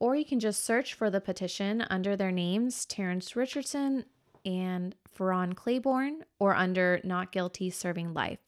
or 0.01 0.17
you 0.17 0.25
can 0.25 0.41
just 0.41 0.65
search 0.65 0.93
for 0.93 1.09
the 1.09 1.21
petition 1.21 1.87
under 1.89 2.17
their 2.17 2.33
names, 2.33 2.85
Terrence 2.85 3.37
Richardson 3.37 4.05
and 4.45 4.95
Ferron 5.09 5.55
Claiborne, 5.55 6.25
or 6.39 6.55
under 6.55 7.01
Not 7.05 7.33
Guilty 7.33 7.71
Serving 7.71 8.13
Life. 8.13 8.41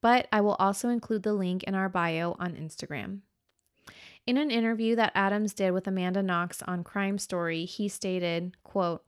But 0.00 0.28
I 0.30 0.40
will 0.40 0.54
also 0.56 0.90
include 0.90 1.22
the 1.22 1.32
link 1.32 1.62
in 1.64 1.74
our 1.74 1.88
bio 1.88 2.36
on 2.38 2.52
Instagram. 2.54 3.20
In 4.26 4.36
an 4.36 4.50
interview 4.50 4.94
that 4.96 5.12
Adams 5.14 5.54
did 5.54 5.72
with 5.72 5.86
Amanda 5.88 6.22
Knox 6.22 6.62
on 6.62 6.84
Crime 6.84 7.18
Story, 7.18 7.64
he 7.64 7.88
stated, 7.88 8.56
quote, 8.62 9.02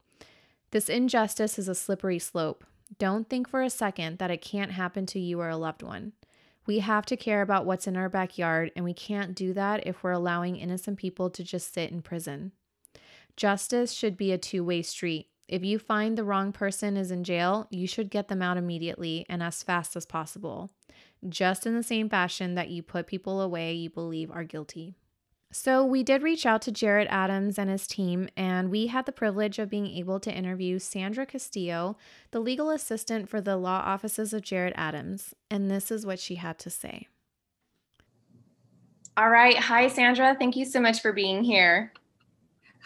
This 0.71 0.89
injustice 0.89 1.57
is 1.57 1.69
a 1.69 1.75
slippery 1.75 2.19
slope. 2.19 2.65
Don't 2.97 3.29
think 3.29 3.49
for 3.49 3.61
a 3.61 3.69
second 3.69 4.19
that 4.19 4.31
it 4.31 4.41
can't 4.41 4.71
happen 4.71 5.05
to 5.07 5.19
you 5.19 5.39
or 5.41 5.49
a 5.49 5.57
loved 5.57 5.83
one. 5.83 6.13
We 6.65 6.79
have 6.79 7.05
to 7.07 7.17
care 7.17 7.41
about 7.41 7.65
what's 7.65 7.87
in 7.87 7.95
our 7.95 8.09
backyard, 8.09 8.71
and 8.75 8.83
we 8.83 8.93
can't 8.93 9.35
do 9.35 9.53
that 9.53 9.85
if 9.85 10.03
we're 10.03 10.11
allowing 10.11 10.55
innocent 10.55 10.97
people 10.97 11.29
to 11.29 11.43
just 11.43 11.73
sit 11.73 11.91
in 11.91 12.01
prison. 12.01 12.53
Justice 13.35 13.91
should 13.91 14.17
be 14.17 14.31
a 14.31 14.37
two 14.37 14.63
way 14.63 14.81
street. 14.81 15.29
If 15.47 15.63
you 15.63 15.77
find 15.77 16.17
the 16.17 16.23
wrong 16.23 16.51
person 16.51 16.97
is 16.97 17.11
in 17.11 17.23
jail, 17.23 17.67
you 17.69 17.85
should 17.85 18.09
get 18.09 18.29
them 18.29 18.41
out 18.41 18.57
immediately 18.57 19.25
and 19.29 19.43
as 19.43 19.61
fast 19.61 19.95
as 19.95 20.05
possible, 20.05 20.71
just 21.27 21.67
in 21.67 21.75
the 21.75 21.83
same 21.83 22.09
fashion 22.09 22.55
that 22.55 22.69
you 22.69 22.81
put 22.81 23.05
people 23.05 23.41
away 23.41 23.73
you 23.73 23.91
believe 23.91 24.31
are 24.31 24.43
guilty. 24.43 24.95
So, 25.57 25.85
we 25.85 26.03
did 26.03 26.21
reach 26.21 26.45
out 26.45 26.61
to 26.63 26.71
Jarrett 26.71 27.07
Adams 27.09 27.57
and 27.57 27.69
his 27.69 27.87
team, 27.87 28.27
and 28.35 28.69
we 28.69 28.87
had 28.87 29.05
the 29.05 29.13
privilege 29.13 29.57
of 29.57 29.69
being 29.69 29.87
able 29.87 30.19
to 30.19 30.29
interview 30.29 30.79
Sandra 30.79 31.25
Castillo, 31.25 31.95
the 32.31 32.41
legal 32.41 32.69
assistant 32.69 33.29
for 33.29 33.39
the 33.39 33.55
law 33.55 33.81
offices 33.85 34.33
of 34.33 34.41
Jarrett 34.41 34.73
Adams. 34.75 35.33
And 35.49 35.71
this 35.71 35.91
is 35.91 36.05
what 36.05 36.19
she 36.19 36.35
had 36.35 36.59
to 36.59 36.69
say. 36.69 37.07
All 39.15 39.29
right. 39.29 39.57
Hi, 39.57 39.87
Sandra. 39.87 40.35
Thank 40.37 40.57
you 40.57 40.65
so 40.65 40.81
much 40.81 41.01
for 41.01 41.13
being 41.13 41.41
here. 41.41 41.93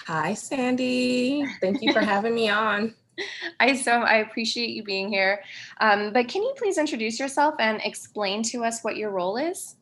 Hi, 0.06 0.36
Sandy. 0.36 1.44
Thank 1.62 1.82
you 1.82 1.92
for 1.92 2.02
having 2.02 2.36
me 2.36 2.50
on. 2.50 2.94
I 3.60 3.76
so 3.76 3.94
I 3.94 4.18
appreciate 4.18 4.70
you 4.70 4.84
being 4.84 5.12
here. 5.12 5.42
Um, 5.82 6.14
but 6.14 6.28
can 6.28 6.44
you 6.44 6.54
please 6.56 6.78
introduce 6.78 7.20
yourself 7.20 7.56
and 7.60 7.82
explain 7.84 8.44
to 8.44 8.64
us 8.64 8.82
what 8.82 8.96
your 8.96 9.10
role 9.10 9.38
is? 9.38 9.76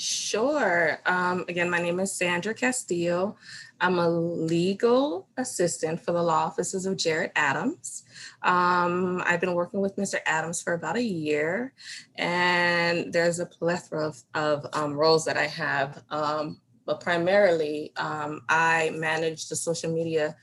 Sure. 0.00 0.98
Um, 1.04 1.44
again, 1.46 1.68
my 1.68 1.78
name 1.78 2.00
is 2.00 2.10
Sandra 2.10 2.54
Castillo. 2.54 3.36
I'm 3.82 3.98
a 3.98 4.08
legal 4.08 5.28
assistant 5.36 6.00
for 6.00 6.12
the 6.12 6.22
law 6.22 6.46
offices 6.46 6.86
of 6.86 6.96
Jarrett 6.96 7.32
Adams. 7.36 8.04
Um, 8.42 9.22
I've 9.26 9.42
been 9.42 9.52
working 9.52 9.82
with 9.82 9.96
Mr. 9.96 10.14
Adams 10.24 10.62
for 10.62 10.72
about 10.72 10.96
a 10.96 11.02
year, 11.02 11.74
and 12.14 13.12
there's 13.12 13.40
a 13.40 13.46
plethora 13.46 14.06
of, 14.06 14.22
of 14.34 14.66
um, 14.72 14.94
roles 14.94 15.26
that 15.26 15.36
I 15.36 15.48
have. 15.48 16.02
Um, 16.08 16.62
but 16.86 17.00
primarily, 17.00 17.92
um, 17.98 18.40
I 18.48 18.92
manage 18.94 19.50
the 19.50 19.56
social 19.56 19.92
media 19.92 20.34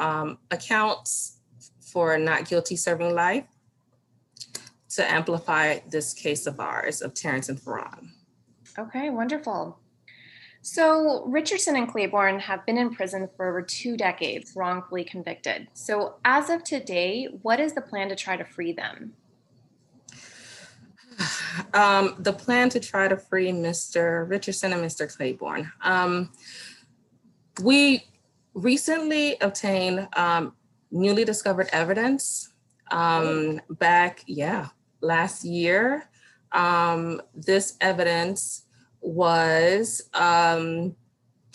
um, 0.00 0.38
accounts 0.50 1.38
for 1.78 2.18
Not 2.18 2.48
Guilty 2.48 2.74
Serving 2.74 3.14
Life 3.14 3.46
to 4.96 5.08
amplify 5.08 5.78
this 5.88 6.12
case 6.12 6.48
of 6.48 6.58
ours 6.58 7.02
of 7.02 7.14
Terrence 7.14 7.48
and 7.48 7.60
Ferron. 7.60 8.15
Okay, 8.78 9.10
wonderful. 9.10 9.78
So, 10.60 11.24
Richardson 11.26 11.76
and 11.76 11.88
Claiborne 11.88 12.40
have 12.40 12.66
been 12.66 12.76
in 12.76 12.92
prison 12.92 13.28
for 13.36 13.48
over 13.48 13.62
two 13.62 13.96
decades, 13.96 14.54
wrongfully 14.56 15.04
convicted. 15.04 15.68
So, 15.74 16.16
as 16.24 16.50
of 16.50 16.64
today, 16.64 17.28
what 17.42 17.60
is 17.60 17.72
the 17.72 17.80
plan 17.80 18.08
to 18.08 18.16
try 18.16 18.36
to 18.36 18.44
free 18.44 18.72
them? 18.72 19.12
Um, 21.72 22.16
the 22.18 22.34
plan 22.34 22.68
to 22.70 22.80
try 22.80 23.08
to 23.08 23.16
free 23.16 23.50
Mr. 23.50 24.28
Richardson 24.28 24.74
and 24.74 24.82
Mr. 24.82 25.14
Claiborne. 25.14 25.72
Um, 25.80 26.30
we 27.62 28.04
recently 28.52 29.36
obtained 29.40 30.06
um, 30.14 30.54
newly 30.90 31.24
discovered 31.24 31.68
evidence 31.72 32.50
um, 32.90 33.60
back, 33.70 34.22
yeah, 34.26 34.68
last 35.00 35.44
year. 35.44 36.10
Um, 36.52 37.22
this 37.34 37.76
evidence 37.80 38.65
was 39.06 40.02
um, 40.14 40.94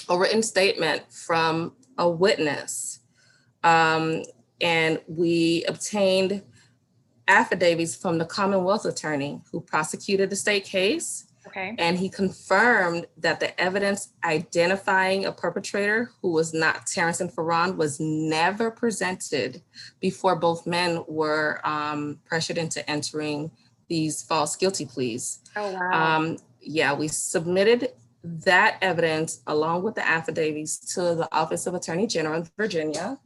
a 0.10 0.18
written 0.18 0.42
statement 0.42 1.04
from 1.12 1.74
a 1.98 2.10
witness. 2.10 3.00
Um, 3.64 4.24
and 4.62 5.00
we 5.08 5.64
obtained 5.66 6.44
affidavits 7.28 7.96
from 7.96 8.18
the 8.18 8.26
Commonwealth 8.26 8.86
attorney 8.86 9.42
who 9.52 9.62
prosecuted 9.62 10.30
the 10.30 10.36
state 10.36 10.64
case. 10.64 11.28
Okay. 11.48 11.76
And 11.78 11.98
he 11.98 12.08
confirmed 12.08 13.08
that 13.18 13.40
the 13.40 13.60
evidence 13.60 14.14
identifying 14.24 15.26
a 15.26 15.32
perpetrator 15.32 16.12
who 16.22 16.32
was 16.32 16.54
not 16.54 16.86
Terrence 16.86 17.20
and 17.20 17.34
Ferron 17.34 17.78
was 17.78 18.00
never 18.00 18.72
presented 18.72 19.62
before 20.00 20.36
both 20.36 20.66
men 20.66 21.04
were 21.08 21.60
um, 21.66 22.20
pressured 22.26 22.58
into 22.58 22.88
entering 22.90 23.52
these 23.90 24.24
false 24.24 24.56
guilty 24.56 24.86
pleas. 24.86 25.40
Oh, 25.56 25.74
wow. 25.74 26.18
Um, 26.18 26.38
yeah, 26.62 26.94
we 26.94 27.08
submitted 27.08 27.90
that 28.24 28.78
evidence 28.82 29.42
along 29.48 29.84
with 29.84 29.96
the 29.96 30.08
affidavits 30.08 30.94
to 30.94 31.16
the 31.16 31.28
Office 31.32 31.66
of 31.66 31.74
Attorney 31.74 32.08
General 32.08 32.42
in 32.42 32.50
Virginia. 32.58 33.18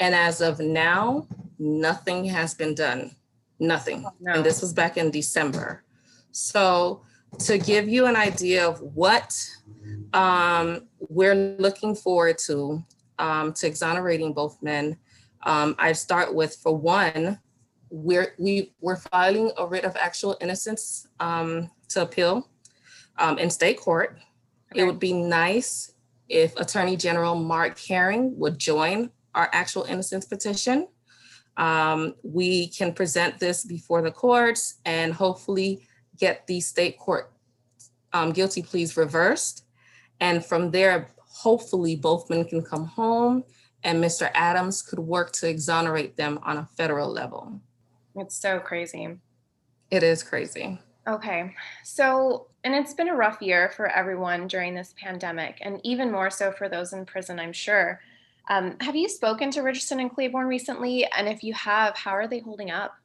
And 0.00 0.14
as 0.14 0.40
of 0.40 0.58
now, 0.58 1.26
nothing 1.58 2.24
has 2.26 2.54
been 2.54 2.74
done. 2.74 3.14
Nothing. 3.58 4.04
Oh, 4.06 4.12
no. 4.20 4.34
And 4.34 4.44
this 4.44 4.62
was 4.62 4.72
back 4.72 4.96
in 4.96 5.10
December. 5.10 5.84
So, 6.32 7.02
to 7.40 7.58
give 7.58 7.88
you 7.88 8.06
an 8.06 8.16
idea 8.16 8.66
of 8.66 8.80
what 8.80 9.36
um, 10.12 10.88
we're 10.98 11.56
looking 11.58 11.94
forward 11.94 12.38
to, 12.38 12.82
um, 13.18 13.52
to 13.52 13.66
exonerating 13.66 14.32
both 14.32 14.60
men, 14.62 14.96
um, 15.44 15.76
I 15.78 15.92
start 15.92 16.34
with 16.34 16.56
for 16.56 16.76
one, 16.76 17.38
we're 17.90 18.34
we 18.38 18.72
we're 18.80 18.96
filing 18.96 19.50
a 19.58 19.66
writ 19.66 19.84
of 19.84 19.96
actual 19.96 20.36
innocence 20.40 21.08
um, 21.18 21.70
to 21.88 22.02
appeal 22.02 22.49
um, 23.20 23.38
in 23.38 23.50
state 23.50 23.78
court. 23.78 24.18
Okay. 24.72 24.80
It 24.80 24.84
would 24.84 24.98
be 24.98 25.12
nice 25.12 25.92
if 26.28 26.56
Attorney 26.58 26.96
General 26.96 27.34
Mark 27.34 27.78
Herring 27.78 28.36
would 28.38 28.58
join 28.58 29.10
our 29.34 29.48
actual 29.52 29.84
innocence 29.84 30.24
petition. 30.24 30.88
Um, 31.56 32.14
we 32.22 32.68
can 32.68 32.92
present 32.92 33.38
this 33.38 33.64
before 33.64 34.02
the 34.02 34.10
courts 34.10 34.80
and 34.84 35.12
hopefully 35.12 35.86
get 36.18 36.46
the 36.46 36.60
state 36.60 36.98
court 36.98 37.32
um, 38.12 38.32
guilty 38.32 38.62
pleas 38.62 38.96
reversed. 38.96 39.64
And 40.20 40.44
from 40.44 40.70
there, 40.70 41.08
hopefully 41.18 41.96
both 41.96 42.30
men 42.30 42.44
can 42.44 42.62
come 42.62 42.86
home 42.86 43.44
and 43.82 44.02
Mr. 44.02 44.30
Adams 44.34 44.82
could 44.82 44.98
work 44.98 45.32
to 45.32 45.48
exonerate 45.48 46.16
them 46.16 46.38
on 46.42 46.58
a 46.58 46.68
federal 46.76 47.10
level. 47.10 47.60
It's 48.14 48.36
so 48.36 48.58
crazy. 48.58 49.16
It 49.90 50.02
is 50.02 50.22
crazy. 50.22 50.78
Okay. 51.08 51.54
So, 51.84 52.48
and 52.64 52.74
it's 52.74 52.94
been 52.94 53.08
a 53.08 53.16
rough 53.16 53.40
year 53.40 53.70
for 53.70 53.88
everyone 53.88 54.46
during 54.46 54.74
this 54.74 54.94
pandemic, 55.00 55.58
and 55.62 55.80
even 55.82 56.12
more 56.12 56.30
so 56.30 56.52
for 56.52 56.68
those 56.68 56.92
in 56.92 57.06
prison, 57.06 57.40
I'm 57.40 57.52
sure. 57.52 58.00
Um, 58.48 58.76
have 58.80 58.96
you 58.96 59.08
spoken 59.08 59.50
to 59.52 59.62
Richardson 59.62 60.00
and 60.00 60.12
Claiborne 60.12 60.46
recently? 60.46 61.06
And 61.16 61.28
if 61.28 61.44
you 61.44 61.54
have, 61.54 61.96
how 61.96 62.10
are 62.10 62.26
they 62.26 62.40
holding 62.40 62.70
up? 62.70 62.96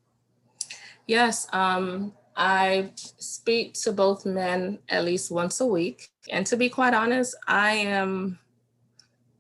Yes. 1.08 1.48
Um, 1.54 2.14
I 2.36 2.92
speak 2.96 3.76
to 3.76 3.92
both 3.92 4.26
men 4.26 4.80
at 4.90 5.06
least 5.06 5.32
once 5.32 5.62
a 5.62 5.66
week. 5.66 6.10
And 6.32 6.46
to 6.48 6.58
be 6.58 6.68
quite 6.68 6.94
honest, 6.94 7.36
I 7.48 7.72
am 7.74 8.40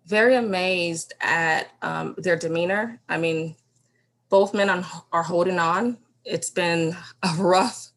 very 0.06 0.36
amazed 0.36 1.14
at 1.22 1.72
um, 1.82 2.16
their 2.18 2.36
demeanor. 2.36 3.00
I 3.10 3.18
mean, 3.18 3.56
both 4.30 4.54
men 4.54 4.70
are, 4.70 4.86
are 5.12 5.24
holding 5.24 5.60
on. 5.60 5.98
It's 6.24 6.50
been 6.50 6.96
a 7.24 7.34
rough 7.38 7.92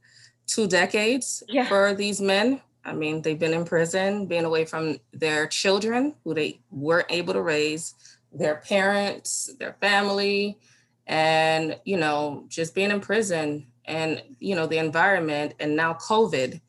two 0.49 0.67
decades 0.67 1.45
yeah. 1.49 1.69
for 1.69 1.95
these 1.95 2.21
men. 2.21 2.61
I 2.85 2.95
mean, 2.95 3.23
they've 3.23 3.39
been 3.39 3.53
in 3.53 3.65
prison, 3.65 4.27
being 4.27 4.45
away 4.45 4.65
from 4.65 4.99
their 5.13 5.47
children 5.47 6.15
who 6.25 6.35
they 6.35 6.59
weren't 6.71 7.07
able 7.11 7.35
to 7.35 7.43
raise, 7.43 7.95
their 8.33 8.57
parents, 8.57 9.51
their 9.61 9.75
family, 9.81 10.59
and, 11.07 11.79
you 11.85 11.97
know, 11.97 12.45
just 12.49 12.75
being 12.75 12.91
in 12.91 13.01
prison 13.01 13.67
and, 13.85 14.23
you 14.41 14.55
know, 14.55 14.67
the 14.67 14.79
environment 14.79 15.55
and 15.61 15.77
now 15.77 15.95
COVID. 15.95 16.61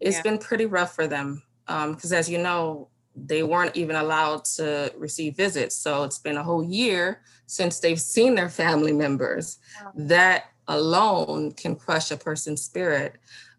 It's 0.00 0.16
yeah. 0.16 0.22
been 0.22 0.38
pretty 0.38 0.66
rough 0.66 0.94
for 0.94 1.06
them. 1.06 1.42
Because 1.66 2.12
um, 2.12 2.18
as 2.18 2.28
you 2.28 2.38
know, 2.38 2.88
they 3.14 3.42
weren't 3.42 3.76
even 3.76 3.96
allowed 3.96 4.44
to 4.56 4.92
receive 4.96 5.36
visits. 5.36 5.76
So 5.76 6.04
it's 6.04 6.18
been 6.18 6.36
a 6.36 6.42
whole 6.42 6.64
year 6.64 7.20
since 7.46 7.80
they've 7.80 8.00
seen 8.00 8.34
their 8.34 8.48
family 8.48 8.92
members. 8.92 9.58
Wow. 9.84 9.92
That 9.96 10.44
alone 10.68 11.52
can 11.52 11.74
crush 11.74 12.10
a 12.10 12.16
person's 12.16 12.62
spirit. 12.62 13.16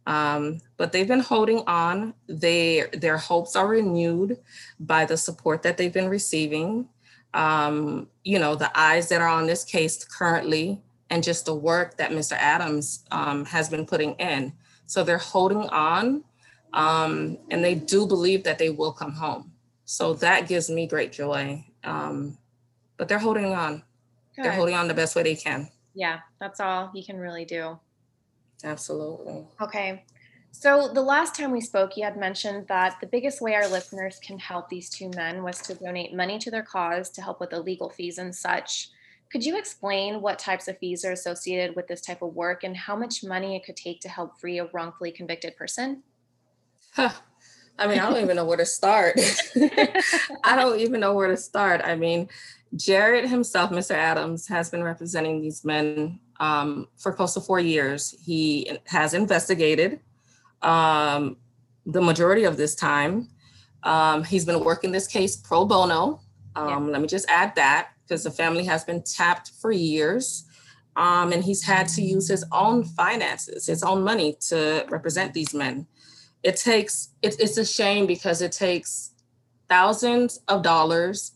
Um, 0.08 0.62
but 0.78 0.92
they've 0.92 1.08
been 1.08 1.20
holding 1.20 1.60
on. 1.68 2.14
They 2.28 2.86
their 2.94 3.18
hopes 3.18 3.56
are 3.56 3.68
renewed 3.68 4.38
by 4.80 5.06
the 5.06 5.18
support 5.18 5.62
that 5.64 5.78
they've 5.78 5.94
been 5.94 6.10
receiving. 6.10 6.88
Um, 7.34 8.08
you 8.24 8.40
know, 8.40 8.56
the 8.56 8.72
eyes 8.80 9.10
that 9.10 9.22
are 9.22 9.28
on 9.28 9.46
this 9.46 9.64
case 9.64 10.04
currently, 10.04 10.82
and 11.10 11.24
just 11.24 11.46
the 11.46 11.54
work 11.54 11.98
that 11.98 12.12
Mr. 12.12 12.34
Adams 12.34 13.04
um, 13.12 13.46
has 13.46 13.70
been 13.70 13.86
putting 13.86 14.14
in. 14.14 14.54
So 14.88 15.04
they're 15.04 15.20
holding 15.20 15.70
on, 15.70 16.24
um, 16.74 17.38
and 17.52 17.64
they 17.64 17.76
do 17.76 18.08
believe 18.08 18.44
that 18.46 18.58
they 18.58 18.72
will 18.72 18.92
come 18.92 19.14
home. 19.14 19.52
So 19.86 20.14
that 20.16 20.48
gives 20.48 20.70
me 20.70 20.88
great 20.88 21.12
joy. 21.12 21.66
Um, 21.84 22.38
but 22.98 23.08
they're 23.08 23.20
holding 23.20 23.54
on. 23.54 23.84
Good. 24.36 24.46
They're 24.46 24.52
holding 24.54 24.76
on 24.76 24.88
the 24.88 24.94
best 24.94 25.16
way 25.16 25.24
they 25.24 25.36
can. 25.36 25.70
Yeah, 25.94 26.20
that's 26.40 26.60
all 26.60 26.92
you 26.94 27.04
can 27.04 27.18
really 27.18 27.46
do. 27.46 27.80
Absolutely. 28.64 29.46
Okay. 29.62 30.06
So, 30.52 30.92
the 30.92 31.02
last 31.02 31.36
time 31.36 31.52
we 31.52 31.62
spoke, 31.62 31.96
you 31.96 32.04
had 32.04 32.18
mentioned 32.18 32.68
that 32.68 32.98
the 33.00 33.08
biggest 33.08 33.40
way 33.40 33.54
our 33.56 33.68
listeners 33.68 34.20
can 34.24 34.40
help 34.40 34.68
these 34.68 34.90
two 34.90 35.10
men 35.16 35.44
was 35.44 35.60
to 35.62 35.76
donate 35.76 36.16
money 36.16 36.40
to 36.40 36.52
their 36.52 36.64
cause 36.64 37.10
to 37.12 37.22
help 37.22 37.40
with 37.40 37.52
the 37.52 37.62
legal 37.62 37.90
fees 37.90 38.18
and 38.18 38.36
such. 38.36 38.90
Could 39.32 39.46
you 39.46 39.58
explain 39.58 40.22
what 40.22 40.40
types 40.40 40.68
of 40.68 40.80
fees 40.80 41.06
are 41.06 41.12
associated 41.12 41.76
with 41.76 41.88
this 41.88 42.02
type 42.02 42.24
of 42.24 42.34
work 42.34 42.64
and 42.64 42.76
how 42.76 42.96
much 42.96 43.24
money 43.24 43.56
it 43.56 43.64
could 43.64 43.76
take 43.76 44.00
to 44.02 44.10
help 44.10 44.40
free 44.40 44.58
a 44.58 44.66
wrongfully 44.74 45.12
convicted 45.12 45.56
person? 45.56 46.02
Huh. 46.94 47.12
I 47.80 47.88
mean, 47.88 48.00
I 48.00 48.10
don't 48.10 48.22
even 48.22 48.36
know 48.36 48.46
where 48.46 48.58
to 48.58 48.66
start. 48.66 49.16
I 50.44 50.56
don't 50.56 50.80
even 50.80 51.00
know 51.00 51.14
where 51.14 51.28
to 51.28 51.38
start. 51.38 51.82
I 51.84 51.96
mean, 51.96 52.28
Jarrett 52.76 53.28
himself, 53.28 53.72
Mr. 53.72 53.92
Adams, 53.92 54.48
has 54.48 54.70
been 54.70 54.84
representing 54.84 55.42
these 55.42 55.64
men 55.64 56.20
um, 56.40 56.88
for 56.98 57.12
close 57.12 57.34
to 57.34 57.42
four 57.42 57.60
years. 57.60 58.16
He 58.24 58.78
has 58.86 59.14
investigated 59.14 60.00
um, 60.62 61.38
the 61.86 62.02
majority 62.02 62.44
of 62.44 62.58
this 62.58 62.76
time. 62.76 63.30
Um, 63.84 64.24
he's 64.24 64.46
been 64.46 64.64
working 64.64 64.92
this 64.92 65.08
case 65.08 65.38
pro 65.38 65.66
bono. 65.66 66.22
Yeah. 66.56 66.76
Um, 66.76 66.92
let 66.92 67.02
me 67.02 67.08
just 67.08 67.30
add 67.30 67.56
that 67.56 67.90
because 68.04 68.24
the 68.24 68.32
family 68.32 68.66
has 68.66 68.84
been 68.84 69.02
tapped 69.04 69.52
for 69.62 69.72
years. 69.72 70.46
Um, 70.96 71.32
and 71.32 71.44
he's 71.44 71.64
had 71.64 71.88
to 71.90 72.02
use 72.02 72.28
his 72.28 72.44
own 72.52 72.84
finances, 72.84 73.68
his 73.68 73.84
own 73.84 74.04
money 74.04 74.36
to 74.50 74.86
represent 74.90 75.34
these 75.34 75.54
men. 75.54 75.88
It 76.44 76.58
takes, 76.58 77.10
it, 77.22 77.36
it's 77.40 77.58
a 77.58 77.66
shame 77.66 78.08
because 78.08 78.42
it 78.42 78.52
takes 78.52 79.12
thousands 79.68 80.40
of 80.48 80.64
dollars, 80.64 81.34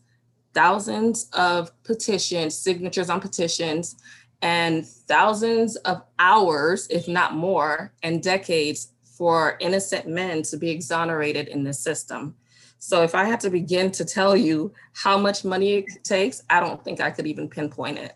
thousands 0.54 1.30
of 1.34 1.72
petitions, 1.84 2.58
signatures 2.58 3.10
on 3.10 3.20
petitions, 3.20 3.96
and 4.42 4.86
thousands 4.86 5.76
of 5.78 6.04
hours, 6.20 6.88
if 6.90 7.08
not 7.08 7.34
more, 7.34 7.94
and 8.04 8.22
decades 8.22 8.90
for 9.04 9.58
innocent 9.60 10.08
men 10.08 10.42
to 10.44 10.58
be 10.58 10.70
exonerated 10.70 11.48
in 11.48 11.64
this 11.64 11.80
system. 11.80 12.36
So 12.80 13.02
if 13.04 13.16
I 13.16 13.24
had 13.24 13.40
to 13.42 13.50
begin 13.50 13.92
to 13.92 14.04
tell 14.04 14.36
you 14.36 14.74
how 14.92 15.18
much 15.18 15.46
money 15.46 15.76
it 15.76 16.04
takes, 16.04 16.44
I 16.50 16.60
don't 16.60 16.84
think 16.84 17.00
I 17.00 17.12
could 17.12 17.26
even 17.26 17.48
pinpoint 17.48 17.98
it. 17.98 18.14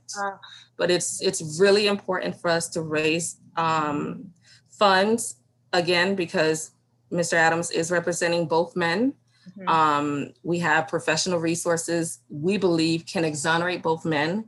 But 0.76 0.92
it's 0.92 1.22
it's 1.22 1.58
really 1.62 1.88
important 1.88 2.36
for 2.36 2.50
us 2.50 2.68
to 2.70 2.82
raise 2.82 3.38
um, 3.56 4.32
funds 4.68 5.38
again 5.72 6.16
because 6.16 6.72
Mr. 7.12 7.34
Adams 7.34 7.72
is 7.72 7.92
representing 7.92 8.48
both 8.48 8.76
men. 8.76 9.14
Mm-hmm. 9.58 9.68
Um, 9.68 10.34
we 10.44 10.60
have 10.60 10.88
professional 10.88 11.40
resources 11.40 12.20
we 12.30 12.58
believe 12.58 13.06
can 13.06 13.24
exonerate 13.24 13.82
both 13.82 14.04
men, 14.04 14.46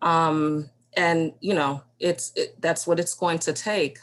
um, 0.00 0.70
and 0.96 1.32
you 1.40 1.54
know 1.54 1.82
it's 1.98 2.32
it, 2.36 2.60
that's 2.60 2.86
what 2.86 3.00
it's 3.00 3.14
going 3.14 3.38
to 3.40 3.52
take. 3.52 3.98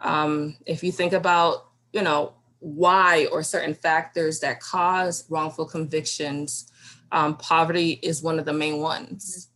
Um, 0.00 0.56
if 0.66 0.84
you 0.84 0.92
think 0.92 1.12
about, 1.12 1.66
you 1.92 2.02
know, 2.02 2.34
why 2.60 3.26
or 3.32 3.42
certain 3.42 3.74
factors 3.74 4.40
that 4.40 4.60
cause 4.60 5.24
wrongful 5.28 5.66
convictions, 5.66 6.70
um, 7.12 7.36
poverty 7.36 7.98
is 8.02 8.22
one 8.22 8.38
of 8.38 8.44
the 8.44 8.52
main 8.52 8.78
ones. 8.78 9.48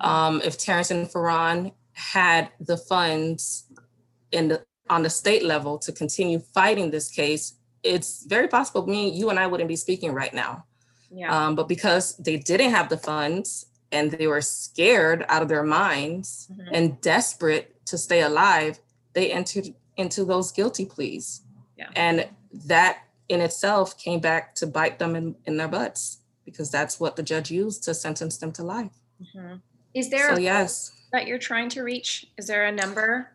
Um, 0.00 0.40
if 0.44 0.58
Terrence 0.58 0.90
and 0.90 1.10
Ferron 1.10 1.72
had 1.92 2.50
the 2.60 2.76
funds 2.76 3.66
in 4.30 4.48
the 4.48 4.64
on 4.90 5.02
the 5.02 5.10
state 5.10 5.44
level 5.44 5.78
to 5.78 5.92
continue 5.92 6.38
fighting 6.38 6.90
this 6.90 7.10
case, 7.10 7.54
it's 7.82 8.24
very 8.24 8.48
possible 8.48 8.86
me, 8.86 9.10
you 9.10 9.30
and 9.30 9.38
I 9.38 9.46
wouldn't 9.46 9.68
be 9.68 9.76
speaking 9.76 10.12
right 10.12 10.32
now. 10.32 10.64
Yeah. 11.10 11.34
Um, 11.34 11.54
but 11.54 11.68
because 11.68 12.16
they 12.16 12.36
didn't 12.36 12.70
have 12.70 12.88
the 12.88 12.98
funds 12.98 13.66
and 13.92 14.10
they 14.10 14.26
were 14.26 14.42
scared 14.42 15.24
out 15.28 15.42
of 15.42 15.48
their 15.48 15.62
minds 15.62 16.48
mm-hmm. 16.52 16.74
and 16.74 17.00
desperate 17.00 17.74
to 17.86 17.96
stay 17.96 18.22
alive, 18.22 18.78
they 19.14 19.32
entered 19.32 19.68
into 19.96 20.24
those 20.24 20.52
guilty 20.52 20.84
pleas. 20.84 21.42
Yeah. 21.76 21.88
And 21.96 22.28
that 22.66 22.98
in 23.28 23.40
itself 23.40 23.96
came 23.98 24.20
back 24.20 24.54
to 24.56 24.66
bite 24.66 24.98
them 24.98 25.16
in, 25.16 25.36
in 25.46 25.56
their 25.56 25.68
butts 25.68 26.18
because 26.44 26.70
that's 26.70 26.98
what 26.98 27.16
the 27.16 27.22
judge 27.22 27.50
used 27.50 27.84
to 27.84 27.94
sentence 27.94 28.38
them 28.38 28.52
to 28.52 28.62
life. 28.62 28.92
Mm-hmm. 29.22 29.56
Is 29.94 30.10
there 30.10 30.34
so, 30.34 30.40
yes 30.40 30.92
that 31.12 31.26
you're 31.26 31.38
trying 31.38 31.68
to 31.70 31.82
reach? 31.82 32.26
Is 32.36 32.46
there 32.46 32.66
a 32.66 32.72
number? 32.72 33.30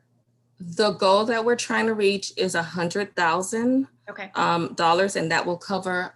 The 0.60 0.92
goal 0.92 1.26
that 1.26 1.44
we're 1.44 1.56
trying 1.56 1.88
to 1.88 1.94
reach 1.94 2.32
is 2.38 2.56
a 2.56 2.64
hundred 2.64 3.16
thousand 3.16 3.88
okay. 4.10 4.32
um, 4.36 4.74
dollars, 4.76 5.16
and 5.16 5.32
that 5.32 5.46
will 5.46 5.58
cover 5.58 6.16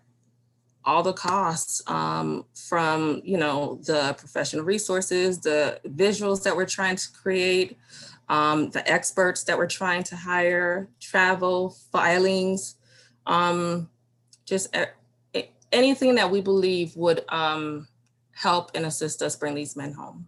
all 0.85 1.03
the 1.03 1.13
costs 1.13 1.81
um, 1.88 2.45
from 2.55 3.21
you 3.25 3.38
know 3.38 3.79
the 3.85 4.15
professional 4.17 4.63
resources, 4.63 5.39
the 5.39 5.79
visuals 5.85 6.43
that 6.43 6.55
we're 6.55 6.65
trying 6.65 6.95
to 6.95 7.11
create, 7.11 7.77
um, 8.29 8.69
the 8.69 8.89
experts 8.89 9.43
that 9.43 9.57
we're 9.57 9.67
trying 9.67 10.03
to 10.03 10.15
hire, 10.15 10.89
travel, 10.99 11.75
filings, 11.91 12.75
um, 13.25 13.89
just 14.45 14.73
a- 14.75 14.88
anything 15.71 16.15
that 16.15 16.31
we 16.31 16.41
believe 16.41 16.95
would 16.95 17.23
um, 17.29 17.88
help 18.31 18.71
and 18.75 18.85
assist 18.85 19.21
us 19.21 19.35
bring 19.35 19.55
these 19.55 19.75
men 19.75 19.91
home. 19.91 20.27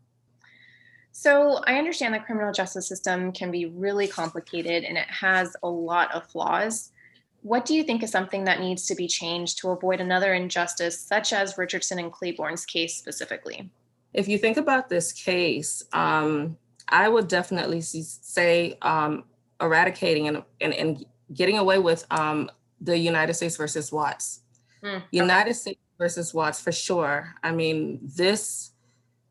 So, 1.22 1.60
I 1.68 1.78
understand 1.78 2.14
the 2.14 2.20
criminal 2.20 2.54
justice 2.54 2.88
system 2.88 3.34
can 3.34 3.52
be 3.52 3.66
really 3.66 4.08
complicated 4.08 4.86
and 4.86 4.98
it 4.98 5.10
has 5.10 5.54
a 5.64 5.68
lot 5.68 6.16
of 6.16 6.26
flaws. 6.26 6.94
What 7.42 7.66
do 7.66 7.76
you 7.76 7.84
think 7.84 8.04
is 8.04 8.10
something 8.10 8.46
that 8.46 8.62
needs 8.62 8.86
to 8.86 8.96
be 8.96 9.06
changed 9.06 9.58
to 9.58 9.72
avoid 9.72 10.00
another 10.00 10.34
injustice, 10.34 10.98
such 10.98 11.34
as 11.34 11.58
Richardson 11.58 12.00
and 12.00 12.10
Claiborne's 12.10 12.66
case 12.66 12.96
specifically? 12.96 13.70
If 14.14 14.30
you 14.30 14.38
think 14.38 14.56
about 14.56 14.88
this 14.88 15.12
case, 15.12 15.84
um, 15.92 16.56
I 16.88 17.10
would 17.10 17.28
definitely 17.28 17.82
say 17.82 18.78
um, 18.82 19.26
eradicating 19.60 20.30
and, 20.30 20.44
and, 20.62 20.74
and 20.74 21.06
getting 21.34 21.58
away 21.58 21.80
with 21.80 22.06
um, 22.12 22.50
the 22.80 22.98
United 22.98 23.34
States 23.34 23.58
versus 23.58 23.92
Watts. 23.92 24.40
Mm, 24.82 25.04
United 25.12 25.56
States 25.56 25.82
versus 25.98 26.34
Watts 26.34 26.62
for 26.62 26.72
sure. 26.72 27.36
I 27.44 27.52
mean, 27.52 28.00
this 28.02 28.72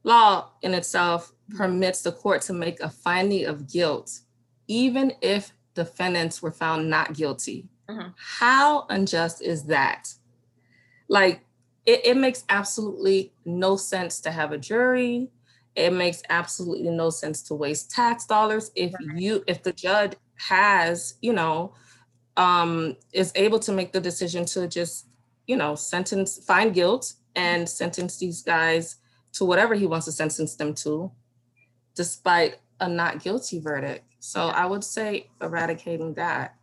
law 0.05 0.51
in 0.61 0.75
itself 0.75 1.33
permits 1.57 2.03
the 2.03 2.13
court 2.13 2.43
to 2.43 2.53
make 2.53 2.81
a 2.81 2.91
finding 2.91 3.47
of 3.47 3.71
guilt, 3.71 4.21
even 4.67 5.13
if 5.21 5.53
defendants 5.75 6.43
were 6.43 6.53
found 6.53 6.91
not 6.91 7.15
guilty. 7.15 7.69
Mm-hmm. 7.89 8.09
How 8.17 8.87
unjust 8.91 9.43
is 9.43 9.65
that? 9.65 10.13
Like, 11.09 11.45
it, 11.87 12.05
it 12.05 12.17
makes 12.17 12.45
absolutely 12.49 13.33
no 13.45 13.77
sense 13.77 14.21
to 14.21 14.31
have 14.31 14.53
a 14.53 14.59
jury 14.59 15.31
it 15.79 15.93
makes 15.93 16.23
absolutely 16.29 16.91
no 16.91 17.09
sense 17.09 17.41
to 17.43 17.55
waste 17.55 17.91
tax 17.91 18.27
dollars 18.27 18.71
if 18.75 18.93
right. 18.95 19.17
you 19.17 19.45
if 19.47 19.63
the 19.63 19.73
judge 19.73 20.15
has 20.37 21.15
you 21.23 21.33
know 21.33 21.73
um 22.37 22.97
is 23.13 23.33
able 23.37 23.61
to 23.61 23.73
make 23.73 23.93
the 23.93 24.01
decision 24.01 24.45
to 24.45 24.67
just 24.67 25.07
you 25.47 25.57
know 25.57 25.77
sentence 25.77 26.45
find 26.45 26.75
guilt 26.75 27.15
and 27.37 27.69
sentence 27.69 28.19
these 28.19 28.43
guys 28.43 28.97
to 29.33 29.45
whatever 29.45 29.75
he 29.75 29.87
wants 29.87 30.07
to 30.07 30.13
sentence 30.13 30.57
them 30.57 30.75
to 30.75 31.11
despite 31.99 32.61
a 32.79 32.89
not 32.89 33.21
guilty 33.21 33.59
verdict 33.59 34.05
so 34.21 34.47
i 34.49 34.65
would 34.65 34.85
say 34.85 35.29
eradicating 35.43 36.15
that 36.15 36.55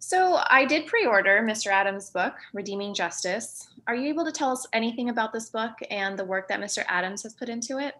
so 0.00 0.40
I 0.48 0.64
did 0.64 0.86
pre-order 0.86 1.42
Mr. 1.42 1.72
Adams' 1.72 2.10
book, 2.10 2.34
Redeeming 2.54 2.94
Justice. 2.94 3.68
Are 3.88 3.96
you 3.96 4.08
able 4.08 4.24
to 4.24 4.32
tell 4.32 4.52
us 4.52 4.66
anything 4.72 5.08
about 5.08 5.32
this 5.32 5.50
book 5.50 5.72
and 5.90 6.16
the 6.18 6.24
work 6.24 6.48
that 6.48 6.60
Mr. 6.60 6.84
Adams 6.88 7.24
has 7.24 7.34
put 7.34 7.48
into 7.48 7.78
it? 7.78 7.94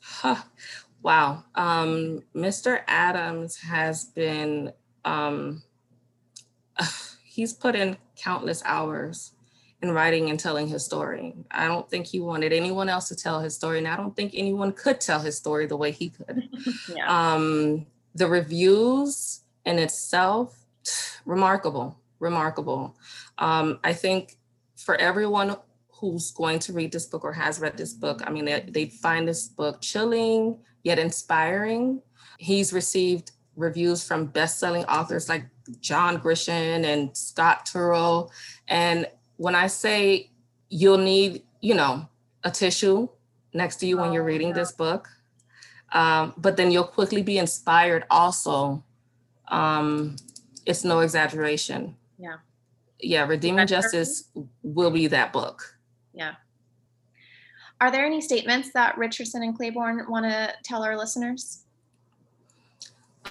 Huh. 0.00 0.42
Wow. 1.02 1.44
Um, 1.54 2.22
Mr. 2.34 2.82
Adams 2.86 3.56
has 3.56 4.04
been, 4.04 4.72
um, 5.04 5.62
he's 7.24 7.54
put 7.54 7.74
in 7.74 7.96
countless 8.14 8.62
hours 8.64 9.32
in 9.82 9.90
writing 9.90 10.30
and 10.30 10.38
telling 10.38 10.68
his 10.68 10.84
story. 10.84 11.34
I 11.50 11.66
don't 11.66 11.88
think 11.90 12.06
he 12.06 12.20
wanted 12.20 12.52
anyone 12.52 12.88
else 12.88 13.08
to 13.08 13.16
tell 13.16 13.40
his 13.40 13.54
story, 13.54 13.78
and 13.78 13.88
I 13.88 13.96
don't 13.96 14.14
think 14.14 14.32
anyone 14.34 14.72
could 14.72 15.00
tell 15.00 15.20
his 15.20 15.36
story 15.36 15.66
the 15.66 15.76
way 15.76 15.90
he 15.90 16.10
could. 16.10 16.48
yeah. 16.96 17.34
um, 17.34 17.86
the 18.14 18.28
reviews 18.28 19.40
in 19.66 19.78
itself 19.78 20.64
remarkable, 21.26 21.98
remarkable. 22.20 22.96
Um, 23.38 23.80
I 23.82 23.92
think 23.92 24.36
for 24.76 24.94
everyone 24.96 25.56
who's 25.88 26.30
going 26.30 26.60
to 26.60 26.72
read 26.72 26.92
this 26.92 27.06
book 27.06 27.24
or 27.24 27.32
has 27.32 27.58
read 27.58 27.76
this 27.76 27.92
book, 27.92 28.22
I 28.24 28.30
mean, 28.30 28.44
they, 28.44 28.64
they 28.68 28.86
find 28.86 29.26
this 29.26 29.48
book 29.48 29.80
chilling 29.80 30.58
yet 30.84 30.98
inspiring. 30.98 32.02
He's 32.38 32.72
received 32.72 33.32
reviews 33.56 34.06
from 34.06 34.26
best-selling 34.26 34.84
authors 34.84 35.28
like 35.28 35.44
John 35.80 36.18
Grisham 36.18 36.84
and 36.84 37.16
Scott 37.16 37.66
Turow. 37.66 38.30
And 38.68 39.06
when 39.36 39.54
I 39.54 39.66
say 39.66 40.30
you'll 40.68 40.98
need, 40.98 41.42
you 41.60 41.74
know, 41.74 42.08
a 42.44 42.50
tissue 42.50 43.08
next 43.52 43.76
to 43.76 43.86
you 43.86 43.98
when 43.98 44.12
you're 44.12 44.22
oh, 44.22 44.26
reading 44.26 44.52
this 44.52 44.72
book, 44.72 45.08
um, 45.92 46.34
but 46.36 46.56
then 46.56 46.70
you'll 46.70 46.84
quickly 46.84 47.22
be 47.22 47.38
inspired 47.38 48.04
also 48.10 48.82
um, 49.48 50.16
it's 50.66 50.84
no 50.84 51.00
exaggeration. 51.00 51.96
Yeah. 52.18 52.36
yeah, 53.00 53.26
Redeeming 53.26 53.66
Justice 53.66 54.24
will 54.62 54.90
be 54.90 55.08
that 55.08 55.32
book. 55.32 55.76
Yeah. 56.14 56.34
Are 57.80 57.90
there 57.90 58.06
any 58.06 58.20
statements 58.20 58.70
that 58.74 58.96
Richardson 58.96 59.42
and 59.42 59.56
Claiborne 59.56 60.06
want 60.08 60.24
to 60.24 60.54
tell 60.62 60.84
our 60.84 60.96
listeners? 60.96 61.61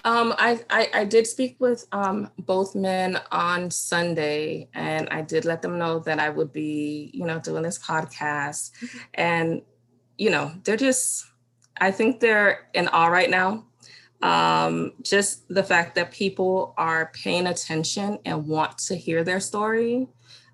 Um, 0.04 0.34
I, 0.38 0.60
I, 0.70 0.88
I 0.94 1.04
did 1.04 1.26
speak 1.26 1.56
with 1.60 1.86
um, 1.92 2.30
both 2.38 2.74
men 2.74 3.20
on 3.30 3.70
Sunday, 3.70 4.68
and 4.74 5.08
I 5.10 5.22
did 5.22 5.44
let 5.44 5.62
them 5.62 5.78
know 5.78 6.00
that 6.00 6.18
I 6.18 6.28
would 6.28 6.52
be, 6.52 7.10
you 7.12 7.24
know, 7.24 7.38
doing 7.38 7.62
this 7.62 7.78
podcast. 7.78 8.72
Mm-hmm. 8.72 8.98
And, 9.14 9.62
you 10.18 10.30
know, 10.30 10.52
they're 10.64 10.76
just, 10.76 11.26
I 11.80 11.90
think 11.90 12.20
they're 12.20 12.68
in 12.74 12.88
awe 12.88 13.06
right 13.06 13.30
now. 13.30 13.66
Um, 14.22 14.92
just 15.02 15.48
the 15.48 15.64
fact 15.64 15.96
that 15.96 16.12
people 16.12 16.74
are 16.76 17.10
paying 17.12 17.46
attention 17.46 18.18
and 18.24 18.46
want 18.46 18.78
to 18.78 18.96
hear 18.96 19.24
their 19.24 19.40
story. 19.40 20.08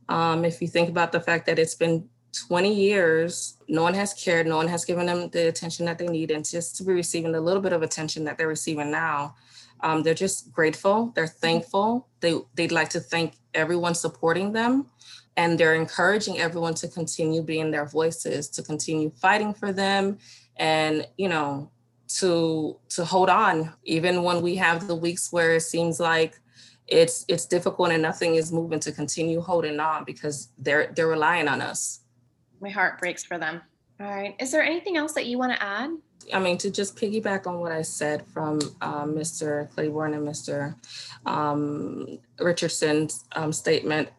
Um, 0.08 0.44
if 0.44 0.62
you 0.62 0.68
think 0.68 0.88
about 0.88 1.12
the 1.12 1.20
fact 1.20 1.46
that 1.46 1.58
it's 1.58 1.74
been 1.74 2.08
20 2.46 2.72
years, 2.72 3.56
no 3.68 3.82
one 3.82 3.94
has 3.94 4.14
cared, 4.14 4.46
no 4.46 4.56
one 4.56 4.68
has 4.68 4.84
given 4.84 5.06
them 5.06 5.28
the 5.30 5.48
attention 5.48 5.86
that 5.86 5.98
they 5.98 6.06
need, 6.06 6.30
and 6.30 6.48
just 6.48 6.76
to 6.76 6.84
be 6.84 6.92
receiving 6.92 7.34
a 7.34 7.40
little 7.40 7.62
bit 7.62 7.72
of 7.72 7.82
attention 7.82 8.24
that 8.24 8.38
they're 8.38 8.48
receiving 8.48 8.90
now, 8.90 9.34
um, 9.80 10.02
they're 10.02 10.14
just 10.14 10.52
grateful. 10.52 11.12
They're 11.14 11.26
thankful. 11.26 12.08
They 12.20 12.38
they'd 12.54 12.72
like 12.72 12.88
to 12.90 13.00
thank 13.00 13.34
everyone 13.54 13.94
supporting 13.94 14.52
them, 14.52 14.86
and 15.36 15.58
they're 15.58 15.74
encouraging 15.74 16.38
everyone 16.38 16.74
to 16.74 16.88
continue 16.88 17.42
being 17.42 17.70
their 17.70 17.86
voices, 17.86 18.48
to 18.50 18.62
continue 18.62 19.10
fighting 19.10 19.54
for 19.54 19.72
them, 19.72 20.18
and 20.56 21.06
you 21.16 21.28
know, 21.28 21.70
to 22.18 22.76
to 22.90 23.04
hold 23.04 23.30
on, 23.30 23.72
even 23.84 24.22
when 24.22 24.42
we 24.42 24.56
have 24.56 24.86
the 24.88 24.96
weeks 24.96 25.32
where 25.32 25.56
it 25.56 25.62
seems 25.62 26.00
like 26.00 26.40
it's 26.88 27.24
it's 27.28 27.46
difficult 27.46 27.90
and 27.90 28.02
nothing 28.02 28.34
is 28.34 28.50
moving 28.50 28.80
to 28.80 28.90
continue 28.90 29.40
holding 29.40 29.78
on 29.78 30.04
because 30.04 30.48
they're 30.58 30.92
they're 30.96 31.06
relying 31.06 31.46
on 31.46 31.60
us 31.60 32.00
my 32.60 32.70
heart 32.70 32.98
breaks 32.98 33.24
for 33.24 33.38
them. 33.38 33.60
All 34.00 34.06
right. 34.06 34.36
Is 34.38 34.52
there 34.52 34.62
anything 34.62 34.96
else 34.96 35.12
that 35.14 35.26
you 35.26 35.38
want 35.38 35.52
to 35.52 35.62
add? 35.62 35.90
I 36.32 36.38
mean, 36.38 36.58
to 36.58 36.70
just 36.70 36.96
piggyback 36.96 37.46
on 37.46 37.60
what 37.60 37.72
I 37.72 37.82
said 37.82 38.24
from 38.26 38.60
Mr. 38.60 39.70
Claiborne 39.70 40.14
and 40.14 40.26
Mr. 40.26 40.74
Um, 41.26 42.18
Richardson's 42.38 43.24
um, 43.32 43.52
statement, 43.52 44.10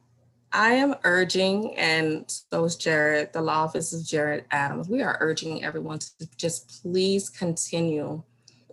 I 0.52 0.72
am 0.72 0.96
urging, 1.04 1.78
and 1.78 2.26
so 2.28 2.64
is 2.64 2.76
Jarrett, 2.76 3.34
the 3.34 3.42
law 3.42 3.64
office 3.64 3.94
of 3.94 4.04
Jarrett 4.04 4.48
Adams, 4.50 4.90
we 4.90 5.04
are 5.04 5.18
urging 5.20 5.64
everyone 5.64 6.00
to 6.00 6.28
just 6.38 6.82
please 6.82 7.30
continue 7.30 8.24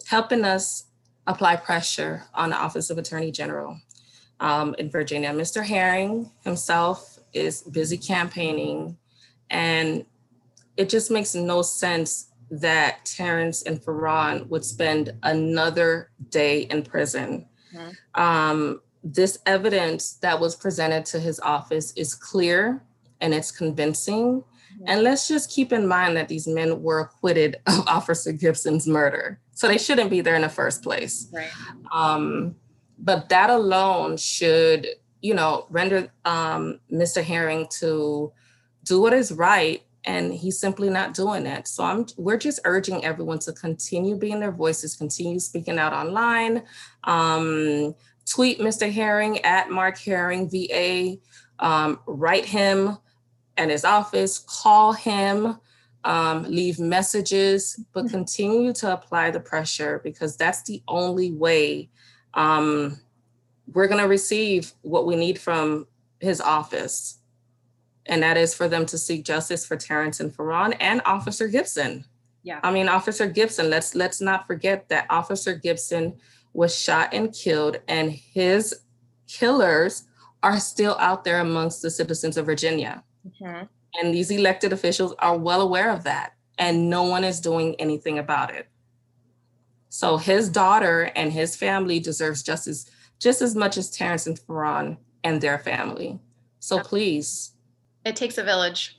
helping 0.06 0.44
us 0.44 0.84
apply 1.26 1.56
pressure 1.56 2.22
on 2.34 2.50
the 2.50 2.56
Office 2.56 2.88
of 2.88 2.96
Attorney 2.96 3.30
General 3.30 3.78
um, 4.40 4.74
in 4.78 4.90
Virginia. 4.90 5.30
Mr. 5.30 5.64
Herring 5.64 6.30
himself 6.44 7.18
is 7.34 7.62
busy 7.62 7.98
campaigning 7.98 8.96
and 9.50 10.04
it 10.76 10.88
just 10.88 11.10
makes 11.10 11.34
no 11.34 11.62
sense 11.62 12.28
that 12.50 13.04
Terrence 13.04 13.62
and 13.62 13.82
Ferron 13.82 14.48
would 14.48 14.64
spend 14.64 15.12
another 15.22 16.10
day 16.30 16.62
in 16.62 16.82
prison. 16.82 17.46
Mm-hmm. 17.74 18.22
Um, 18.22 18.80
this 19.02 19.38
evidence 19.46 20.14
that 20.14 20.40
was 20.40 20.54
presented 20.54 21.04
to 21.06 21.20
his 21.20 21.40
office 21.40 21.92
is 21.92 22.14
clear 22.14 22.82
and 23.20 23.34
it's 23.34 23.50
convincing. 23.50 24.42
Mm-hmm. 24.42 24.84
And 24.86 25.02
let's 25.02 25.28
just 25.28 25.50
keep 25.50 25.72
in 25.72 25.86
mind 25.86 26.16
that 26.16 26.28
these 26.28 26.46
men 26.46 26.82
were 26.82 27.00
acquitted 27.00 27.56
of 27.66 27.86
Officer 27.88 28.32
Gibson's 28.32 28.86
murder. 28.86 29.40
So 29.52 29.68
they 29.68 29.78
shouldn't 29.78 30.10
be 30.10 30.20
there 30.20 30.36
in 30.36 30.42
the 30.42 30.48
first 30.48 30.82
place. 30.82 31.28
Right. 31.32 31.50
Um, 31.92 32.56
but 32.98 33.28
that 33.28 33.50
alone 33.50 34.16
should, 34.16 34.86
you 35.20 35.34
know, 35.34 35.66
render 35.70 36.10
um, 36.24 36.80
Mr. 36.92 37.22
Herring 37.22 37.66
to 37.78 38.32
do 38.86 39.00
what 39.00 39.12
is 39.12 39.32
right 39.32 39.82
and 40.04 40.32
he's 40.32 40.58
simply 40.58 40.88
not 40.88 41.14
doing 41.14 41.44
that. 41.44 41.68
So 41.68 41.84
i'm 41.84 42.06
we're 42.16 42.38
just 42.38 42.60
urging 42.64 43.04
everyone 43.04 43.40
to 43.40 43.52
continue 43.52 44.16
being 44.16 44.40
their 44.40 44.52
voices 44.52 44.96
continue 44.96 45.38
speaking 45.38 45.78
out 45.78 45.92
online. 45.92 46.62
Um, 47.04 47.94
tweet 48.26 48.58
mr 48.58 48.90
herring 48.90 49.38
at 49.44 49.70
mark 49.70 49.96
herring 49.98 50.50
va 50.50 51.16
um, 51.58 52.00
write 52.06 52.44
him 52.44 52.98
at 53.56 53.70
his 53.70 53.84
office 53.84 54.38
call 54.40 54.92
him 54.92 55.58
um, 56.04 56.42
leave 56.42 56.78
messages 56.78 57.80
but 57.92 58.04
mm-hmm. 58.04 58.14
continue 58.16 58.72
to 58.72 58.92
apply 58.92 59.30
the 59.30 59.40
pressure 59.40 60.00
because 60.04 60.36
that's 60.36 60.62
the 60.64 60.82
only 60.88 61.32
way 61.32 61.88
um, 62.34 63.00
we're 63.72 63.88
going 63.88 64.02
to 64.02 64.08
receive 64.08 64.72
what 64.82 65.06
we 65.06 65.16
need 65.16 65.38
from 65.38 65.86
his 66.20 66.40
office 66.40 67.20
and 68.06 68.22
that 68.22 68.36
is 68.36 68.54
for 68.54 68.68
them 68.68 68.86
to 68.86 68.98
seek 68.98 69.24
justice 69.24 69.66
for 69.66 69.76
Terrence 69.76 70.20
and 70.20 70.34
Ferron 70.34 70.72
and 70.74 71.02
Officer 71.04 71.48
Gibson. 71.48 72.04
Yeah. 72.42 72.60
I 72.62 72.70
mean, 72.70 72.88
Officer 72.88 73.26
Gibson, 73.26 73.70
let's 73.70 73.94
let's 73.94 74.20
not 74.20 74.46
forget 74.46 74.88
that 74.88 75.06
Officer 75.10 75.54
Gibson 75.54 76.16
was 76.52 76.76
shot 76.76 77.12
and 77.12 77.32
killed, 77.34 77.78
and 77.88 78.10
his 78.10 78.74
killers 79.26 80.04
are 80.42 80.60
still 80.60 80.96
out 81.00 81.24
there 81.24 81.40
amongst 81.40 81.82
the 81.82 81.90
citizens 81.90 82.36
of 82.36 82.46
Virginia. 82.46 83.02
Mm-hmm. 83.26 83.64
And 84.00 84.14
these 84.14 84.30
elected 84.30 84.72
officials 84.72 85.14
are 85.18 85.36
well 85.36 85.60
aware 85.60 85.90
of 85.90 86.04
that, 86.04 86.34
and 86.58 86.88
no 86.88 87.02
one 87.02 87.24
is 87.24 87.40
doing 87.40 87.74
anything 87.76 88.18
about 88.18 88.54
it. 88.54 88.68
So 89.88 90.16
his 90.16 90.48
daughter 90.48 91.10
and 91.16 91.32
his 91.32 91.56
family 91.56 91.98
deserves 91.98 92.42
justice 92.42 92.88
just 93.18 93.42
as 93.42 93.56
much 93.56 93.76
as 93.76 93.90
Terrence 93.90 94.26
and 94.26 94.38
Ferron 94.38 94.98
and 95.24 95.40
their 95.40 95.58
family. 95.58 96.20
So 96.60 96.78
please 96.80 97.52
it 98.06 98.14
takes 98.14 98.38
a 98.38 98.44
village. 98.44 98.96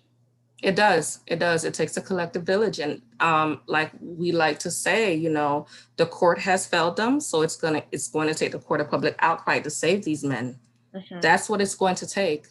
It 0.62 0.76
does. 0.76 1.20
It 1.28 1.40
does. 1.40 1.64
It 1.64 1.74
takes 1.74 1.96
a 1.98 2.02
collective 2.02 2.44
village. 2.44 2.80
And 2.80 3.02
um, 3.20 3.62
like 3.68 3.92
we 4.02 4.32
like 4.32 4.60
to 4.60 4.72
say, 4.72 5.14
you 5.14 5.30
know, 5.30 5.68
the 5.96 6.06
court 6.06 6.40
has 6.40 6.68
failed 6.68 6.98
them. 6.98 7.22
So 7.22 7.42
it's 7.42 7.56
gonna 7.56 7.84
it's 7.92 8.10
going 8.10 8.28
to 8.28 8.34
take 8.34 8.52
the 8.52 8.60
court 8.60 8.82
of 8.82 8.90
public 8.90 9.16
outcry 9.20 9.60
to 9.60 9.70
save 9.70 10.04
these 10.04 10.24
men. 10.24 10.60
Mm-hmm. 10.94 11.22
That's 11.22 11.50
what 11.50 11.62
it's 11.62 11.76
going 11.76 11.96
to 11.96 12.08
take. 12.08 12.48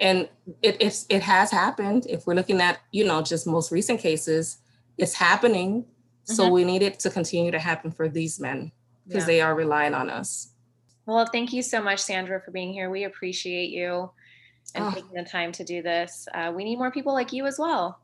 And 0.00 0.28
it 0.62 0.78
it's 0.80 1.06
it 1.08 1.22
has 1.22 1.50
happened. 1.50 2.06
If 2.08 2.26
we're 2.26 2.34
looking 2.34 2.60
at, 2.60 2.80
you 2.90 3.04
know, 3.04 3.22
just 3.22 3.46
most 3.46 3.70
recent 3.70 4.00
cases, 4.00 4.58
it's 4.98 5.14
happening. 5.14 5.82
Mm-hmm. 5.82 6.34
So 6.34 6.48
we 6.48 6.64
need 6.64 6.82
it 6.82 6.98
to 7.00 7.10
continue 7.10 7.52
to 7.52 7.58
happen 7.60 7.92
for 7.92 8.08
these 8.08 8.40
men 8.40 8.72
because 9.06 9.24
yeah. 9.24 9.26
they 9.26 9.40
are 9.42 9.54
relying 9.54 9.94
on 9.94 10.10
us. 10.10 10.48
Well, 11.06 11.26
thank 11.30 11.52
you 11.52 11.62
so 11.62 11.82
much, 11.82 12.00
Sandra, 12.00 12.40
for 12.40 12.50
being 12.52 12.72
here. 12.72 12.88
We 12.88 13.04
appreciate 13.04 13.70
you 13.70 14.10
and 14.74 14.84
oh. 14.84 14.90
taking 14.90 15.14
the 15.14 15.24
time 15.24 15.52
to 15.52 15.64
do 15.64 15.82
this. 15.82 16.28
Uh, 16.34 16.52
we 16.54 16.64
need 16.64 16.76
more 16.76 16.90
people 16.90 17.12
like 17.12 17.32
you 17.32 17.46
as 17.46 17.58
well. 17.58 18.00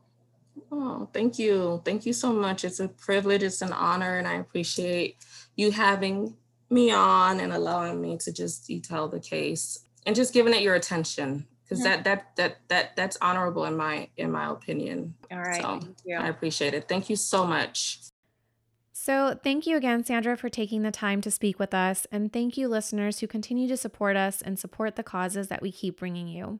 Oh, 0.71 1.07
thank 1.13 1.37
you. 1.37 1.81
Thank 1.85 2.05
you 2.05 2.13
so 2.13 2.33
much. 2.33 2.63
It's 2.63 2.79
a 2.79 2.87
privilege, 2.87 3.43
it's 3.43 3.61
an 3.61 3.73
honor, 3.73 4.17
and 4.17 4.27
I 4.27 4.35
appreciate 4.35 5.17
you 5.55 5.71
having 5.71 6.35
me 6.69 6.91
on 6.91 7.39
and 7.39 7.53
allowing 7.53 8.01
me 8.01 8.17
to 8.17 8.31
just 8.31 8.67
detail 8.67 9.07
the 9.07 9.19
case 9.19 9.79
and 10.05 10.15
just 10.15 10.33
giving 10.33 10.53
it 10.53 10.61
your 10.61 10.75
attention 10.75 11.47
because 11.63 11.83
mm-hmm. 11.83 12.03
that 12.03 12.03
that 12.03 12.35
that 12.35 12.57
that 12.69 12.95
that's 12.95 13.17
honorable 13.21 13.65
in 13.65 13.75
my 13.75 14.09
in 14.17 14.31
my 14.31 14.49
opinion. 14.49 15.13
All 15.31 15.39
right. 15.39 15.61
So 15.61 15.79
I 16.17 16.27
appreciate 16.27 16.73
it. 16.73 16.87
Thank 16.87 17.09
you 17.09 17.15
so 17.15 17.45
much. 17.45 17.99
So, 19.07 19.39
thank 19.41 19.65
you 19.65 19.77
again, 19.77 20.03
Sandra, 20.03 20.35
for 20.35 20.49
taking 20.49 20.81
the 20.81 20.91
time 20.91 21.21
to 21.21 21.31
speak 21.31 21.59
with 21.59 21.73
us. 21.73 22.05
And 22.11 22.33
thank 22.33 22.57
you, 22.57 22.67
listeners, 22.67 23.19
who 23.19 23.25
continue 23.27 23.65
to 23.69 23.77
support 23.77 24.17
us 24.17 24.41
and 24.41 24.59
support 24.59 24.97
the 24.97 25.01
causes 25.01 25.47
that 25.47 25.61
we 25.61 25.71
keep 25.71 25.97
bringing 25.97 26.27
you. 26.27 26.59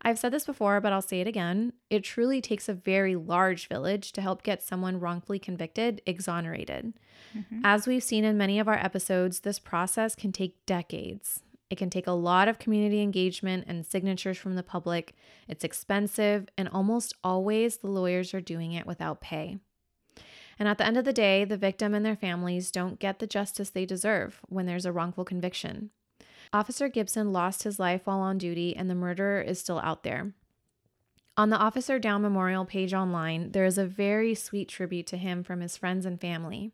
I've 0.00 0.18
said 0.18 0.32
this 0.32 0.46
before, 0.46 0.80
but 0.80 0.94
I'll 0.94 1.02
say 1.02 1.20
it 1.20 1.26
again. 1.26 1.74
It 1.90 2.02
truly 2.02 2.40
takes 2.40 2.66
a 2.66 2.72
very 2.72 3.14
large 3.14 3.68
village 3.68 4.12
to 4.12 4.22
help 4.22 4.42
get 4.42 4.62
someone 4.62 5.00
wrongfully 5.00 5.38
convicted 5.38 6.00
exonerated. 6.06 6.94
Mm-hmm. 7.36 7.60
As 7.62 7.86
we've 7.86 8.02
seen 8.02 8.24
in 8.24 8.38
many 8.38 8.58
of 8.58 8.68
our 8.68 8.78
episodes, 8.78 9.40
this 9.40 9.58
process 9.58 10.14
can 10.14 10.32
take 10.32 10.64
decades. 10.64 11.42
It 11.68 11.76
can 11.76 11.90
take 11.90 12.06
a 12.06 12.12
lot 12.12 12.48
of 12.48 12.58
community 12.58 13.02
engagement 13.02 13.66
and 13.68 13.84
signatures 13.84 14.38
from 14.38 14.54
the 14.54 14.62
public. 14.62 15.14
It's 15.46 15.62
expensive, 15.62 16.48
and 16.56 16.70
almost 16.70 17.12
always 17.22 17.76
the 17.76 17.88
lawyers 17.88 18.32
are 18.32 18.40
doing 18.40 18.72
it 18.72 18.86
without 18.86 19.20
pay. 19.20 19.58
And 20.58 20.68
at 20.68 20.78
the 20.78 20.86
end 20.86 20.96
of 20.96 21.04
the 21.04 21.12
day, 21.12 21.44
the 21.44 21.56
victim 21.56 21.94
and 21.94 22.04
their 22.04 22.16
families 22.16 22.70
don't 22.70 22.98
get 22.98 23.18
the 23.18 23.26
justice 23.26 23.70
they 23.70 23.86
deserve 23.86 24.40
when 24.48 24.66
there's 24.66 24.86
a 24.86 24.92
wrongful 24.92 25.24
conviction. 25.24 25.90
Officer 26.52 26.88
Gibson 26.88 27.32
lost 27.32 27.62
his 27.62 27.78
life 27.78 28.02
while 28.04 28.20
on 28.20 28.36
duty, 28.38 28.76
and 28.76 28.90
the 28.90 28.94
murderer 28.94 29.40
is 29.40 29.58
still 29.58 29.78
out 29.78 30.02
there. 30.02 30.32
On 31.36 31.48
the 31.48 31.56
Officer 31.56 31.98
Down 31.98 32.20
Memorial 32.20 32.66
page 32.66 32.92
online, 32.92 33.52
there 33.52 33.64
is 33.64 33.78
a 33.78 33.86
very 33.86 34.34
sweet 34.34 34.68
tribute 34.68 35.06
to 35.06 35.16
him 35.16 35.42
from 35.42 35.62
his 35.62 35.78
friends 35.78 36.04
and 36.04 36.20
family. 36.20 36.72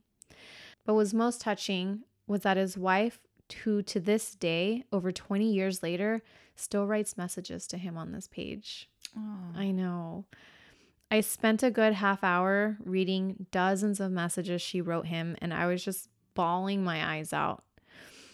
But 0.84 0.94
what 0.94 0.96
was 0.96 1.14
most 1.14 1.40
touching 1.40 2.02
was 2.26 2.42
that 2.42 2.56
his 2.56 2.76
wife, 2.76 3.20
who 3.62 3.82
to 3.82 4.00
this 4.00 4.34
day, 4.34 4.84
over 4.90 5.12
20 5.12 5.48
years 5.48 5.82
later, 5.82 6.22
still 6.56 6.86
writes 6.86 7.16
messages 7.16 7.68
to 7.68 7.78
him 7.78 7.96
on 7.96 8.10
this 8.10 8.26
page. 8.26 8.90
Oh. 9.16 9.52
I 9.54 9.70
know. 9.70 10.24
I 11.10 11.20
spent 11.20 11.62
a 11.62 11.70
good 11.70 11.94
half 11.94 12.22
hour 12.22 12.76
reading 12.84 13.46
dozens 13.50 13.98
of 14.00 14.10
messages 14.12 14.60
she 14.60 14.80
wrote 14.80 15.06
him, 15.06 15.36
and 15.40 15.54
I 15.54 15.66
was 15.66 15.82
just 15.82 16.08
bawling 16.34 16.84
my 16.84 17.16
eyes 17.16 17.32
out. 17.32 17.64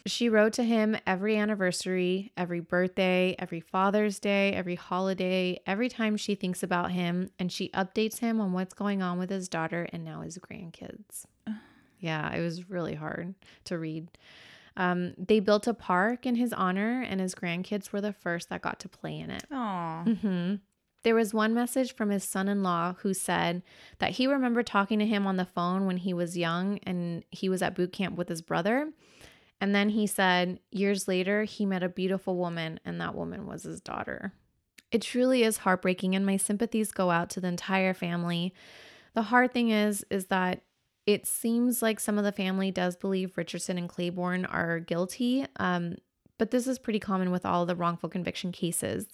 She 0.06 0.28
wrote 0.28 0.52
to 0.54 0.64
him 0.64 0.96
every 1.06 1.38
anniversary, 1.38 2.30
every 2.36 2.60
birthday, 2.60 3.34
every 3.38 3.60
Father's 3.60 4.18
Day, 4.18 4.52
every 4.52 4.74
holiday, 4.74 5.58
every 5.66 5.88
time 5.88 6.18
she 6.18 6.34
thinks 6.34 6.62
about 6.62 6.90
him, 6.90 7.30
and 7.38 7.50
she 7.50 7.70
updates 7.70 8.18
him 8.18 8.40
on 8.40 8.52
what's 8.52 8.74
going 8.74 9.02
on 9.02 9.18
with 9.18 9.30
his 9.30 9.48
daughter 9.48 9.88
and 9.92 10.04
now 10.04 10.20
his 10.20 10.36
grandkids. 10.36 11.24
yeah, 12.00 12.34
it 12.34 12.42
was 12.42 12.68
really 12.68 12.94
hard 12.94 13.34
to 13.64 13.78
read. 13.78 14.08
Um, 14.76 15.14
they 15.16 15.40
built 15.40 15.66
a 15.68 15.74
park 15.74 16.26
in 16.26 16.34
his 16.34 16.52
honor, 16.52 17.00
and 17.00 17.20
his 17.20 17.34
grandkids 17.34 17.92
were 17.92 18.02
the 18.02 18.12
first 18.12 18.50
that 18.50 18.60
got 18.60 18.80
to 18.80 18.88
play 18.88 19.18
in 19.18 19.30
it. 19.30 19.44
Aw. 19.52 20.02
hmm 20.04 20.54
There 21.04 21.14
was 21.14 21.32
one 21.32 21.54
message 21.54 21.94
from 21.94 22.10
his 22.10 22.24
son 22.24 22.48
in 22.48 22.62
law 22.62 22.94
who 23.00 23.14
said 23.14 23.62
that 23.98 24.12
he 24.12 24.26
remembered 24.26 24.66
talking 24.66 24.98
to 24.98 25.06
him 25.06 25.26
on 25.26 25.36
the 25.36 25.44
phone 25.44 25.86
when 25.86 25.98
he 25.98 26.12
was 26.12 26.36
young 26.36 26.78
and 26.82 27.24
he 27.30 27.48
was 27.48 27.62
at 27.62 27.74
boot 27.74 27.92
camp 27.92 28.16
with 28.16 28.28
his 28.28 28.42
brother. 28.42 28.90
And 29.60 29.74
then 29.74 29.90
he 29.90 30.06
said, 30.06 30.58
years 30.70 31.06
later, 31.06 31.44
he 31.44 31.64
met 31.64 31.82
a 31.82 31.88
beautiful 31.88 32.36
woman, 32.36 32.80
and 32.84 33.00
that 33.00 33.14
woman 33.14 33.46
was 33.46 33.62
his 33.62 33.80
daughter. 33.80 34.32
It 34.90 35.00
truly 35.02 35.42
is 35.42 35.58
heartbreaking, 35.58 36.14
and 36.14 36.26
my 36.26 36.36
sympathies 36.36 36.90
go 36.90 37.10
out 37.10 37.30
to 37.30 37.40
the 37.40 37.48
entire 37.48 37.94
family. 37.94 38.52
The 39.14 39.22
hard 39.22 39.52
thing 39.52 39.70
is, 39.70 40.04
is 40.10 40.26
that 40.26 40.62
it 41.06 41.26
seems 41.26 41.82
like 41.82 42.00
some 42.00 42.18
of 42.18 42.24
the 42.24 42.32
family 42.32 42.70
does 42.70 42.96
believe 42.96 43.36
Richardson 43.36 43.78
and 43.78 43.88
Claiborne 43.88 44.44
are 44.44 44.80
guilty. 44.80 45.46
Um, 45.56 45.96
but 46.38 46.50
this 46.50 46.66
is 46.66 46.78
pretty 46.78 46.98
common 46.98 47.30
with 47.30 47.46
all 47.46 47.66
the 47.66 47.76
wrongful 47.76 48.08
conviction 48.08 48.52
cases. 48.52 49.06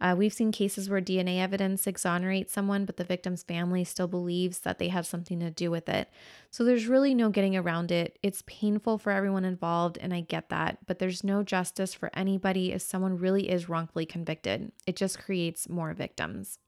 Uh, 0.00 0.14
we've 0.16 0.32
seen 0.32 0.52
cases 0.52 0.90
where 0.90 1.00
DNA 1.00 1.38
evidence 1.38 1.86
exonerates 1.86 2.52
someone, 2.52 2.84
but 2.84 2.96
the 2.96 3.04
victim's 3.04 3.42
family 3.42 3.84
still 3.84 4.08
believes 4.08 4.60
that 4.60 4.78
they 4.78 4.88
have 4.88 5.06
something 5.06 5.40
to 5.40 5.50
do 5.50 5.70
with 5.70 5.88
it. 5.88 6.10
So 6.50 6.64
there's 6.64 6.86
really 6.86 7.14
no 7.14 7.30
getting 7.30 7.56
around 7.56 7.90
it. 7.90 8.18
It's 8.22 8.42
painful 8.46 8.98
for 8.98 9.10
everyone 9.10 9.44
involved, 9.44 9.98
and 10.00 10.12
I 10.12 10.20
get 10.20 10.48
that, 10.50 10.78
but 10.86 10.98
there's 10.98 11.24
no 11.24 11.42
justice 11.42 11.94
for 11.94 12.10
anybody 12.14 12.72
if 12.72 12.82
someone 12.82 13.16
really 13.16 13.48
is 13.48 13.68
wrongfully 13.68 14.06
convicted. 14.06 14.72
It 14.86 14.96
just 14.96 15.18
creates 15.18 15.68
more 15.68 15.94
victims. 15.94 16.58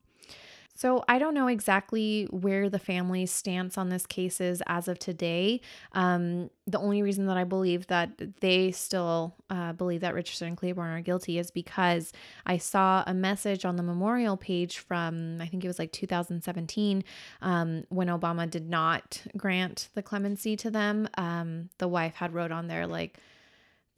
So 0.78 1.02
I 1.08 1.18
don't 1.18 1.34
know 1.34 1.48
exactly 1.48 2.28
where 2.30 2.70
the 2.70 2.78
family's 2.78 3.32
stance 3.32 3.76
on 3.76 3.88
this 3.88 4.06
case 4.06 4.40
is 4.40 4.62
as 4.68 4.86
of 4.86 4.96
today. 5.00 5.60
Um, 5.90 6.50
the 6.68 6.78
only 6.78 7.02
reason 7.02 7.26
that 7.26 7.36
I 7.36 7.42
believe 7.42 7.88
that 7.88 8.12
they 8.40 8.70
still 8.70 9.34
uh, 9.50 9.72
believe 9.72 10.02
that 10.02 10.14
Richardson 10.14 10.46
and 10.46 10.56
Claiborne 10.56 10.92
are 10.92 11.00
guilty 11.00 11.36
is 11.36 11.50
because 11.50 12.12
I 12.46 12.58
saw 12.58 13.02
a 13.08 13.12
message 13.12 13.64
on 13.64 13.74
the 13.74 13.82
memorial 13.82 14.36
page 14.36 14.78
from 14.78 15.40
I 15.40 15.48
think 15.48 15.64
it 15.64 15.66
was 15.66 15.80
like 15.80 15.90
2017 15.90 17.02
um, 17.42 17.82
when 17.88 18.06
Obama 18.06 18.48
did 18.48 18.70
not 18.70 19.20
grant 19.36 19.88
the 19.94 20.02
clemency 20.04 20.54
to 20.58 20.70
them. 20.70 21.08
Um, 21.18 21.70
the 21.78 21.88
wife 21.88 22.14
had 22.14 22.32
wrote 22.32 22.52
on 22.52 22.68
there 22.68 22.86
like 22.86 23.18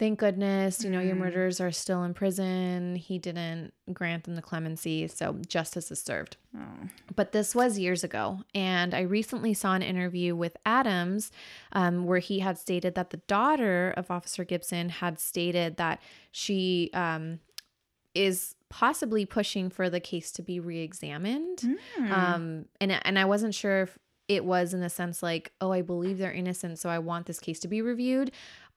thank 0.01 0.19
goodness, 0.19 0.83
you 0.83 0.91
know, 0.91 0.99
your 0.99 1.15
Mm. 1.15 1.19
murderers 1.21 1.61
are 1.61 1.71
still 1.71 2.03
in 2.03 2.15
prison. 2.15 2.97
He 2.97 3.19
didn't 3.19 3.73
grant 3.93 4.25
them 4.25 4.35
the 4.35 4.43
clemency, 4.43 5.07
so 5.07 5.35
justice 5.47 5.93
is 5.93 6.01
served. 6.01 6.37
Oh. 6.57 6.89
But 7.15 7.31
this 7.31 7.55
was 7.55 7.79
years 7.79 8.03
ago. 8.03 8.41
And 8.55 8.95
I 8.95 9.03
recently 9.03 9.55
saw 9.55 9.75
an 9.75 9.83
interview 9.83 10.35
with 10.35 10.57
Adams 10.67 11.31
um, 11.73 12.05
where 12.07 12.19
he 12.19 12.41
had 12.41 12.59
stated 12.59 12.97
that 12.97 13.11
the 13.11 13.19
daughter 13.29 13.95
of 13.97 14.11
Officer 14.11 14.43
Gibson 14.43 14.89
had 14.89 15.21
stated 15.21 15.77
that 15.77 16.01
she 16.33 16.91
um, 16.95 17.39
is 18.15 18.57
possibly 18.71 19.27
pushing 19.27 19.69
for 19.71 19.91
the 19.91 20.01
case 20.01 20.33
to 20.33 20.43
be 20.43 20.59
re 20.59 20.81
examined. 20.81 21.61
Hmm. 21.97 22.13
Um, 22.13 22.65
and, 22.81 22.99
and 23.05 23.19
I 23.19 23.27
wasn't 23.27 23.55
sure 23.55 23.83
if 23.83 23.99
it 24.29 24.45
was 24.45 24.73
in 24.73 24.81
the 24.81 24.89
sense 24.89 25.23
like, 25.23 25.53
oh, 25.61 25.73
I 25.73 25.83
believe 25.83 26.19
they're 26.19 26.33
innocent, 26.33 26.79
so 26.79 26.89
I 26.89 27.01
want 27.01 27.27
this 27.27 27.41
case 27.41 27.59
to 27.61 27.69
be 27.69 27.83
reviewed. 27.83 28.31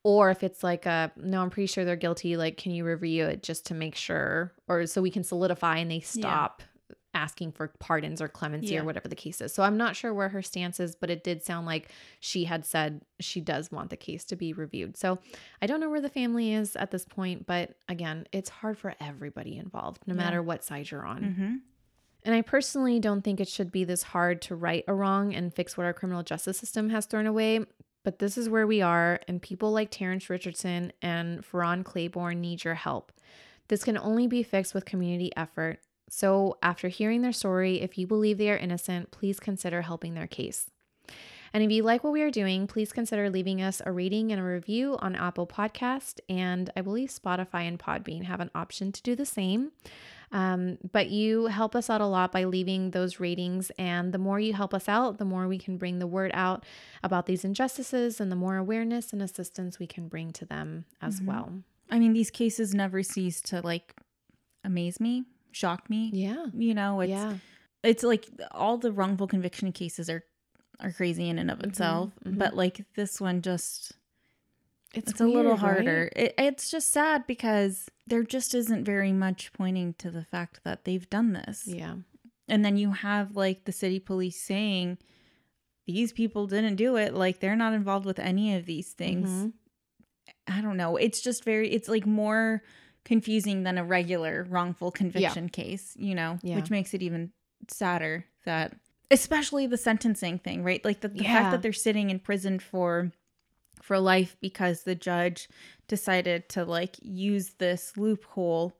Or 0.04 0.30
if 0.32 0.44
it's 0.44 0.64
like 0.64 0.86
a 0.86 1.12
no, 1.16 1.42
I'm 1.42 1.50
pretty 1.50 1.68
sure 1.68 1.86
they're 1.86 1.96
guilty. 1.96 2.36
Like, 2.36 2.58
can 2.58 2.74
you 2.74 2.84
review 2.86 3.26
it 3.26 3.42
just 3.42 3.66
to 3.68 3.74
make 3.74 3.96
sure, 3.96 4.52
or 4.68 4.86
so 4.86 5.02
we 5.02 5.10
can 5.12 5.24
solidify 5.24 5.78
and 5.78 5.90
they 5.90 6.02
stop 6.02 6.62
asking 7.16 7.52
for 7.52 7.68
pardons 7.80 8.22
or 8.24 8.28
clemency 8.28 8.74
Yeah. 8.74 8.82
or 8.82 8.86
whatever 8.86 9.08
the 9.08 9.16
case 9.16 9.40
is. 9.40 9.54
So 9.54 9.62
I'm 9.62 9.78
not 9.78 9.96
sure 9.96 10.12
where 10.16 10.30
her 10.30 10.42
stance 10.42 10.80
is, 10.80 10.96
but 10.96 11.12
it 11.12 11.24
did 11.24 11.44
sound 11.44 11.68
like 11.68 11.90
she 12.20 12.46
had 12.46 12.66
said 12.66 13.02
she 13.20 13.40
does 13.40 13.72
want 13.72 13.92
the 13.92 13.98
case 13.98 14.24
to 14.26 14.36
be 14.36 14.52
reviewed. 14.52 14.98
So 14.98 15.20
I 15.62 15.68
don't 15.68 15.80
know 15.80 15.92
where 15.92 16.02
the 16.02 16.10
family 16.10 16.54
is 16.54 16.76
at 16.76 16.90
this 16.90 17.06
point, 17.06 17.46
but 17.46 17.76
again, 17.88 18.26
it's 18.32 18.50
hard 18.50 18.80
for 18.80 18.96
everybody 19.00 19.58
involved, 19.58 20.02
no 20.08 20.16
Yeah. 20.16 20.22
matter 20.22 20.42
what 20.42 20.64
side 20.64 20.90
you're 20.90 21.06
on. 21.06 21.22
Mhm. 21.22 21.62
And 22.24 22.34
I 22.34 22.42
personally 22.42 23.00
don't 23.00 23.22
think 23.22 23.40
it 23.40 23.48
should 23.48 23.72
be 23.72 23.84
this 23.84 24.02
hard 24.02 24.42
to 24.44 24.56
right 24.56 24.84
a 24.88 24.94
wrong 24.96 25.36
and 25.36 25.54
fix 25.54 25.78
what 25.78 25.86
our 25.86 25.94
criminal 25.94 26.24
justice 26.24 26.58
system 26.58 26.90
has 26.90 27.06
thrown 27.06 27.28
away. 27.28 27.64
But 28.04 28.20
this 28.20 28.38
is 28.38 28.50
where 28.50 28.68
we 28.68 28.82
are, 28.82 29.20
and 29.28 29.42
people 29.42 29.72
like 29.72 29.90
Terrence 29.90 30.30
Richardson 30.30 30.92
and 31.02 31.44
Ferron 31.46 31.84
Claiborne 31.84 32.42
need 32.42 32.64
your 32.64 32.76
help. 32.76 33.12
This 33.70 33.84
can 33.84 33.98
only 33.98 34.28
be 34.28 34.44
fixed 34.44 34.74
with 34.74 34.86
community 34.86 35.32
effort. 35.38 35.80
So, 36.10 36.58
after 36.62 36.90
hearing 36.90 37.22
their 37.22 37.32
story, 37.32 37.82
if 37.82 37.98
you 37.98 38.06
believe 38.06 38.38
they 38.38 38.50
are 38.50 38.58
innocent, 38.58 39.12
please 39.12 39.40
consider 39.40 39.82
helping 39.82 40.14
their 40.14 40.28
case. 40.28 40.70
And 41.54 41.64
if 41.64 41.72
you 41.72 41.84
like 41.84 42.04
what 42.04 42.14
we 42.14 42.24
are 42.24 42.32
doing, 42.32 42.66
please 42.66 42.92
consider 42.92 43.30
leaving 43.30 43.62
us 43.62 43.82
a 43.86 43.92
rating 43.92 44.32
and 44.32 44.42
a 44.42 44.44
review 44.44 44.98
on 45.00 45.16
Apple 45.16 45.46
Podcast, 45.46 46.20
and 46.28 46.72
I 46.76 46.82
believe 46.82 47.10
Spotify 47.10 47.68
and 47.68 47.80
Podbean 47.80 48.24
have 48.24 48.40
an 48.40 48.50
option 48.56 48.92
to 48.92 49.02
do 49.04 49.16
the 49.16 49.26
same. 49.26 49.72
Um, 50.34 50.80
but 50.92 51.10
you 51.10 51.46
help 51.46 51.76
us 51.76 51.90
out 51.90 52.02
a 52.02 52.08
lot 52.08 52.32
by 52.32 52.44
leaving 52.46 52.92
those 52.92 53.20
ratings, 53.20 53.72
and 53.78 54.12
the 54.14 54.18
more 54.18 54.40
you 54.40 54.54
help 54.54 54.74
us 54.74 54.90
out, 54.90 55.20
the 55.20 55.26
more 55.26 55.48
we 55.48 55.60
can 55.60 55.78
bring 55.78 56.00
the 56.00 56.08
word 56.08 56.32
out 56.34 56.66
about 57.04 57.28
these 57.28 57.46
injustices, 57.46 58.20
and 58.20 58.32
the 58.32 58.36
more 58.36 58.58
awareness 58.58 59.14
and 59.14 59.22
assistance 59.22 59.80
we 59.80 59.88
can 59.88 60.08
bring 60.08 60.32
to 60.34 60.46
them 60.46 60.86
as 61.02 61.20
Mhm. 61.20 61.28
well. 61.28 61.64
I 61.92 62.00
mean, 62.00 62.14
these 62.14 62.32
cases 62.32 62.74
never 62.74 63.04
cease 63.04 63.42
to 63.44 63.62
like 63.62 63.96
amaze 64.64 65.00
me, 65.00 65.26
shock 65.52 65.90
me. 65.90 66.10
Yeah, 66.14 66.48
You 66.54 66.74
know, 66.74 67.02
it's 67.02 67.12
yeah, 67.12 67.38
it's 67.84 68.04
like 68.04 68.28
all 68.52 68.78
the 68.78 68.92
wrongful 68.92 69.28
conviction 69.28 69.72
cases 69.72 70.10
are 70.10 70.24
are 70.80 70.92
crazy 70.92 71.30
in 71.30 71.38
and 71.40 71.52
of 71.52 71.60
Mhm, 71.60 71.70
itself, 71.70 72.12
mhm. 72.26 72.40
but 72.40 72.56
like 72.56 72.86
this 72.96 73.22
one 73.22 73.42
just 73.42 73.94
it's, 74.94 75.12
it's, 75.12 75.22
a 75.22 75.26
little 75.26 75.52
weird, 75.52 75.52
right? 75.52 75.60
harder. 75.60 76.10
It, 76.16 76.34
it's 76.38 76.70
just 76.70 76.92
sad 76.92 77.26
because 77.28 77.90
there 78.08 78.24
just 78.24 78.54
isn't 78.54 78.84
very 78.86 79.12
much 79.12 79.52
pointing 79.54 79.94
to 79.96 80.12
the 80.12 80.24
fact 80.26 80.62
that 80.64 80.86
they've 80.86 81.10
done 81.10 81.34
this. 81.34 81.64
Yeah, 81.66 81.96
And 82.48 82.64
then 82.64 82.78
you 82.78 82.92
have 82.92 83.36
like 83.36 83.66
the 83.66 83.72
city 83.72 84.00
police 84.00 84.40
saying 84.42 84.98
these 85.88 86.14
people 86.14 86.48
didn't 86.48 86.76
do 86.76 86.96
it, 86.96 87.14
like 87.14 87.40
they're 87.40 87.56
not 87.56 87.74
involved 87.74 88.06
with 88.06 88.20
any 88.20 88.56
of 88.56 88.66
these 88.66 88.94
things. 88.94 89.30
Mhm. 89.30 89.54
I 90.48 90.62
don't 90.62 90.78
know. 90.78 90.98
It's 90.98 91.22
just 91.22 91.44
very 91.44 91.70
it's 91.72 91.88
like 91.90 92.06
more 92.06 92.64
confusing 93.06 93.64
than 93.64 93.78
a 93.78 93.84
regular 93.84 94.46
wrongful 94.50 94.92
conviction 94.92 95.50
case, 95.50 95.94
you 95.98 96.16
know, 96.16 96.40
Yeah. 96.42 96.56
which 96.56 96.70
makes 96.70 96.94
it 96.94 97.02
even 97.02 97.32
sadder 97.70 98.26
that 98.46 98.74
especially 99.12 99.68
the 99.68 99.78
sentencing 99.78 100.40
thing, 100.40 100.64
right? 100.64 100.84
Like 100.84 101.02
the, 101.02 101.08
the 101.10 101.24
Yeah. 101.24 101.34
fact 101.40 101.52
that 101.52 101.62
they're 101.62 101.74
sitting 101.74 102.10
in 102.10 102.20
prison 102.20 102.60
for 102.60 103.12
for 103.84 104.00
life 104.00 104.38
because 104.40 104.84
the 104.84 104.96
judge 104.96 105.50
decided 105.90 106.48
to 106.50 106.64
like 106.64 106.96
use 107.02 107.56
this 107.58 107.98
loophole 107.98 108.74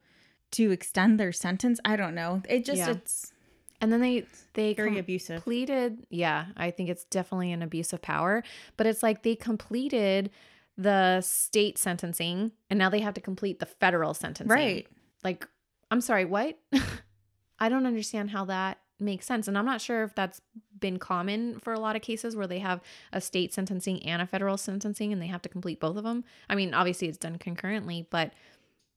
to 0.52 0.70
extend 0.70 1.20
their 1.20 1.32
sentence. 1.32 1.78
I 1.84 1.96
don't 1.96 2.14
know. 2.14 2.42
It 2.48 2.64
just 2.64 2.78
Yeah. 2.78 2.92
it's 2.92 3.32
and 3.80 3.92
then 3.92 4.00
they 4.00 4.24
they 4.54 4.72
very 4.72 4.98
abusive. 4.98 5.42
completed 5.42 6.06
yeah 6.08 6.46
i 6.56 6.70
think 6.70 6.88
it's 6.88 7.04
definitely 7.06 7.50
an 7.52 7.60
abuse 7.60 7.92
of 7.92 8.00
power 8.00 8.42
but 8.78 8.86
it's 8.86 9.02
like 9.02 9.24
they 9.24 9.34
completed 9.34 10.30
the 10.78 11.20
state 11.20 11.76
sentencing 11.76 12.52
and 12.70 12.78
now 12.78 12.88
they 12.88 13.00
have 13.00 13.14
to 13.14 13.20
complete 13.20 13.58
the 13.58 13.66
federal 13.66 14.14
sentencing 14.14 14.48
Right. 14.56 14.86
like 15.24 15.46
i'm 15.90 16.00
sorry 16.00 16.24
what 16.24 16.56
i 17.58 17.68
don't 17.68 17.84
understand 17.84 18.30
how 18.30 18.44
that 18.46 18.78
makes 19.04 19.26
sense. 19.26 19.46
And 19.48 19.56
i'm 19.56 19.66
not 19.66 19.80
sure 19.80 20.02
if 20.02 20.14
that's 20.14 20.40
been 20.80 20.98
common 20.98 21.58
for 21.60 21.72
a 21.72 21.80
lot 21.80 21.96
of 21.96 22.02
cases 22.02 22.36
where 22.36 22.46
they 22.46 22.58
have 22.58 22.80
a 23.12 23.20
state 23.20 23.54
sentencing 23.54 24.02
and 24.04 24.20
a 24.20 24.26
federal 24.26 24.56
sentencing 24.56 25.12
and 25.12 25.22
they 25.22 25.28
have 25.28 25.40
to 25.42 25.48
complete 25.48 25.80
both 25.80 25.96
of 25.96 26.04
them 26.04 26.24
i 26.50 26.54
mean 26.54 26.74
obviously 26.74 27.08
it's 27.08 27.16
done 27.16 27.38
concurrently 27.38 28.06
but 28.10 28.32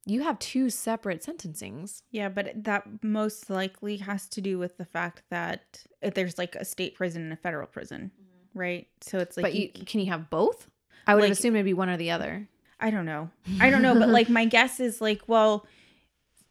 you 0.08 0.24
have 0.24 0.40
two 0.40 0.70
separate 0.70 1.22
sentencings. 1.22 2.02
Yeah, 2.12 2.30
but 2.30 2.64
that 2.64 2.86
most 3.04 3.50
likely 3.50 3.98
has 3.98 4.28
to 4.30 4.42
do 4.42 4.58
with 4.58 4.78
the 4.78 4.86
fact 4.86 5.24
that 5.30 5.84
uh, 6.02 6.12
there's 6.16 6.38
like 6.38 6.56
a 6.56 6.64
state 6.64 6.96
prison 6.96 7.24
and 7.24 7.34
a 7.34 7.36
federal 7.36 7.68
prison, 7.68 8.12
mm-hmm. 8.16 8.60
right? 8.60 8.88
So 9.02 9.18
it's 9.20 9.36
like 9.36 9.44
but 9.44 9.54
you, 9.54 9.70
you- 9.76 9.86
can 9.86 10.00
you 10.00 10.10
have 10.10 10.30
both? 10.30 10.70
I 11.06 11.14
would 11.14 11.22
Like- 11.22 11.30
have 11.30 11.38
assumed 11.38 11.58
it'd 11.58 11.66
be 11.66 11.74
one 11.74 11.90
or 11.90 11.98
the 11.98 12.12
other. 12.12 12.48
I 12.80 12.90
don't 12.90 13.06
know. 13.06 13.30
I 13.60 13.70
don't 13.70 13.82
know, 13.82 13.96
but 13.96 14.08
like 14.10 14.30
my 14.30 14.46
guess 14.56 14.80
is 14.80 15.02
like, 15.02 15.22
well, 15.28 15.66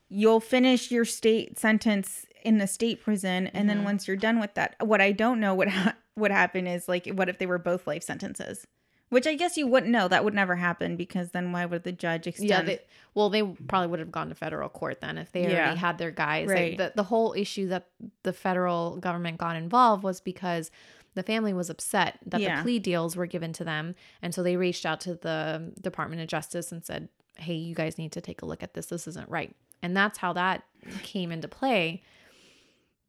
you'll 0.08 0.40
finish 0.40 0.90
your 0.90 1.04
state 1.04 1.58
sentence 1.58 2.26
in 2.46 2.58
the 2.58 2.66
state 2.66 3.02
prison, 3.02 3.48
and 3.48 3.64
Mhm. 3.64 3.68
then 3.68 3.84
once 3.84 4.06
you're 4.08 4.16
done 4.16 4.40
with 4.40 4.54
that, 4.54 4.76
what 4.80 5.00
I 5.00 5.12
don't 5.12 5.40
know 5.40 5.54
what 5.54 5.68
ha- 5.76 5.96
what 6.14 6.30
happened 6.30 6.68
is 6.68 6.88
like, 6.88 7.06
what 7.08 7.28
if 7.28 7.38
they 7.38 7.46
were 7.46 7.58
both 7.58 7.86
life 7.86 8.02
sentences? 8.02 8.66
Which 9.08 9.26
I 9.26 9.34
guess 9.34 9.56
you 9.56 9.66
wouldn't 9.68 9.92
know. 9.92 10.08
That 10.08 10.24
would 10.24 10.34
never 10.34 10.56
happen 10.56 10.96
because 10.96 11.30
then 11.30 11.52
why 11.52 11.64
would 11.66 11.84
the 11.84 11.92
judge 11.92 12.26
extend? 12.26 12.48
Yeah, 12.50 12.62
they, 12.62 12.80
well, 13.14 13.28
they 13.30 13.42
probably 13.42 13.86
would 13.88 14.00
have 14.00 14.10
gone 14.10 14.30
to 14.30 14.34
federal 14.34 14.68
court 14.68 15.00
then 15.00 15.16
if 15.18 15.30
they 15.30 15.42
Yeah. 15.42 15.64
already 15.66 15.76
had 15.78 15.98
their 15.98 16.10
guys. 16.10 16.48
Like, 16.48 16.56
Right. 16.56 16.78
the, 16.78 16.92
the 16.96 17.02
whole 17.04 17.32
issue 17.34 17.68
that 17.68 17.86
the 18.24 18.32
federal 18.32 18.96
government 18.96 19.38
got 19.38 19.54
involved 19.56 20.02
was 20.02 20.20
because 20.20 20.70
the 21.14 21.22
family 21.22 21.52
was 21.52 21.70
upset 21.70 22.18
that 22.26 22.40
Yeah. 22.40 22.56
the 22.56 22.62
plea 22.62 22.78
deals 22.80 23.14
were 23.16 23.26
given 23.26 23.52
to 23.54 23.64
them. 23.64 23.94
And 24.22 24.34
so 24.34 24.42
they 24.42 24.56
reached 24.56 24.84
out 24.84 25.00
to 25.02 25.14
the 25.14 25.72
Department 25.80 26.20
of 26.22 26.28
Justice 26.28 26.72
and 26.72 26.84
said, 26.84 27.08
hey, 27.38 27.54
you 27.54 27.74
guys 27.76 27.98
need 27.98 28.10
to 28.12 28.20
take 28.20 28.42
a 28.42 28.46
look 28.46 28.62
at 28.62 28.74
this. 28.74 28.86
This 28.86 29.06
isn't 29.06 29.28
right. 29.28 29.54
And 29.82 29.96
that's 29.96 30.18
how 30.18 30.32
that 30.32 30.64
came 31.04 31.30
into 31.30 31.46
play. 31.48 32.02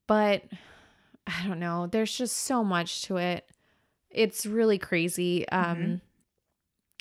But 0.08 0.44
I 1.28 1.46
don't 1.48 1.60
know. 1.60 1.88
There's 1.88 2.16
just 2.16 2.38
so 2.38 2.64
much 2.64 3.04
to 3.04 3.18
it. 3.18 3.50
It's 4.10 4.46
really 4.46 4.78
crazy 4.78 5.48
um, 5.50 6.02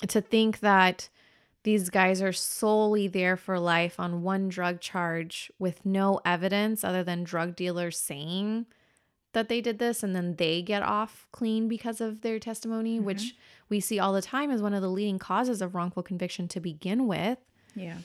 to 0.09 0.21
think 0.21 0.61
that 0.61 1.09
these 1.63 1.91
guys 1.91 2.21
are 2.23 2.33
solely 2.33 3.09
there 3.09 3.37
for 3.37 3.59
life 3.59 3.99
on 3.99 4.23
one 4.23 4.49
drug 4.49 4.81
charge 4.81 5.51
with 5.59 5.85
no 5.85 6.21
evidence 6.25 6.85
other 6.85 7.03
than 7.03 7.25
drug 7.25 7.57
dealers 7.57 7.99
saying 7.99 8.67
that 9.33 9.49
they 9.49 9.61
did 9.61 9.79
this 9.79 10.03
and 10.03 10.15
then 10.15 10.37
they 10.37 10.63
get 10.63 10.83
off 10.83 11.27
clean 11.33 11.69
because 11.69 12.01
of 12.01 12.23
their 12.23 12.39
testimony, 12.39 12.99
which 12.99 13.35
we 13.69 13.81
see 13.81 13.99
all 13.99 14.13
the 14.13 14.23
time 14.23 14.51
as 14.51 14.63
one 14.63 14.75
of 14.75 14.81
the 14.81 14.89
leading 14.89 15.19
causes 15.19 15.61
of 15.61 15.75
wrongful 15.75 16.03
conviction 16.03 16.49
to 16.49 16.61
begin 16.61 17.07
with. 17.07 17.39
Yeah. 17.75 17.99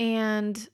And 0.00 0.68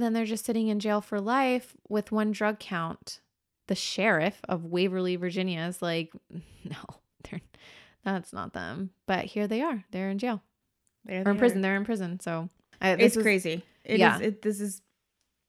then 0.00 0.12
they're 0.12 0.24
just 0.24 0.44
sitting 0.44 0.68
in 0.68 0.78
jail 0.80 1.00
for 1.00 1.20
life 1.20 1.76
with 1.88 2.12
one 2.12 2.30
drug 2.32 2.58
count. 2.58 3.20
The 3.68 3.74
sheriff 3.74 4.40
of 4.48 4.64
Waverly, 4.64 5.16
Virginia 5.16 5.60
is 5.62 5.82
like, 5.82 6.12
no, 6.30 6.76
they're, 7.30 7.40
that's 8.04 8.32
not 8.32 8.52
them. 8.52 8.90
But 9.06 9.24
here 9.26 9.46
they 9.46 9.62
are. 9.62 9.84
They're 9.90 10.10
in 10.10 10.18
jail 10.18 10.42
There 11.04 11.20
or 11.20 11.24
they 11.24 11.30
in 11.30 11.38
prison. 11.38 11.58
are. 11.58 11.62
They're 11.62 11.76
in 11.76 11.84
prison. 11.84 12.20
So 12.20 12.48
I, 12.80 12.92
It's 12.92 13.16
is- 13.16 13.22
crazy. 13.22 13.62
It 13.84 13.94
is. 13.94 13.98
yeah. 14.00 14.18
It, 14.20 14.42
this 14.42 14.60
is 14.60 14.80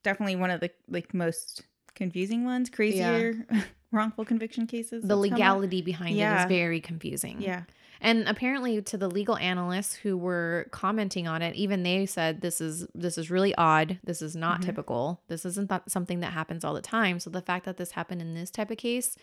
definitely 0.03 0.35
one 0.37 0.49
of 0.51 0.59
the 0.59 0.71
like 0.89 1.13
most 1.13 1.61
confusing 1.95 2.45
ones, 2.45 2.69
crazier 2.69 3.45
wrongful 3.91 4.25
conviction 4.25 4.65
cases. 4.67 5.03
The 5.03 5.07
that's 5.09 5.09
come 5.09 5.17
up. 5.25 5.31
legality 5.31 5.81
behind 5.83 6.15
it 6.15 6.19
Yeah. 6.19 6.43
is 6.43 6.49
very 6.49 6.81
confusing. 6.81 7.41
Yeah. 7.41 7.63
And 8.03 8.27
apparently 8.27 8.81
to 8.81 8.97
the 8.97 9.09
legal 9.09 9.37
analysts 9.37 9.93
who 9.95 10.17
were 10.17 10.67
commenting 10.71 11.25
on 11.25 11.41
it, 11.41 11.55
even 11.55 11.83
they 11.83 12.05
said 12.05 12.41
this 12.41 12.59
is 12.59 12.85
this 12.93 13.17
is 13.17 13.31
really 13.31 13.55
odd. 13.55 13.97
This 14.03 14.21
is 14.21 14.35
not 14.35 14.59
Mhm. 14.59 14.65
typical. 14.65 15.21
This 15.29 15.45
isn't 15.45 15.69
th- 15.69 15.81
something 15.87 16.19
that 16.19 16.33
happens 16.33 16.65
all 16.65 16.73
the 16.73 16.81
time. 16.81 17.19
So 17.21 17.29
the 17.29 17.41
fact 17.41 17.63
that 17.65 17.77
this 17.77 17.91
happened 17.91 18.21
in 18.21 18.33
this 18.35 18.51
type 18.51 18.69
of 18.69 18.77
case 18.77 19.15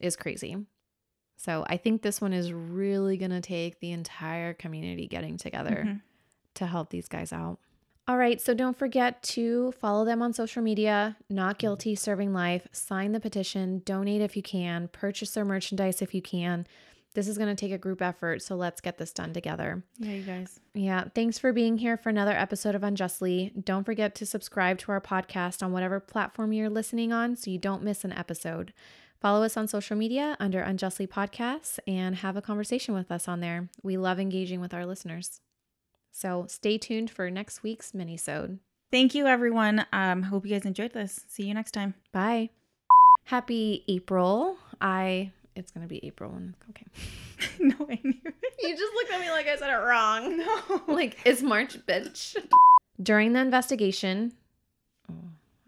is 0.00 0.16
crazy. 0.16 0.56
So 1.36 1.64
I 1.68 1.76
think 1.76 2.00
this 2.02 2.20
one 2.22 2.32
is 2.32 2.52
really 2.52 3.18
going 3.18 3.32
to 3.32 3.40
take 3.42 3.80
the 3.80 3.90
entire 3.92 4.54
community 4.54 5.06
getting 5.08 5.36
together 5.36 5.84
Mhm. 5.86 6.00
to 6.54 6.66
help 6.66 6.88
these 6.90 7.08
guys 7.08 7.32
out. 7.34 7.58
All 8.08 8.16
right, 8.16 8.40
so 8.40 8.52
don't 8.54 8.76
forget 8.76 9.22
to 9.24 9.72
follow 9.72 10.04
them 10.04 10.22
on 10.22 10.32
social 10.32 10.62
media, 10.62 11.16
Not 11.28 11.58
Guilty 11.58 11.94
Serving 11.94 12.32
Life, 12.32 12.66
sign 12.72 13.12
the 13.12 13.20
petition, 13.20 13.80
donate 13.84 14.20
if 14.22 14.36
you 14.36 14.42
can, 14.42 14.88
purchase 14.88 15.34
their 15.34 15.44
merchandise 15.44 16.00
if 16.02 16.12
you 16.14 16.22
can. 16.22 16.66
This 17.14 17.28
is 17.28 17.36
going 17.36 17.54
to 17.54 17.60
take 17.60 17.72
a 17.72 17.78
group 17.78 18.00
effort, 18.00 18.40
so 18.40 18.56
let's 18.56 18.80
get 18.80 18.96
this 18.96 19.12
done 19.12 19.34
together. 19.34 19.82
Yeah, 19.98 20.12
you 20.12 20.22
guys. 20.22 20.60
Yeah, 20.72 21.04
thanks 21.14 21.38
for 21.38 21.52
being 21.52 21.76
here 21.76 21.96
for 21.98 22.08
another 22.08 22.32
episode 22.32 22.74
of 22.74 22.82
Unjustly. 22.82 23.52
Don't 23.62 23.84
forget 23.84 24.14
to 24.14 24.26
subscribe 24.26 24.78
to 24.78 24.92
our 24.92 25.00
podcast 25.00 25.62
on 25.62 25.72
whatever 25.72 26.00
platform 26.00 26.52
you're 26.52 26.70
listening 26.70 27.12
on 27.12 27.36
so 27.36 27.50
you 27.50 27.58
don't 27.58 27.82
miss 27.82 28.04
an 28.04 28.12
episode. 28.12 28.72
Follow 29.20 29.44
us 29.44 29.56
on 29.56 29.68
social 29.68 29.96
media 29.96 30.36
under 30.40 30.60
Unjustly 30.60 31.06
Podcasts 31.06 31.78
and 31.86 32.16
have 32.16 32.36
a 32.36 32.42
conversation 32.42 32.94
with 32.94 33.12
us 33.12 33.28
on 33.28 33.40
there. 33.40 33.68
We 33.82 33.96
love 33.96 34.18
engaging 34.18 34.60
with 34.60 34.72
our 34.72 34.86
listeners. 34.86 35.40
So 36.10 36.46
stay 36.48 36.78
tuned 36.78 37.10
for 37.10 37.30
next 37.30 37.62
week's 37.62 37.94
mini-sode. 37.94 38.58
Thank 38.90 39.14
you, 39.14 39.26
everyone. 39.26 39.86
Um, 39.92 40.24
hope 40.24 40.44
you 40.44 40.52
guys 40.52 40.66
enjoyed 40.66 40.92
this. 40.92 41.24
See 41.28 41.44
you 41.44 41.54
next 41.54 41.72
time. 41.72 41.94
Bye. 42.12 42.50
Happy 43.24 43.84
April. 43.86 44.56
I 44.80 45.30
it's 45.54 45.70
gonna 45.70 45.86
be 45.86 46.04
April 46.04 46.30
when 46.30 46.54
okay. 46.70 46.86
no, 47.60 47.74
I 47.80 47.98
knew. 48.02 48.14
it. 48.24 48.54
You 48.60 48.76
just 48.76 48.94
looked 48.94 49.12
at 49.12 49.20
me 49.20 49.30
like 49.30 49.46
I 49.46 49.56
said 49.56 49.70
it 49.70 49.84
wrong. 49.84 50.38
No. 50.68 50.82
like 50.88 51.18
it's 51.24 51.42
March, 51.42 51.78
bitch. 51.86 52.36
During 53.02 53.32
the 53.32 53.40
investigation, 53.40 54.32
oh, 55.10 55.14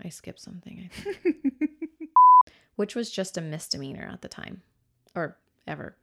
I 0.04 0.08
skipped 0.08 0.40
something, 0.40 0.88
I 0.90 1.02
think, 1.02 1.36
which 2.76 2.94
was 2.94 3.10
just 3.10 3.36
a 3.36 3.40
misdemeanor 3.40 4.08
at 4.12 4.22
the 4.22 4.28
time, 4.28 4.62
or 5.14 5.36
ever. 5.66 5.96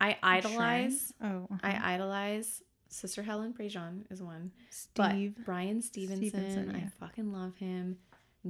I 0.00 0.16
idolize. 0.22 1.12
Oh, 1.22 1.48
uh-huh. 1.50 1.58
I 1.62 1.94
idolize 1.94 2.62
Sister 2.88 3.22
Helen 3.22 3.52
Prejean 3.52 4.10
is 4.10 4.22
one, 4.22 4.52
but 4.94 5.10
Steve. 5.10 5.34
Brian 5.44 5.82
Stevenson, 5.82 6.28
Stevenson, 6.28 6.76
I 6.76 6.88
fucking 7.04 7.32
love 7.32 7.56
him. 7.56 7.98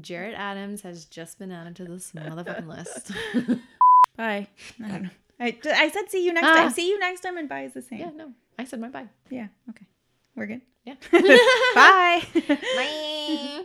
Jarrett 0.01 0.35
Adams 0.37 0.83
has 0.83 1.07
just 1.07 1.39
been 1.39 1.51
added 1.51 1.77
to 1.77 1.85
this 1.85 2.13
motherfucking 2.13 2.67
list. 2.67 3.13
Bye. 4.17 4.49
I 4.85 4.89
don't 4.89 5.03
know. 5.05 5.11
I, 5.39 5.57
I 5.65 5.91
said 5.91 6.11
see 6.11 6.25
you 6.25 6.33
next 6.33 6.47
Ah. 6.49 6.55
time. 6.55 6.71
See 6.71 6.89
you 6.89 6.99
next 6.99 7.21
time, 7.21 7.37
and 7.37 7.49
bye 7.49 7.65
is 7.65 7.75
the 7.75 7.83
same. 7.83 7.99
yeah, 8.01 8.11
no, 8.15 8.33
I 8.59 8.65
said 8.65 8.81
my 8.81 8.89
bye. 8.89 9.09
Yeah. 9.31 9.49
Okay. 9.71 9.87
We're 10.35 10.47
good. 10.47 10.63
Yeah. 10.85 10.95
Bye. 11.75 12.23
Bye. 12.75 13.65